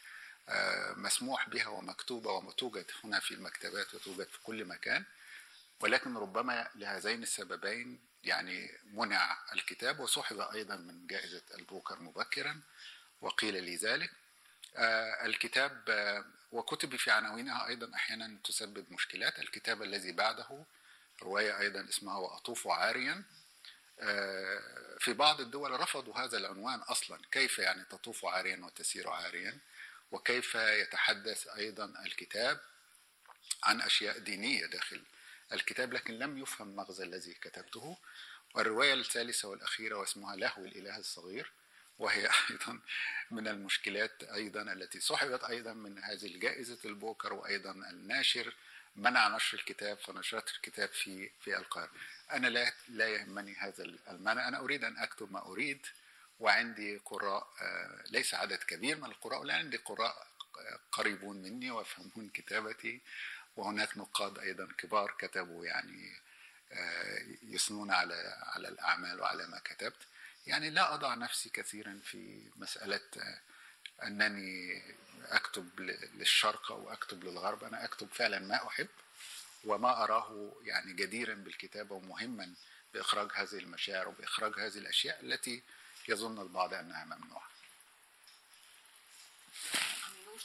مسموح 0.97 1.49
بها 1.49 1.67
ومكتوبة 1.67 2.33
وتوجد 2.33 2.91
هنا 3.05 3.21
في 3.21 3.35
المكتبات 3.35 3.95
وتوجد 3.95 4.29
في 4.29 4.39
كل 4.43 4.65
مكان. 4.65 5.05
ولكن 5.81 6.17
ربما 6.17 6.69
لهذين 6.75 7.23
السببين 7.23 8.01
يعني 8.25 8.71
منع 8.93 9.39
الكتاب 9.53 10.01
وسحب 10.01 10.41
أيضا 10.41 10.77
من 10.77 11.07
جائزة 11.07 11.43
البوكر 11.55 12.01
مبكرا 12.01 12.61
وقيل 13.21 13.63
لي 13.63 13.77
ذلك 13.77 14.11
الكتاب 15.25 15.85
وكتب 16.53 16.97
في 16.97 17.11
عناوينها 17.11 17.67
أيضا 17.67 17.95
أحيانا 17.95 18.39
تسبب 18.45 18.93
مشكلات. 18.93 19.39
الكتاب 19.39 19.83
الذي 19.83 20.13
بعده 20.13 20.65
رواية 21.23 21.59
أيضا 21.59 21.89
اسمها 21.89 22.17
وأطوف 22.19 22.69
عاريا. 22.69 23.23
في 24.99 25.13
بعض 25.13 25.41
الدول 25.41 25.81
رفضوا 25.81 26.17
هذا 26.19 26.39
العنوان 26.39 26.81
أصلا. 26.81 27.21
كيف 27.33 27.59
يعني 27.59 27.85
تطوف 27.85 28.25
عاريا 28.25 28.57
وتسير 28.65 29.09
عاريا؟ 29.09 29.59
وكيف 30.13 30.55
يتحدث 30.55 31.49
أيضا 31.49 31.85
الكتاب 32.07 32.61
عن 33.63 33.81
أشياء 33.83 34.19
دينية 34.19 34.67
داخل 34.67 35.03
الكتاب 35.53 35.93
لكن 35.93 36.15
لم 36.15 36.39
يفهم 36.39 36.77
مغزى 36.77 37.05
الذي 37.05 37.35
كتبته؟ 37.35 37.99
والرواية 38.55 38.95
الثالثة 38.95 39.49
والأخيرة 39.49 39.97
واسمها 39.97 40.37
لهو 40.37 40.65
الإله 40.65 40.97
الصغير. 40.97 41.53
وهي 41.99 42.29
أيضا 42.51 42.81
من 43.31 43.49
المشكلات 43.49 44.23
أيضا 44.23 44.63
التي 44.63 45.01
سحبت 45.01 45.45
أيضا 45.45 45.73
من 45.73 45.99
هذه 45.99 46.27
الجائزة 46.27 46.79
البوكر 46.85 47.33
وأيضا 47.33 47.71
الناشر 47.71 48.55
منع 48.97 49.29
نشر 49.29 49.59
الكتاب 49.59 49.99
فنشرت 49.99 50.51
الكتاب 50.51 50.89
في 50.89 51.31
في 51.41 51.57
القاهرة. 51.57 51.91
أنا 52.33 52.47
لا 52.47 52.73
لا 52.89 53.09
يهمني 53.09 53.55
هذا 53.55 53.85
المنع. 53.85 54.49
أنا 54.49 54.59
أريد 54.59 54.85
أن 54.85 54.97
أكتب 54.99 55.33
ما 55.33 55.47
أريد 55.47 55.87
وعندي 56.41 56.97
قراء 56.97 57.49
ليس 58.11 58.35
عدد 58.35 58.59
كبير 58.59 58.97
من 58.97 59.05
القراء 59.05 59.41
ولكن 59.41 59.59
عندي 59.59 59.77
قراء 59.77 60.27
قريبون 60.93 61.37
مني 61.43 61.71
ويفهمون 61.71 62.29
كتابتي. 62.35 63.01
وهناك 63.57 63.99
نقاد 63.99 64.39
أيضا 64.39 64.69
كبار 64.79 65.15
كتبوا 65.19 65.67
يعني 65.67 66.13
يثنون 67.43 67.91
على 67.91 68.37
على 68.43 68.69
الأعمال 68.69 69.21
وعلى 69.21 69.47
ما 69.47 69.59
كتبت. 69.59 70.03
يعني 70.47 70.71
لا 70.71 70.95
أضع 70.95 71.15
نفسي 71.15 71.49
كثيرا 71.49 72.01
في 72.05 72.51
مسألة 72.57 73.01
أنني 74.03 74.83
أكتب 75.29 75.81
للشرق 76.15 76.73
أو 76.73 76.93
أكتب 76.93 77.25
للغرب. 77.25 77.65
أنا 77.65 77.85
أكتب 77.85 78.09
فعلا 78.13 78.39
ما 78.39 78.67
أحب 78.67 78.89
وما 79.65 80.05
أراه 80.05 80.53
يعني 80.63 80.93
جديرا 80.93 81.35
بالكتابة 81.35 81.95
ومهما 81.95 82.55
بإخراج 82.95 83.31
هذه 83.35 83.59
المشاعر 83.59 84.09
وبإخراج 84.09 84.53
هذه 84.61 84.79
الأشياء 84.79 85.21
التي 85.21 85.63
يظن 86.09 86.41
البعض 86.41 86.75
أنها 86.75 87.05
ممنوعة. 87.05 87.49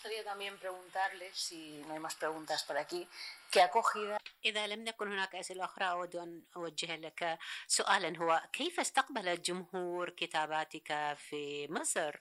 Gustaría 0.02 0.24
también 0.24 0.58
preguntarle, 0.58 1.30
si 1.32 1.78
no 1.86 1.94
hay 1.94 2.00
más 2.00 2.16
preguntas 2.16 2.64
por 2.64 2.76
aquí, 2.76 3.08
¿qué 3.52 3.62
acogida? 3.62 4.18
إذا 4.46 4.68
لم 4.68 4.88
يكن 4.88 5.12
هناك 5.12 5.36
أسئلة 5.36 5.66
أخرى 5.66 5.90
أود 5.90 6.16
أن 6.16 6.44
أوجه 6.56 6.96
لك 6.96 7.40
سؤالا 7.68 8.18
هو 8.18 8.42
كيف 8.54 8.80
استقبل 8.80 9.28
الجمهور 9.28 10.10
كتاباتك 10.10 11.18
في 11.18 11.68
مصر؟ 11.70 12.20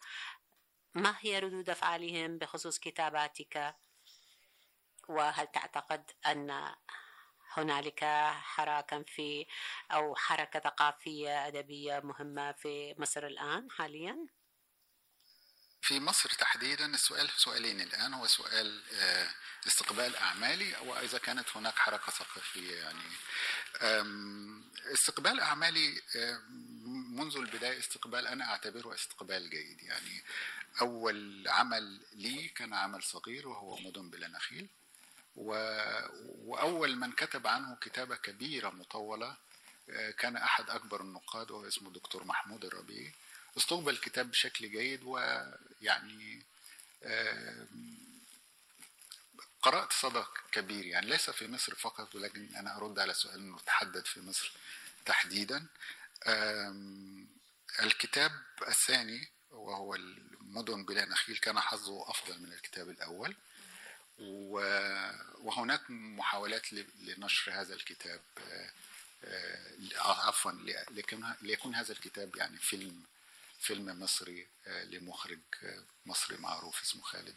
ما 0.94 1.16
هي 1.20 1.38
ردود 1.38 1.70
أفعالهم 1.70 2.38
بخصوص 2.38 2.78
كتاباتك؟ 2.78 3.74
وهل 5.08 5.46
تعتقد 5.46 6.10
أن 6.26 6.74
هنالك 7.52 8.04
حراكا 8.30 9.02
في 9.06 9.46
أو 9.90 10.14
حركة 10.16 10.60
ثقافية 10.60 11.46
أدبية 11.46 12.00
مهمة 12.00 12.52
في 12.52 12.94
مصر 12.98 13.26
الآن 13.26 13.70
حاليا؟ 13.70 14.39
في 15.82 16.00
مصر 16.00 16.30
تحديدا 16.30 16.86
السؤال 16.86 17.28
سؤالين. 17.36 17.80
الآن 17.80 18.14
هو 18.14 18.26
سؤال 18.26 18.82
آه، 18.92 19.28
استقبال 19.66 20.16
أعمالي 20.16 20.76
وإذا 20.76 21.18
كانت 21.18 21.46
هناك 21.56 21.78
حركة 21.78 22.12
ثقافية 22.12 22.74
يعني. 22.76 23.10
استقبال 24.92 25.40
أعمالي 25.40 26.02
منذ 27.10 27.36
البداية 27.36 27.78
استقبال 27.78 28.26
أنا 28.26 28.44
أعتبره 28.50 28.94
استقبال 28.94 29.50
جيد 29.50 29.82
يعني. 29.82 30.22
أول 30.80 31.48
عمل 31.48 32.00
لي 32.12 32.48
كان 32.48 32.74
عمل 32.74 33.02
صغير 33.02 33.48
وهو 33.48 33.76
مدن 33.76 34.10
بلا 34.10 34.28
نخيل. 34.28 34.66
و... 35.36 35.52
وأول 36.44 36.96
من 36.96 37.12
كتب 37.12 37.46
عنه 37.46 37.76
كتابة 37.80 38.16
كبيرة 38.16 38.70
مطولة 38.70 39.36
آه، 39.90 40.10
كان 40.10 40.36
أحد 40.36 40.70
أكبر 40.70 41.00
النقاد 41.00 41.50
وهو 41.50 41.68
اسمه 41.68 41.90
دكتور 41.90 42.24
محمود 42.24 42.64
الربيعي. 42.64 43.12
استقبل 43.56 43.92
الكتاب 43.92 44.30
بشكل 44.30 44.70
جيد 44.70 45.02
ويعني 45.02 46.42
آه، 47.02 47.66
قرأت 49.62 49.92
صدى 49.92 50.24
كبير. 50.52 50.86
يعني 50.86 51.06
ليس 51.06 51.30
في 51.30 51.48
مصر 51.48 51.74
فقط 51.74 52.14
ولكن 52.14 52.48
أنا 52.56 52.76
أرد 52.76 52.98
على 52.98 53.14
سؤال 53.14 53.34
المتحدد 53.34 54.06
في 54.06 54.20
مصر 54.20 54.52
تحديدا. 55.06 55.66
الكتاب 57.82 58.32
الثاني 58.68 59.28
وهو 59.50 59.94
المدن 59.94 60.84
بلا 60.84 61.04
نخيل 61.04 61.36
كان 61.36 61.60
حظه 61.60 62.10
أفضل 62.10 62.42
من 62.42 62.52
الكتاب 62.52 62.90
الأول. 62.90 63.36
وهناك 64.20 65.90
محاولات 65.90 66.72
لنشر 66.72 67.52
هذا 67.52 67.74
الكتاب 67.74 68.20
آه، 68.38 68.70
آه، 69.24 70.26
عفوا 70.28 70.52
ليكون 71.42 71.74
هذا 71.74 71.92
الكتاب 71.92 72.36
يعني 72.36 72.56
فيلم 72.56 73.02
فيلم 73.60 74.00
مصري 74.00 74.48
آه، 74.66 74.84
لمخرج 74.84 75.38
مصري 76.06 76.36
معروف 76.36 76.82
اسمه 76.82 77.02
خالد 77.02 77.36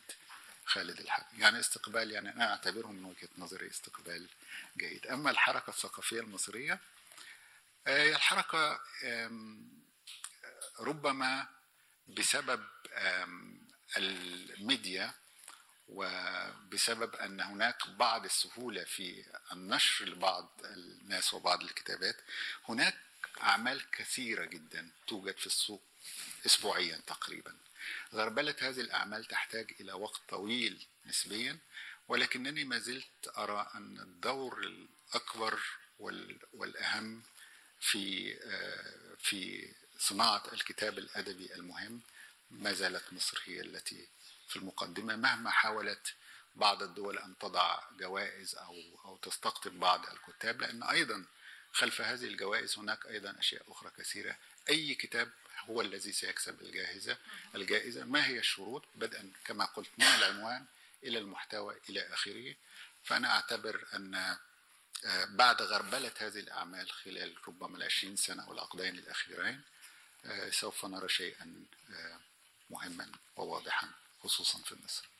خالد 0.66 1.00
الحق. 1.00 1.28
يعني 1.38 1.60
استقبال 1.60 2.12
يعني 2.12 2.30
أنا 2.30 2.52
أعتبره 2.52 2.88
من 2.88 3.06
وجهة 3.06 3.30
نظري 3.38 3.68
استقبال 3.70 4.28
جيد. 4.78 5.08
أما 5.08 5.32
الحركة 5.32 5.70
الثقافية 5.70 6.20
المصرية 6.20 6.80
الحركة 7.88 8.80
ربما 10.80 11.48
بسبب 12.08 12.64
الميديا 13.98 15.14
وبسبب 15.88 17.16
أن 17.16 17.42
هناك 17.42 17.90
بعض 17.90 18.26
السهولة 18.26 18.84
في 18.84 19.26
النشر 19.52 20.06
لبعض 20.06 20.50
الناس 20.66 21.34
وبعض 21.34 21.62
الكتابات 21.64 22.16
هناك 22.70 22.98
أعمال 23.44 23.92
كثيرة 23.92 24.46
جدا 24.46 24.90
توجد 25.08 25.38
في 25.38 25.48
السوق 25.48 25.82
أسبوعيا 26.46 27.02
تقريبا. 27.08 27.56
غربلة 28.14 28.56
هذه 28.60 28.82
الأعمال 28.82 29.26
تحتاج 29.26 29.76
إلى 29.80 29.94
وقت 29.94 30.22
طويل 30.30 30.86
نسبيا 31.06 31.58
ولكنني 32.08 32.64
ما 32.64 32.80
زلت 32.80 33.38
أرى 33.38 33.72
أن 33.76 34.00
الدور 34.00 34.60
الأكبر 34.60 35.60
والأهم 36.54 37.24
في 37.80 38.36
آه، 38.44 39.16
في 39.20 39.72
صناعة 40.00 40.44
الكتاب 40.54 40.98
الأدبي 40.98 41.54
المهم 41.56 42.02
ما 42.52 42.74
زالت 42.74 43.14
مصر 43.14 43.42
هي 43.46 43.62
التي 43.62 44.08
في 44.48 44.56
المقدمة 44.56 45.16
مهما 45.16 45.50
حاولت 45.50 46.14
بعض 46.56 46.84
الدول 46.84 47.18
أن 47.18 47.38
تضع 47.38 47.80
جوائز 48.00 48.56
أو 48.56 48.76
أو 49.06 49.18
تستقطب 49.18 49.80
بعض 49.80 50.06
الكتاب 50.06 50.62
لأن 50.62 50.84
أيضا 50.84 51.26
خلف 51.74 52.02
هذه 52.02 52.26
الجوائز 52.26 52.80
هناك 52.80 53.06
أيضا 53.06 53.36
أشياء 53.40 53.72
أخرى 53.72 53.92
كثيرة. 53.98 54.38
أي 54.70 54.96
كتاب 54.96 55.32
هو 55.70 55.82
الذي 55.82 56.12
سيكسب 56.12 56.62
الجائزة 56.62 57.18
الجائزة 57.56 58.06
ما 58.06 58.28
هي 58.28 58.40
الشروط؟ 58.40 58.84
بدءا 58.96 59.32
كما 59.46 59.66
قلت 59.66 59.90
من 59.98 60.06
العنوان 60.06 60.66
إلى 61.04 61.20
المحتوى 61.20 61.80
إلى 61.90 62.14
آخره. 62.14 62.56
فأنا 63.04 63.36
أعتبر 63.36 63.86
أن 63.94 64.16
آه، 65.06 65.26
بعد 65.26 65.62
غربلة 65.62 66.12
هذه 66.18 66.40
الأعمال 66.40 66.92
خلال 66.92 67.36
ربما 67.48 67.78
العشرين 67.78 68.16
سنة 68.16 68.50
والعقدين 68.50 68.96
الأخيرين 68.96 69.62
آه، 70.26 70.50
سوف 70.50 70.86
نرى 70.86 71.10
شيئا 71.10 71.66
آه، 71.90 72.20
مهما 72.70 73.12
وواضحا 73.36 73.88
خصوصا 74.24 74.60
في 74.60 74.76
مصر. 74.86 75.13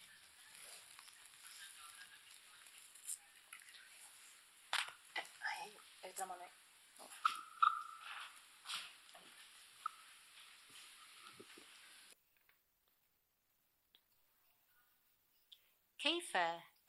كيف 16.04 16.38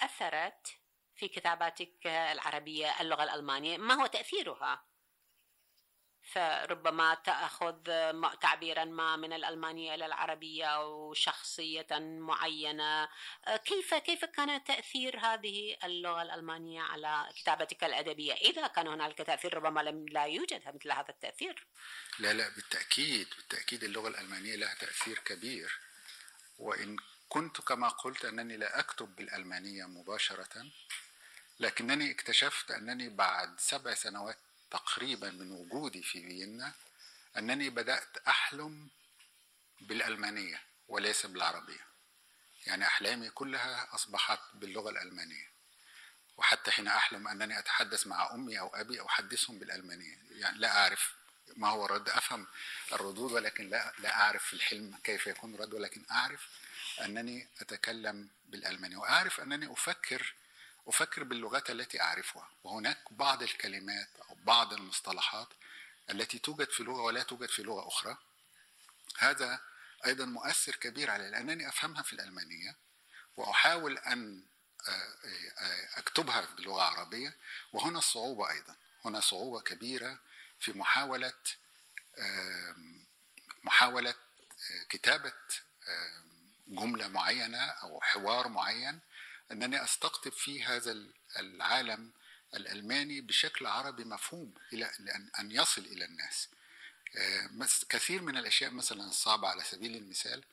أثرت 0.01 0.67
في 1.17 1.29
كتاباتك 1.29 2.07
العربية 2.07 3.01
اللغة 3.01 3.25
الألمانية؟ 3.25 3.79
ما 3.79 3.95
هو 3.95 4.07
تأثيرها؟ 4.07 4.85
فربما 6.33 7.15
تأخذ 7.15 7.77
تعبيرا 8.41 8.85
ما 8.85 9.17
من 9.17 9.33
الألمانية 9.33 9.95
إلى 9.95 10.07
العربية 10.07 10.65
أو 10.65 11.15
شخصية 11.15 11.87
معينة. 12.01 13.09
كيف 13.65 13.95
كيف 13.95 14.25
كان 14.25 14.65
تأثير 14.65 15.19
هذه 15.19 15.77
اللغة 15.85 16.23
الألمانية 16.23 16.83
على 16.83 17.29
كتابتك 17.37 17.85
الأدبية؟ 17.85 18.33
إذا 18.33 18.67
كان 18.67 18.87
هنالك 18.89 19.19
تأثير 19.19 19.55
ربما 19.55 19.81
لم 19.81 20.09
لا 20.09 20.25
يوجد 20.25 20.63
مثل 20.75 20.93
هذا 20.93 21.09
التأثير. 21.09 21.67
لا 22.19 22.33
لا 22.33 22.49
بالتأكيد 22.49 23.29
بالتأكيد 23.37 23.85
اللغة 23.85 24.09
الألمانية 24.09 24.57
لها 24.57 24.75
تأثير 24.75 25.19
كبير. 25.19 25.81
وإن 26.59 26.97
كنت 27.35 27.61
كما 27.61 27.89
قلت 27.89 28.25
أنني 28.25 28.57
لا 28.57 28.79
أكتب 28.79 29.17
بالألمانية 29.17 29.85
مباشرة 29.85 30.67
لكنني 31.61 32.11
اكتشفت 32.11 32.71
أنني 32.71 33.09
بعد 33.09 33.61
سبع 33.61 33.95
سنوات 33.95 34.39
تقريبا 34.71 35.31
من 35.31 35.53
وجودي 35.53 36.03
في 36.03 36.23
فيينا 36.23 36.73
أنني 37.37 37.71
بدأت 37.71 38.17
أحلم 38.29 38.89
بالألمانية 39.81 40.61
وليس 40.89 41.27
بالعربية. 41.27 41.87
يعني 42.67 42.87
أحلامي 42.87 43.31
كلها 43.31 43.95
أصبحت 43.95 44.41
باللغة 44.55 44.91
الألمانية. 44.91 45.49
وحتى 46.37 46.71
حين 46.71 46.89
أحلم 46.89 47.29
أنني 47.29 47.59
أتحدث 47.59 48.07
مع 48.07 48.35
أمي 48.35 48.61
أو 48.61 48.69
أبي 48.75 49.03
أحدثهم 49.03 49.59
بالألمانية. 49.59 50.19
يعني 50.31 50.59
لا 50.59 50.79
أعرف 50.79 51.15
ما 51.57 51.69
هو 51.69 51.87
الرد 51.87 52.09
أفهم 52.09 52.47
الردود 52.93 53.33
ولكن 53.33 53.71
لا, 53.71 53.93
لا 53.99 54.21
أعرف 54.21 54.45
في 54.45 54.53
الحلم 54.53 54.99
كيف 55.05 55.27
يكون 55.27 55.55
الرد 55.55 55.75
ولكن 55.75 56.05
أعرف 56.11 56.49
أنني 57.01 57.49
أتكلم 57.61 58.29
بالألمانية 58.49 58.97
وأعرف 58.97 59.41
أنني 59.41 59.73
أفكر 59.73 60.35
أفكر 60.87 61.23
باللغات 61.25 61.71
التي 61.71 62.03
أعرفها. 62.03 62.49
وهناك 62.65 62.99
بعض 63.11 63.43
الكلمات 63.43 64.09
أو 64.31 64.37
بعض 64.45 64.73
المصطلحات 64.73 65.49
التي 66.11 66.39
توجد 66.39 66.71
في 66.71 66.83
لغة 66.83 67.03
ولا 67.03 67.23
توجد 67.23 67.49
في 67.49 67.63
لغة 67.63 67.89
أخرى. 67.89 68.17
هذا 69.19 69.61
أيضا 70.07 70.25
مؤثر 70.25 70.77
كبير 70.77 71.11
علي 71.11 71.31
لأنني 71.31 71.69
أفهمها 71.69 72.03
في 72.03 72.13
الألمانية 72.13 72.77
وأحاول 73.37 73.99
أن 73.99 74.43
آه، 74.89 75.15
آه، 75.59 75.99
أكتبها 75.99 76.41
باللغة 76.57 76.89
العربية. 76.89 77.37
وهنا 77.73 77.99
الصعوبة 77.99 78.51
أيضا 78.51 78.77
هنا 79.05 79.21
صعوبة 79.21 79.61
كبيرة 79.61 80.19
في 80.61 80.73
محاولة 80.73 81.33
محاولة 83.65 84.11
آه، 84.11 84.85
كتابة 84.89 85.33
جملة 86.67 87.09
معينة 87.09 87.59
أو 87.59 88.01
حوار 88.01 88.49
معين 88.49 89.01
أنني 89.53 89.85
أستقطب 89.85 90.33
فيه 90.33 90.77
هذا 90.77 90.97
العالم 91.39 92.13
الألماني 92.55 93.21
بشكل 93.21 93.67
عربي 93.67 94.05
مفهوم 94.05 94.55
إلى 94.73 94.91
أن 95.39 95.51
يصل 95.51 95.83
إلى 95.83 96.05
الناس. 96.05 96.49
آه، 97.17 97.51
كثير 97.89 98.23
من 98.23 98.37
الأشياء 98.37 98.71
مثلا 98.71 99.05
الصعبة 99.05 99.49
على 99.49 99.63
سبيل 99.63 99.97
المثال 99.97 100.45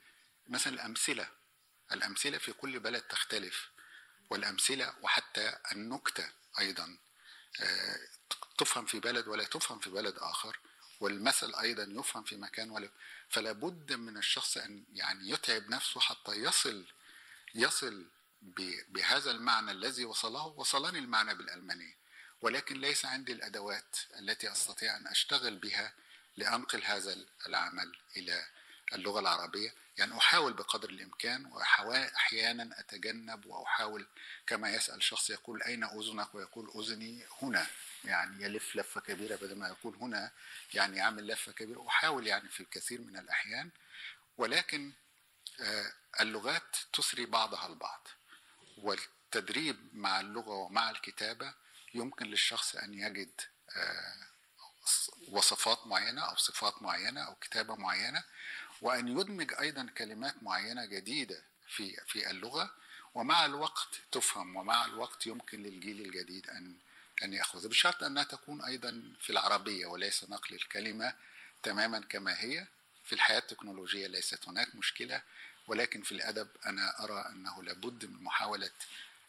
مثلا 0.48 0.72
الأمثلة. 0.72 1.28
الأمثلة 1.92 2.38
في 2.38 2.52
كل 2.52 2.80
بلد 2.80 3.02
تختلف 3.02 3.68
والأمثلة 4.30 4.94
وحتى 5.02 5.58
النكتة 5.72 6.30
أيضا. 6.58 6.98
آه، 7.60 7.98
تفهم 8.58 8.86
في 8.86 9.00
بلد 9.00 9.28
ولا 9.28 9.44
تفهم 9.44 9.78
في 9.78 9.90
بلد 9.90 10.14
آخر 10.18 10.58
والمثل 11.00 11.54
أيضا 11.54 11.86
يفهم 12.00 12.22
في 12.22 12.36
مكان 12.36 12.70
ولا 12.70 12.88
فلا 13.32 13.52
بد 13.52 13.92
من 13.92 14.16
الشخص 14.16 14.56
أن 14.56 14.84
يعني 14.94 15.30
يتعب 15.30 15.70
نفسه 15.70 16.00
حتى 16.00 16.32
يصل 16.32 16.84
يصل 17.54 18.06
بهذا 18.88 19.30
المعنى 19.30 19.70
الذي 19.70 20.04
وصله 20.04 20.46
وصلني 20.46 20.98
المعنى 20.98 21.34
بالألمانية 21.34 22.02
ولكن 22.42 22.80
ليس 22.80 23.04
عندي 23.04 23.32
الأدوات 23.32 23.96
التي 24.18 24.52
أستطيع 24.52 24.96
أن 24.96 25.06
أشتغل 25.06 25.56
بها 25.56 25.92
لأنقل 26.36 26.84
هذا 26.84 27.16
العمل 27.46 27.92
إلى 28.16 28.44
اللغة 28.92 29.20
العربية. 29.20 29.74
يعني 29.98 30.18
أحاول 30.18 30.52
بقدر 30.52 30.90
الإمكان 30.90 31.46
وأحيانا 31.46 32.80
أتجنب 32.80 33.46
وأحاول 33.46 34.06
كما 34.46 34.70
يسأل 34.70 35.02
شخص 35.02 35.30
يقول 35.30 35.62
أين 35.62 35.84
أذنك؟ 35.84 36.34
ويقول 36.34 36.70
أذني 36.74 37.24
هنا. 37.42 37.66
يعني 38.04 38.44
يلف 38.44 38.76
لفة 38.76 39.00
كبيرة 39.00 39.36
بدل 39.36 39.58
ما 39.58 39.68
يقول 39.68 39.96
هنا 39.96 40.30
يعني 40.74 40.96
يعمل 40.96 41.26
لفة 41.26 41.52
كبيرة. 41.52 41.86
أحاول 41.88 42.26
يعني 42.26 42.48
في 42.48 42.60
الكثير 42.60 43.00
من 43.00 43.18
الأحيان 43.18 43.70
ولكن 44.38 44.92
آه، 45.60 45.92
اللغات 46.20 46.76
تسري 46.92 47.26
بعضها 47.26 47.66
البعض. 47.66 48.08
والتدريب 48.78 49.76
مع 49.92 50.20
اللغة 50.20 50.54
ومع 50.54 50.90
الكتابة 50.90 51.54
يمكن 51.94 52.26
للشخص 52.26 52.76
أن 52.76 52.94
يجد 52.94 53.40
آه، 53.76 54.26
وصفات 55.28 55.86
معينة 55.86 56.22
أو 56.22 56.36
صفات 56.36 56.82
معينة 56.82 57.20
أو 57.20 57.34
كتابة 57.34 57.76
معينة 57.76 58.24
وأن 58.80 59.08
يدمج 59.08 59.52
أيضا 59.60 59.86
كلمات 59.98 60.42
معينة 60.42 60.84
جديدة 60.84 61.42
في 61.68 61.96
في 62.06 62.30
اللغة 62.30 62.70
ومع 63.14 63.44
الوقت 63.44 64.00
تفهم 64.12 64.56
ومع 64.56 64.84
الوقت 64.84 65.26
يمكن 65.26 65.62
للجيل 65.62 66.00
الجديد 66.00 66.50
أن 66.50 66.76
أن 67.22 67.32
يأخذ 67.32 67.68
بشرط 67.68 68.02
أنها 68.02 68.24
تكون 68.24 68.62
أيضا 68.64 69.02
في 69.20 69.30
العربية 69.30 69.86
وليس 69.86 70.24
نقل 70.24 70.54
الكلمة 70.54 71.14
تماما 71.62 72.00
كما 72.00 72.40
هي. 72.40 72.66
في 73.04 73.12
الحياة 73.12 73.38
التكنولوجية 73.38 74.06
ليست 74.06 74.48
هناك 74.48 74.74
مشكلة 74.74 75.22
ولكن 75.66 76.02
في 76.02 76.12
الأدب 76.12 76.48
أنا 76.66 77.04
أرى 77.04 77.26
أنه 77.28 77.62
لابد 77.62 78.04
من 78.04 78.22
محاولة 78.22 78.70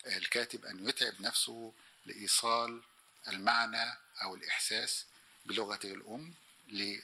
الكاتب 0.07 0.65
أن 0.65 0.89
يتعب 0.89 1.21
نفسه 1.21 1.73
لإيصال 2.05 2.81
المعنى 3.27 3.97
أو 4.23 4.35
الإحساس 4.35 5.05
بلغته 5.45 5.93
الأم 5.93 6.33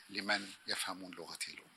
لمن 0.09 0.51
يفهمون 0.67 1.11
لغته 1.11 1.53
الأم. 1.53 1.69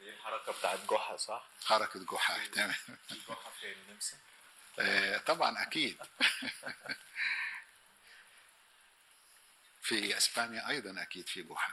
دي 0.00 0.10
الحركة 0.10 0.52
بتاعت 0.52 0.78
جحا 0.90 1.16
صح؟ 1.16 1.46
حركة 1.64 2.04
جحا 2.12 2.46
تمام. 2.46 2.74
جحا 3.28 3.50
في 3.60 3.72
النمسا. 3.72 4.16
طبعا 5.26 5.62
أكيد. 5.62 5.96
في 9.90 10.16
إسبانيا 10.16 10.68
أيضا 10.68 11.02
أكيد 11.02 11.28
في 11.28 11.42
جحا 11.42 11.72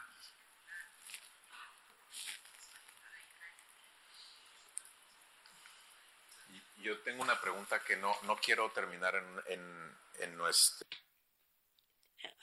Yo 6.79 6.97
tengo 6.99 7.21
una 7.23 7.41
pregunta 7.41 7.83
que 7.83 7.97
no, 7.97 8.15
no 8.23 8.37
quiero 8.37 8.71
terminar 8.71 9.13
en, 9.15 9.41
en, 9.53 9.97
en 10.19 10.37
nuestro... 10.37 10.87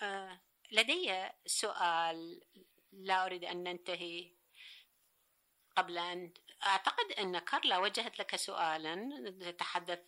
آه، 0.02 0.40
لدي 0.70 1.30
سؤال 1.46 2.40
لا 2.92 3.26
أريد 3.26 3.44
أن 3.44 3.64
ننتهي 3.64 4.32
قبل 5.76 5.98
أن 5.98 6.34
أعتقد 6.66 7.12
أن 7.12 7.38
كارلا 7.38 7.78
وجهت 7.78 8.18
لك 8.18 8.36
سؤالا 8.36 8.94
تحدث 9.58 10.00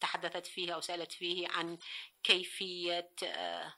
تحدثت 0.00 0.46
فيه 0.46 0.74
أو 0.74 0.80
سألت 0.80 1.12
فيه 1.12 1.48
عن 1.48 1.78
كيفية 2.22 3.12
آه، 3.24 3.74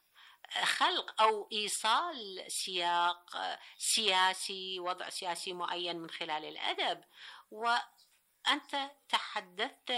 خلق 0.65 1.23
أو 1.23 1.49
إيصال 1.53 2.45
سياق 2.49 3.37
آه، 3.37 3.59
سياسي 3.79 4.81
وضع 4.81 5.09
سياسي 5.09 5.53
معين 5.53 5.97
من 5.99 6.11
خلال 6.11 6.45
الأدب. 6.45 7.05
وأنت 7.51 8.91
تحدثت 9.09 9.93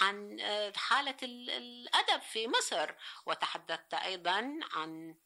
عن 0.00 0.40
آه، 0.40 0.72
حالة 0.76 1.16
ال- 1.22 1.50
الأدب 1.50 2.22
في 2.22 2.48
مصر 2.48 2.94
وتحدثت 3.26 3.94
أيضا 3.94 4.58
عن 4.72 5.16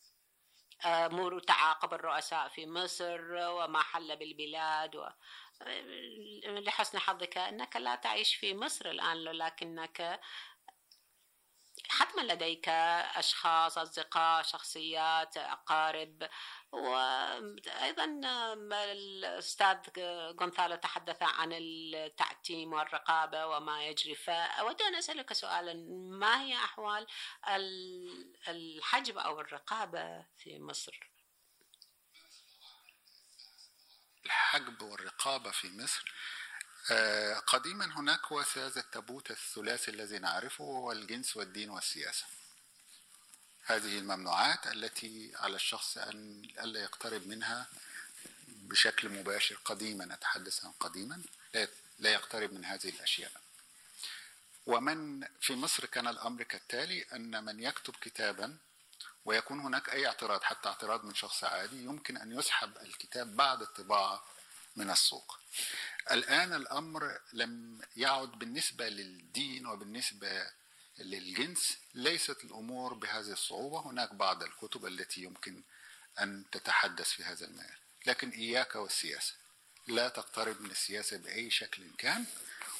تعاقب 1.40 1.94
الرؤساء 1.94 2.48
في 2.48 2.66
مصر 2.66 3.20
وما 3.34 3.82
حل 3.82 4.16
بالبلاد 4.16 4.96
لحسن 6.44 6.98
حظك 6.98 7.38
أنك 7.38 7.76
لا 7.76 7.94
تعيش 7.94 8.34
في 8.34 8.54
مصر 8.54 8.90
الآن 8.90 9.24
لكنك 9.24 10.20
حتما 11.88 12.22
لديك 12.22 12.68
أشخاص 12.68 13.78
أصدقاء 13.78 14.42
شخصيات 14.42 15.36
أقارب 15.36 16.28
وأيضا 16.72 18.04
الأستاذ 18.72 19.76
غونثالو 20.40 20.76
تحدث 20.76 21.22
عن 21.22 21.52
التعتيم 21.52 22.72
والرقابة 22.72 23.46
وما 23.46 23.86
يجري 23.86 24.14
فأود 24.14 24.82
أن 24.82 24.94
أسألك 24.94 25.32
سؤالا 25.32 25.74
ما 26.10 26.42
هي 26.42 26.54
أحوال 26.54 27.06
ال- 27.48 28.36
الحجب 28.48 29.18
أو 29.18 29.40
الرقابة 29.40 30.26
في 30.36 30.58
مصر؟ 30.58 31.11
الحجب 34.26 34.82
والرقابة 34.82 35.50
في 35.50 35.68
مصر. 35.70 36.12
آه، 36.90 37.34
قديما 37.38 37.84
هناك 37.98 38.20
هو 38.26 38.40
هذا 38.56 38.80
التابوت 38.80 39.30
الثلاثي 39.30 39.90
الذي 39.90 40.18
نعرفه 40.18 40.64
هو 40.64 40.92
الجنس 40.92 41.36
والدين 41.36 41.70
والسياسة. 41.70 42.24
هذه 43.64 43.98
الممنوعات 43.98 44.66
التي 44.66 45.32
على 45.36 45.56
الشخص 45.56 45.98
أن 45.98 46.42
ألا 46.60 46.80
يقترب 46.82 47.26
منها 47.26 47.66
بشكل 48.48 49.08
مباشر 49.08 49.58
قديما 49.64 50.14
أتحدث 50.14 50.64
عن 50.64 50.72
قديما 50.72 51.22
لا- 51.98 52.12
يقترب 52.12 52.52
من 52.52 52.64
هذه 52.64 52.88
الأشياء. 52.88 53.32
ومن 54.66 55.26
في 55.40 55.54
مصر 55.54 55.86
كان 55.86 56.08
الأمر 56.08 56.42
كالتالي 56.42 57.02
أن 57.02 57.44
من 57.44 57.60
يكتب 57.62 57.96
كتابا 58.00 58.58
ويكون 59.24 59.60
هناك 59.60 59.88
أي 59.88 60.06
اعتراض 60.06 60.42
حتى 60.42 60.68
اعتراض 60.68 61.04
من 61.04 61.14
شخص 61.14 61.44
عادي 61.44 61.84
يمكن 61.84 62.16
أن 62.16 62.38
يسحب 62.38 62.76
الكتاب 62.76 63.36
بعد 63.36 63.62
الطباعة 63.62 64.24
من 64.76 64.90
السوق. 64.90 65.38
الآن 66.10 66.52
الأمر 66.52 67.18
لم 67.32 67.80
يعد 67.96 68.30
بالنسبة 68.30 68.88
للدين 68.88 69.66
وبالنسبة 69.66 70.50
للجنس 70.98 71.78
ليست 71.94 72.44
الأمور 72.44 72.94
بهذه 72.94 73.32
الصعوبة. 73.32 73.80
هناك 73.80 74.14
بعض 74.14 74.42
الكتب 74.42 74.86
التي 74.86 75.22
يمكن 75.22 75.62
أن 76.20 76.44
تتحدث 76.52 77.08
في 77.08 77.24
هذا 77.24 77.46
المجال. 77.46 77.76
لكن 78.06 78.30
إياك 78.30 78.76
والسياسة. 78.76 79.34
لا 79.86 80.08
تقترب 80.08 80.60
من 80.60 80.70
السياسة 80.70 81.16
بأي 81.16 81.50
شكل 81.50 81.90
كان. 81.98 82.24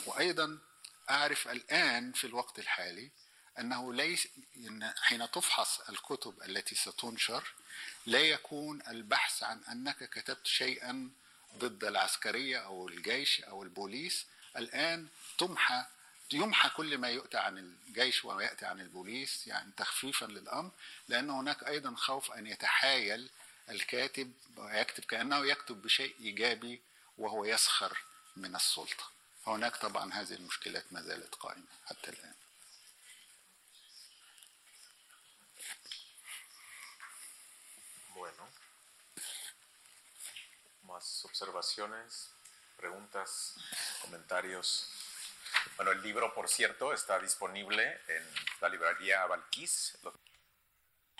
وأيضا 0.07 0.59
أعرف 1.11 1.49
الآن 1.49 2.13
في 2.13 2.27
الوقت 2.27 2.59
الحالي 2.59 3.11
أنه 3.59 3.95
ليس 3.95 4.29
إن 4.57 4.93
حين 5.03 5.31
تفحص 5.31 5.81
الكتب 5.81 6.43
التي 6.43 6.75
ستنشر 6.75 7.53
لا 8.07 8.21
يكون 8.21 8.83
البحث 8.89 9.43
عن 9.43 9.61
أنك 9.65 10.11
كتبت 10.11 10.47
شيئا 10.47 11.11
ضد 11.59 11.85
العسكرية 11.85 12.59
أو 12.59 12.89
الجيش 12.89 13.41
أو 13.41 13.63
البوليس. 13.63 14.27
الآن 14.57 15.09
تمحى 15.39 15.85
يمحى 16.33 16.69
كل 16.69 16.99
ما 16.99 17.09
يؤتى 17.09 17.39
عن 17.39 17.59
الجيش 17.59 18.25
ويأتي 18.25 18.67
عن 18.67 18.81
البوليس 18.81 19.47
يعني 19.47 19.73
تخفيفا 19.77 20.27
للأمر 20.27 20.71
لأن 21.09 21.31
هناك 21.31 21.63
أيضا 21.63 21.95
خوف 21.95 22.33
أن 22.33 22.47
يتحايل 22.47 23.31
الكاتب 23.71 24.33
ويكتب 24.57 25.05
كأنه 25.05 25.47
يكتب 25.47 25.83
بشيء 25.83 26.15
إيجابي 26.21 26.81
وهو 27.19 27.45
يسخر 27.45 27.99
من 28.37 28.57
السلطة. 28.57 29.05
هناك 29.47 29.77
طبعا 29.77 30.13
هذه 30.13 30.35
المشكلات 30.35 30.85
ما 30.91 31.03
زالت 31.03 31.35
قائمة 31.35 31.65
حتى 31.87 32.11
الآن. 32.11 32.35
Más 40.92 41.26
observaciones, 41.26 42.32
preguntas, 42.78 43.56
comentarios. 44.02 44.90
Bueno, 45.76 45.92
el 45.92 46.02
libro, 46.02 46.34
por 46.34 46.48
cierto, 46.50 46.94
está 46.94 47.20
disponible 47.20 47.84
en 48.08 48.24
la 48.62 48.70
librería 48.70 49.26
Balquís. 49.26 49.98
Lo- 50.04 50.14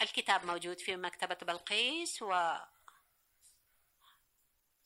الكتاب 0.02 0.46
موجود 0.46 0.80
في 0.80 0.96
مكتبة 0.98 1.36
بلقيس 1.42 2.22
و 2.22 2.34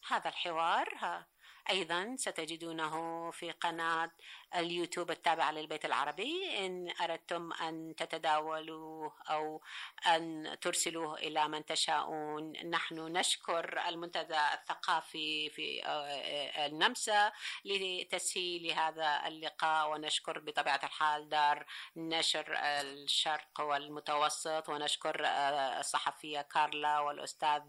هذا 0.07 0.29
الحوار 0.29 0.95
ها- 0.95 1.27
أيضا 1.69 2.15
ستجدونه 2.19 3.31
في 3.31 3.51
قناة 3.51 4.11
اليوتيوب 4.54 5.10
التابعة 5.10 5.52
للبيت 5.52 5.84
العربي 5.84 6.66
إن 6.66 6.92
أردتم 7.00 7.52
أن 7.52 7.94
تتداولوا 7.96 9.10
أو 9.30 9.62
أن 10.06 10.56
ترسلوه 10.60 11.18
إلى 11.18 11.48
من 11.48 11.64
تشاءون. 11.64 12.52
نحن 12.52 12.94
نشكر 12.94 13.88
المنتدى 13.88 14.38
الثقافي 14.54 15.50
في 15.50 15.86
آه، 15.86 16.66
النمسا 16.66 17.32
لتسهيل 17.64 18.72
هذا 18.72 19.22
اللقاء 19.26 19.90
ونشكر 19.90 20.38
بطبيعة 20.38 20.80
الحال 20.84 21.28
دار 21.28 21.66
نشر 21.96 22.54
الشرق 22.58 23.60
والمتوسط 23.60 24.68
ونشكر 24.68 25.26
آه، 25.26 25.80
الصحفية 25.80 26.40
كارلا 26.40 26.98
والأستاذ 27.00 27.62